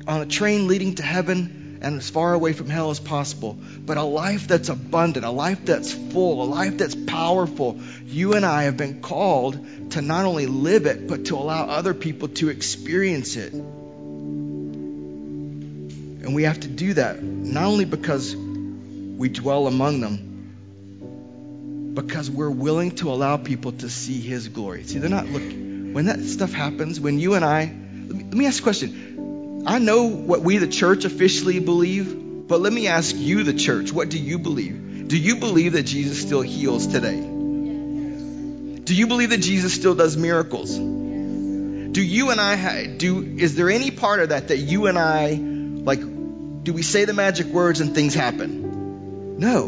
on 0.08 0.22
a 0.22 0.26
train 0.26 0.68
leading 0.68 0.96
to 0.96 1.04
heaven 1.04 1.80
and 1.82 1.98
as 1.98 2.10
far 2.10 2.34
away 2.34 2.54
from 2.54 2.70
hell 2.70 2.92
as 2.92 3.00
possible, 3.00 3.58
but 3.86 3.98
a 3.98 4.04
life 4.04 4.48
that's 4.48 4.70
abundant, 4.70 5.26
a 5.26 5.30
life 5.30 5.66
that's 5.66 5.92
full, 5.92 6.42
a 6.44 6.46
life 6.46 6.78
that's 6.78 6.96
powerful. 6.96 7.80
You 8.06 8.34
and 8.34 8.46
I 8.46 8.64
have 8.64 8.78
been 8.78 9.02
called 9.02 9.92
to 9.92 10.02
not 10.02 10.26
only 10.26 10.46
live 10.46 10.86
it, 10.86 11.08
but 11.08 11.26
to 11.26 11.36
allow 11.36 11.66
other 11.66 11.94
people 11.94 12.30
to 12.30 12.50
experience 12.50 13.36
it. 13.36 13.54
And 16.24 16.34
we 16.34 16.44
have 16.44 16.60
to 16.62 16.68
do 16.70 16.94
that 16.94 17.22
not 17.22 17.66
only 17.66 17.86
because 17.86 18.36
we 18.36 19.28
dwell 19.30 19.68
among 19.68 20.00
them, 20.00 21.94
because 21.94 22.32
we're 22.32 22.50
willing 22.50 22.92
to 22.92 23.12
allow 23.12 23.38
people 23.38 23.74
to 23.74 23.90
see 23.90 24.20
His 24.22 24.48
glory. 24.48 24.84
See, 24.84 25.00
they're 25.00 25.10
not 25.10 25.28
looking. 25.28 25.94
When 25.94 26.06
that 26.06 26.22
stuff 26.22 26.54
happens, 26.54 27.00
when 27.00 27.20
you 27.20 27.36
and 27.36 27.46
I, 27.46 27.66
let 28.08 28.16
me, 28.16 28.24
let 28.24 28.34
me 28.34 28.48
ask 28.48 28.62
a 28.62 28.64
question. 28.64 29.64
I 29.68 29.80
know 29.80 30.08
what 30.10 30.42
we, 30.42 30.58
the 30.58 30.68
church, 30.68 31.06
officially 31.06 31.60
believe, 31.60 32.48
but 32.48 32.60
let 32.62 32.74
me 32.74 32.88
ask 32.88 33.16
you, 33.16 33.44
the 33.44 33.54
church, 33.54 33.92
what 33.92 34.10
do 34.10 34.18
you 34.18 34.40
believe? 34.40 35.08
Do 35.08 35.18
you 35.18 35.36
believe 35.36 35.74
that 35.74 35.84
Jesus 35.84 36.20
still 36.20 36.42
heals 36.42 36.88
today? 36.88 37.20
Do 37.20 38.96
you 38.96 39.08
believe 39.08 39.30
that 39.30 39.42
Jesus 39.42 39.74
still 39.74 39.94
does 39.94 40.18
miracles? 40.18 40.76
Do 40.76 42.02
you 42.02 42.32
and 42.32 42.42
I 42.42 42.88
do? 42.88 43.22
Is 43.38 43.56
there 43.56 43.70
any 43.70 43.92
part 43.92 44.20
of 44.20 44.30
that 44.30 44.48
that 44.48 44.58
you 44.58 44.88
and 44.88 44.98
I? 44.98 45.53
Do 46.64 46.72
we 46.72 46.82
say 46.82 47.04
the 47.04 47.14
magic 47.14 47.48
words 47.48 47.82
and 47.82 47.94
things 47.94 48.14
happen? 48.14 49.38
No. 49.38 49.68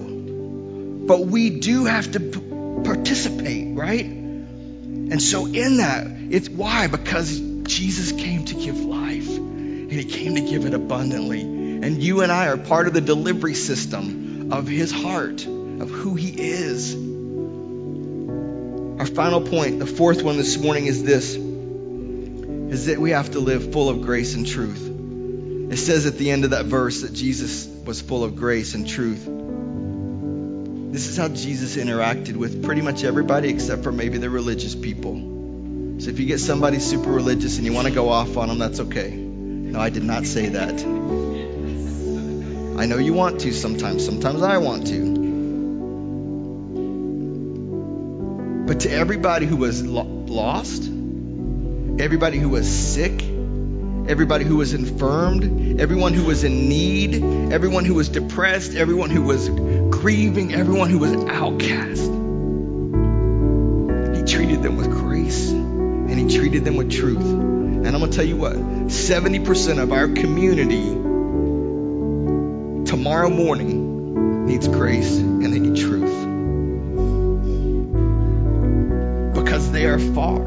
But 1.05 1.27
we 1.27 1.59
do 1.59 1.85
have 1.85 2.09
to 2.13 2.19
p- 2.21 2.39
participate, 2.83 3.75
right? 3.75 4.05
And 4.05 5.21
so 5.21 5.45
in 5.45 5.77
that, 5.77 6.07
it's 6.07 6.49
why? 6.49 6.87
Because 6.87 7.39
Jesus 7.63 8.13
came 8.13 8.45
to 8.45 8.55
give 8.55 8.79
life 8.79 9.27
and 9.27 9.91
he 9.91 10.05
came 10.05 10.35
to 10.35 10.41
give 10.41 10.65
it 10.65 10.73
abundantly. 10.73 11.41
And 11.41 12.01
you 12.01 12.21
and 12.21 12.31
I 12.31 12.47
are 12.47 12.57
part 12.57 12.87
of 12.87 12.93
the 12.93 13.01
delivery 13.01 13.55
system 13.55 14.53
of 14.53 14.67
his 14.67 14.91
heart, 14.91 15.45
of 15.45 15.89
who 15.89 16.15
he 16.15 16.29
is. 16.29 16.95
Our 18.99 19.05
final 19.05 19.41
point, 19.41 19.79
the 19.79 19.85
fourth 19.85 20.23
one 20.23 20.37
this 20.37 20.57
morning 20.57 20.85
is 20.85 21.03
this 21.03 21.35
is 21.35 22.85
that 22.87 22.99
we 22.99 23.11
have 23.11 23.31
to 23.31 23.39
live 23.39 23.73
full 23.73 23.89
of 23.89 24.01
grace 24.01 24.33
and 24.33 24.47
truth. 24.47 24.94
It 25.69 25.77
says 25.77 26.05
at 26.05 26.17
the 26.17 26.29
end 26.31 26.43
of 26.43 26.51
that 26.51 26.65
verse 26.65 27.01
that 27.01 27.13
Jesus 27.13 27.67
was 27.85 27.99
full 27.99 28.23
of 28.23 28.35
grace 28.35 28.75
and 28.75 28.87
truth. 28.87 29.25
This 30.93 31.07
is 31.07 31.17
how 31.17 31.27
Jesus 31.27 31.75
interacted 31.75 32.35
with 32.35 32.63
pretty 32.63 32.81
much 32.81 33.03
everybody 33.03 33.49
except 33.49 33.83
for 33.83 33.91
maybe 33.91 34.17
the 34.17 34.29
religious 34.29 34.75
people. 34.75 35.15
So 35.99 36.09
if 36.09 36.19
you 36.19 36.25
get 36.25 36.39
somebody 36.39 36.79
super 36.79 37.09
religious 37.09 37.57
and 37.57 37.65
you 37.65 37.73
want 37.73 37.87
to 37.87 37.93
go 37.93 38.09
off 38.09 38.37
on 38.37 38.47
them, 38.47 38.59
that's 38.59 38.79
okay. 38.79 39.11
No, 39.11 39.79
I 39.79 39.89
did 39.89 40.03
not 40.03 40.25
say 40.25 40.49
that. 40.49 40.73
I 42.79 42.85
know 42.85 42.97
you 42.97 43.13
want 43.13 43.41
to 43.41 43.53
sometimes. 43.53 44.05
Sometimes 44.05 44.41
I 44.41 44.57
want 44.59 44.87
to. 44.87 45.15
But 48.67 48.81
to 48.81 48.91
everybody 48.91 49.45
who 49.45 49.57
was 49.57 49.85
lo- 49.85 50.03
lost, 50.03 50.83
everybody 50.83 52.37
who 52.37 52.49
was 52.49 52.69
sick, 52.69 53.21
everybody 54.07 54.45
who 54.45 54.57
was 54.57 54.73
infirmed, 54.73 55.79
everyone 55.79 56.13
who 56.13 56.25
was 56.25 56.43
in 56.43 56.69
need, 56.69 57.15
everyone 57.51 57.85
who 57.85 57.95
was 57.95 58.09
depressed, 58.09 58.75
everyone 58.75 59.09
who 59.09 59.23
was 59.23 59.49
grieving, 59.49 60.53
everyone 60.53 60.89
who 60.89 60.99
was 60.99 61.13
outcast. 61.25 62.03
He 64.15 64.23
treated 64.31 64.61
them 64.61 64.77
with 64.77 64.91
grace 64.91 65.49
and 65.49 66.19
he 66.19 66.37
treated 66.37 66.63
them 66.63 66.75
with 66.75 66.91
truth. 66.91 67.17
And 67.17 67.87
I'm 67.87 67.99
going 67.99 68.11
to 68.11 68.15
tell 68.15 68.25
you 68.25 68.37
what 68.37 68.55
70% 68.55 69.81
of 69.81 69.91
our 69.91 70.07
community 70.07 70.85
tomorrow 72.85 73.29
morning 73.29 74.45
needs 74.45 74.67
grace 74.67 75.17
and 75.17 75.51
they 75.51 75.59
need 75.59 75.75
truth. 75.75 76.03
Because 79.33 79.71
they 79.71 79.85
are 79.85 79.99
far. 79.99 80.43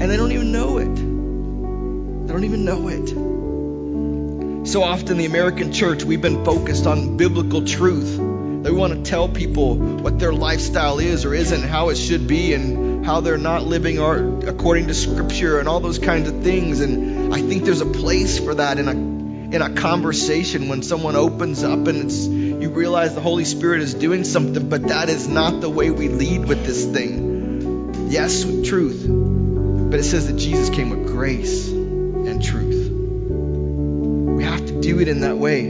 And 0.00 0.10
they 0.10 0.16
don't 0.16 0.32
even 0.32 0.52
know 0.52 0.78
it. 0.78 1.09
They 2.40 2.48
don't 2.48 2.54
even 2.54 2.64
know 2.64 2.88
it. 4.64 4.66
So 4.66 4.82
often, 4.82 5.18
the 5.18 5.26
American 5.26 5.72
church, 5.72 6.04
we've 6.04 6.22
been 6.22 6.42
focused 6.42 6.86
on 6.86 7.18
biblical 7.18 7.66
truth. 7.66 8.18
We 8.18 8.70
want 8.72 8.94
to 8.94 9.02
tell 9.02 9.28
people 9.28 9.76
what 9.76 10.18
their 10.18 10.32
lifestyle 10.32 11.00
is 11.00 11.26
or 11.26 11.34
isn't, 11.34 11.62
how 11.62 11.90
it 11.90 11.96
should 11.96 12.26
be, 12.26 12.54
and 12.54 13.04
how 13.04 13.20
they're 13.20 13.36
not 13.36 13.64
living 13.64 13.98
or 13.98 14.38
according 14.48 14.86
to 14.86 14.94
Scripture 14.94 15.58
and 15.58 15.68
all 15.68 15.80
those 15.80 15.98
kinds 15.98 16.30
of 16.30 16.42
things. 16.42 16.80
And 16.80 17.34
I 17.34 17.42
think 17.42 17.64
there's 17.64 17.82
a 17.82 17.86
place 17.86 18.38
for 18.38 18.54
that 18.54 18.78
in 18.78 18.88
a 18.88 18.92
in 19.56 19.60
a 19.60 19.74
conversation 19.74 20.70
when 20.70 20.82
someone 20.82 21.16
opens 21.16 21.62
up 21.62 21.86
and 21.88 22.04
it's 22.04 22.26
you 22.26 22.70
realize 22.70 23.14
the 23.14 23.20
Holy 23.20 23.44
Spirit 23.44 23.82
is 23.82 23.92
doing 23.92 24.24
something, 24.24 24.70
but 24.70 24.88
that 24.88 25.10
is 25.10 25.28
not 25.28 25.60
the 25.60 25.68
way 25.68 25.90
we 25.90 26.08
lead 26.08 26.46
with 26.46 26.64
this 26.64 26.86
thing. 26.86 28.08
Yes, 28.08 28.46
with 28.46 28.64
truth, 28.64 29.04
but 29.90 30.00
it 30.00 30.04
says 30.04 30.26
that 30.28 30.38
Jesus 30.38 30.70
came 30.70 30.88
with 30.88 31.06
grace 31.06 31.79
and 32.26 32.42
truth. 32.42 32.90
We 34.36 34.44
have 34.44 34.66
to 34.66 34.80
do 34.80 35.00
it 35.00 35.08
in 35.08 35.20
that 35.20 35.38
way. 35.38 35.66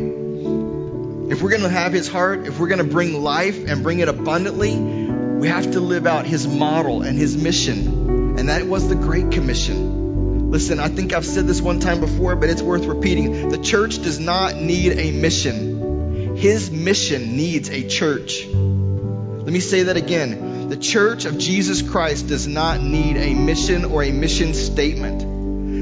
If 1.30 1.42
we're 1.42 1.51
going 1.51 1.62
to 1.62 1.68
have 1.68 1.92
his 1.92 2.09
heart, 2.09 2.46
if 2.46 2.59
we're 2.59 2.68
going 2.68 2.84
to 2.84 2.92
bring 2.92 3.22
life 3.22 3.68
and 3.68 3.82
bring 3.82 4.01
it 4.01 4.09
abundantly, 4.09 4.76
we 4.76 5.48
have 5.48 5.70
to 5.72 5.80
live 5.80 6.07
out 6.07 6.26
his 6.26 6.46
model 6.46 7.03
and 7.03 7.16
his 7.16 7.36
mission. 7.36 8.38
And 8.38 8.48
that 8.48 8.66
was 8.66 8.88
the 8.88 8.96
Great 8.96 9.30
Commission. 9.30 10.51
Listen, 10.51 10.80
I 10.80 10.88
think 10.88 11.12
I've 11.12 11.24
said 11.24 11.46
this 11.46 11.61
one 11.61 11.78
time 11.78 12.01
before, 12.01 12.34
but 12.34 12.51
it's 12.51 12.62
worth 12.62 12.84
repeating. 12.86 13.48
The 13.48 13.59
church 13.59 14.03
does 14.03 14.18
not 14.18 14.57
need 14.57 14.98
a 14.98 15.12
mission, 15.12 16.36
his 16.36 16.70
mission 16.70 17.36
needs 17.36 17.70
a 17.70 17.86
church. 17.86 18.44
Let 18.46 19.53
me 19.53 19.61
say 19.61 19.84
that 19.84 19.96
again. 19.96 20.68
The 20.68 20.76
church 20.76 21.24
of 21.24 21.38
Jesus 21.38 21.82
Christ 21.82 22.28
does 22.28 22.46
not 22.46 22.80
need 22.80 23.16
a 23.16 23.34
mission 23.34 23.84
or 23.84 24.03
a 24.03 24.11
mission 24.11 24.55
statement. 24.55 25.30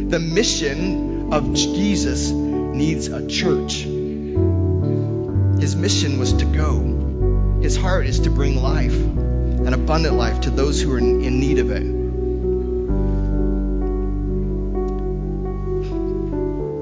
The 0.08 0.18
mission 0.18 1.34
of 1.34 1.52
Jesus 1.52 2.30
needs 2.30 3.08
a 3.08 3.28
church. 3.28 3.82
His 5.60 5.76
mission 5.76 6.18
was 6.18 6.32
to 6.32 6.46
go. 6.46 7.60
His 7.60 7.76
heart 7.76 8.06
is 8.06 8.20
to 8.20 8.30
bring 8.30 8.62
life, 8.62 8.94
an 8.94 9.74
abundant 9.74 10.14
life, 10.14 10.40
to 10.42 10.50
those 10.50 10.80
who 10.80 10.94
are 10.94 10.98
in, 10.98 11.38
need 11.38 11.58
of 11.58 11.70
it. 11.70 11.82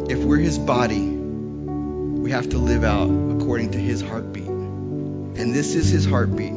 If 0.09 0.22
we're 0.24 0.39
his 0.39 0.57
body, 0.57 1.09
we 1.09 2.31
have 2.31 2.51
to 2.51 2.59
live 2.59 2.85
out 2.85 3.09
according 3.09 3.72
to 3.72 3.79
his 3.79 4.03
heartbeat. 4.03 4.47
And 4.47 5.53
this 5.53 5.74
is 5.74 5.89
his 5.89 6.07
heartbeat 6.07 6.53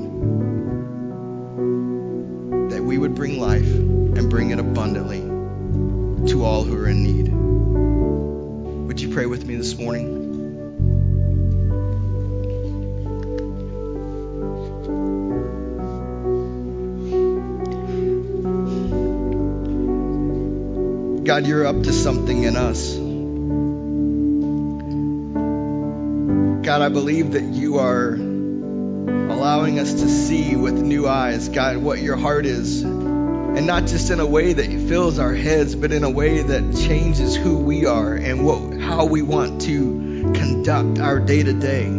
that 2.70 2.84
we 2.84 3.00
would 3.00 3.16
bring 3.16 3.40
life 3.40 3.66
and 3.66 4.30
bring 4.30 4.52
it 4.52 4.60
abundantly 4.60 5.19
to 6.28 6.44
all 6.44 6.64
who 6.64 6.76
are 6.76 6.88
in 6.88 7.04
need. 7.04 7.30
Would 8.88 9.00
you 9.00 9.14
pray 9.14 9.26
with 9.26 9.46
me 9.46 9.56
this 9.56 9.78
morning? 9.78 10.20
God, 21.24 21.46
you're 21.46 21.66
up 21.66 21.84
to 21.84 21.94
something 21.94 22.44
in 22.44 22.56
us. 22.58 22.96
God, 26.66 26.82
I 26.82 26.90
believe 26.90 27.32
that 27.34 27.44
you 27.44 27.78
are 27.78 28.14
allowing 28.14 29.80
us 29.80 29.94
to 29.94 30.10
see 30.10 30.56
with 30.56 30.74
new 30.74 31.08
eyes, 31.08 31.50
God, 31.50 31.78
what 31.78 32.00
your 32.00 32.16
heart 32.16 32.46
is 32.46 32.84
and 33.60 33.68
not 33.68 33.88
just 33.88 34.10
in 34.10 34.22
a 34.22 34.26
way 34.26 34.54
that 34.54 34.68
fills 34.88 35.20
our 35.20 35.34
heads, 35.34 35.76
but 35.76 35.92
in 35.92 36.06
a 36.06 36.10
way 36.10 36.42
that 36.42 36.78
changes 36.78 37.36
who 37.36 37.58
we 37.58 37.86
are 37.86 38.14
and 38.14 38.46
what, 38.46 38.80
how 38.80 39.04
we 39.04 39.22
want 39.22 39.64
to 39.64 40.32
conduct 40.34 41.00
our 41.00 41.20
day 41.20 41.44
to 41.44 41.52
day. 41.52 41.90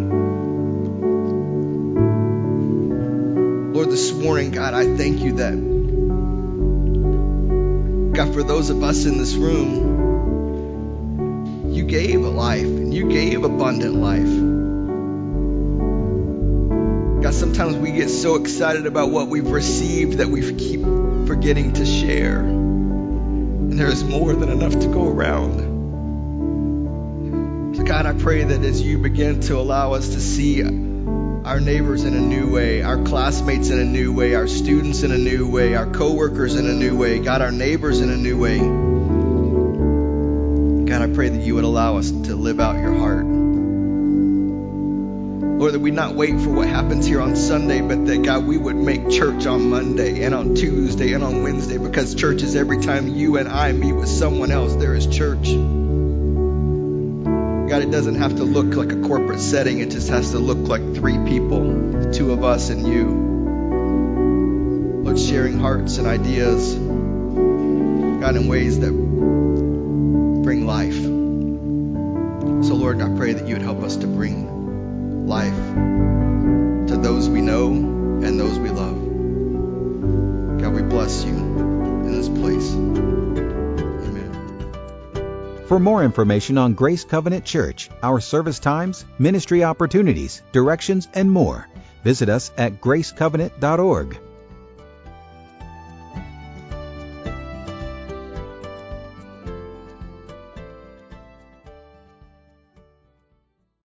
Lord, 3.74 3.90
this 3.90 4.10
morning, 4.10 4.52
God, 4.52 4.72
I 4.72 4.96
thank 4.96 5.20
you 5.20 5.32
that, 5.32 5.52
God, 8.14 8.32
for 8.32 8.42
those 8.42 8.70
of 8.70 8.82
us 8.82 9.04
in 9.04 9.18
this 9.18 9.34
room, 9.34 9.84
you 11.74 11.84
gave 11.84 12.24
a 12.24 12.30
life 12.30 12.64
and 12.64 12.94
you 12.94 13.10
gave 13.10 13.44
abundant 13.44 13.96
life. 13.96 14.32
God, 17.22 17.34
sometimes 17.34 17.76
we 17.76 17.92
get 17.92 18.08
so 18.08 18.36
excited 18.36 18.86
about 18.86 19.10
what 19.10 19.28
we've 19.28 19.50
received 19.50 20.16
that 20.20 20.28
we 20.28 20.54
keep 20.54 20.80
forgetting 21.30 21.72
to 21.72 21.86
share. 21.86 22.40
And 22.40 23.78
there 23.78 23.86
is 23.86 24.02
more 24.02 24.34
than 24.34 24.48
enough 24.48 24.72
to 24.72 24.88
go 24.88 25.06
around. 25.06 25.60
So, 27.76 27.84
God, 27.84 28.04
I 28.04 28.14
pray 28.14 28.42
that 28.42 28.64
as 28.64 28.82
you 28.82 28.98
begin 28.98 29.38
to 29.42 29.56
allow 29.56 29.92
us 29.92 30.08
to 30.08 30.20
see 30.20 30.60
our 30.64 31.60
neighbors 31.60 32.02
in 32.02 32.14
a 32.14 32.20
new 32.20 32.52
way, 32.52 32.82
our 32.82 33.04
classmates 33.04 33.70
in 33.70 33.78
a 33.78 33.84
new 33.84 34.12
way, 34.12 34.34
our 34.34 34.48
students 34.48 35.04
in 35.04 35.12
a 35.12 35.18
new 35.18 35.48
way, 35.48 35.76
our 35.76 35.86
coworkers 35.86 36.56
in 36.56 36.66
a 36.66 36.74
new 36.74 36.98
way, 36.98 37.20
God, 37.20 37.42
our 37.42 37.52
neighbors 37.52 38.00
in 38.00 38.10
a 38.10 38.16
new 38.16 38.36
way. 38.36 38.58
God, 40.88 41.00
I 41.00 41.14
pray 41.14 41.28
that 41.28 41.42
you 41.42 41.54
would 41.54 41.62
allow 41.62 41.96
us 41.98 42.10
to 42.10 42.34
live 42.34 42.58
out 42.58 42.74
your 42.80 42.94
heart. 42.94 43.39
Lord, 45.60 45.74
that 45.74 45.80
we 45.80 45.90
not 45.90 46.14
wait 46.14 46.40
for 46.40 46.48
what 46.48 46.68
happens 46.68 47.04
here 47.04 47.20
on 47.20 47.36
Sunday, 47.36 47.82
but 47.82 48.06
that, 48.06 48.22
God, 48.22 48.46
we 48.46 48.56
would 48.56 48.76
make 48.76 49.10
church 49.10 49.44
on 49.44 49.68
Monday 49.68 50.22
and 50.22 50.34
on 50.34 50.54
Tuesday 50.54 51.12
and 51.12 51.22
on 51.22 51.42
Wednesday 51.42 51.76
because 51.76 52.14
church 52.14 52.40
is 52.40 52.56
every 52.56 52.78
time 52.78 53.08
you 53.08 53.36
and 53.36 53.46
I 53.46 53.72
meet 53.72 53.92
with 53.92 54.08
someone 54.08 54.50
else, 54.50 54.74
there 54.76 54.94
is 54.94 55.06
church. 55.06 55.50
God, 57.68 57.82
it 57.82 57.90
doesn't 57.90 58.14
have 58.14 58.36
to 58.36 58.44
look 58.44 58.74
like 58.74 58.90
a 58.90 59.02
corporate 59.06 59.40
setting, 59.40 59.80
it 59.80 59.90
just 59.90 60.08
has 60.08 60.30
to 60.30 60.38
look 60.38 60.66
like 60.66 60.94
three 60.94 61.18
people, 61.26 62.10
two 62.10 62.32
of 62.32 62.42
us 62.42 62.70
and 62.70 62.86
you. 62.88 63.04
Lord, 65.04 65.18
sharing 65.18 65.58
hearts 65.58 65.98
and 65.98 66.06
ideas, 66.06 66.74
God, 66.74 68.34
in 68.34 68.48
ways 68.48 68.80
that 68.80 68.92
bring 70.42 70.64
life. 70.66 70.96
So, 72.66 72.76
Lord, 72.76 73.02
I 73.02 73.14
pray 73.14 73.34
that 73.34 73.46
you 73.46 73.56
would 73.56 73.62
help 73.62 73.82
us 73.82 73.96
to 73.96 74.06
bring 74.06 74.49
life 75.30 75.56
to 76.88 76.96
those 76.96 77.28
we 77.28 77.40
know 77.40 77.68
and 77.68 78.38
those 78.38 78.58
we 78.58 78.68
love. 78.68 78.98
God, 80.60 80.74
we 80.74 80.82
bless 80.82 81.24
you 81.24 81.32
in 81.32 82.10
this 82.10 82.28
place. 82.28 82.74
Amen. 84.08 84.32
For 85.68 85.78
more 85.78 86.02
information 86.02 86.58
on 86.58 86.74
Grace 86.74 87.04
Covenant 87.04 87.44
Church, 87.44 87.90
our 88.02 88.18
service 88.18 88.58
times, 88.58 89.04
ministry 89.20 89.62
opportunities, 89.62 90.42
directions, 90.50 91.06
and 91.14 91.30
more, 91.30 91.68
visit 92.02 92.28
us 92.28 92.50
at 92.58 92.80
gracecovenant.org. 92.80 94.18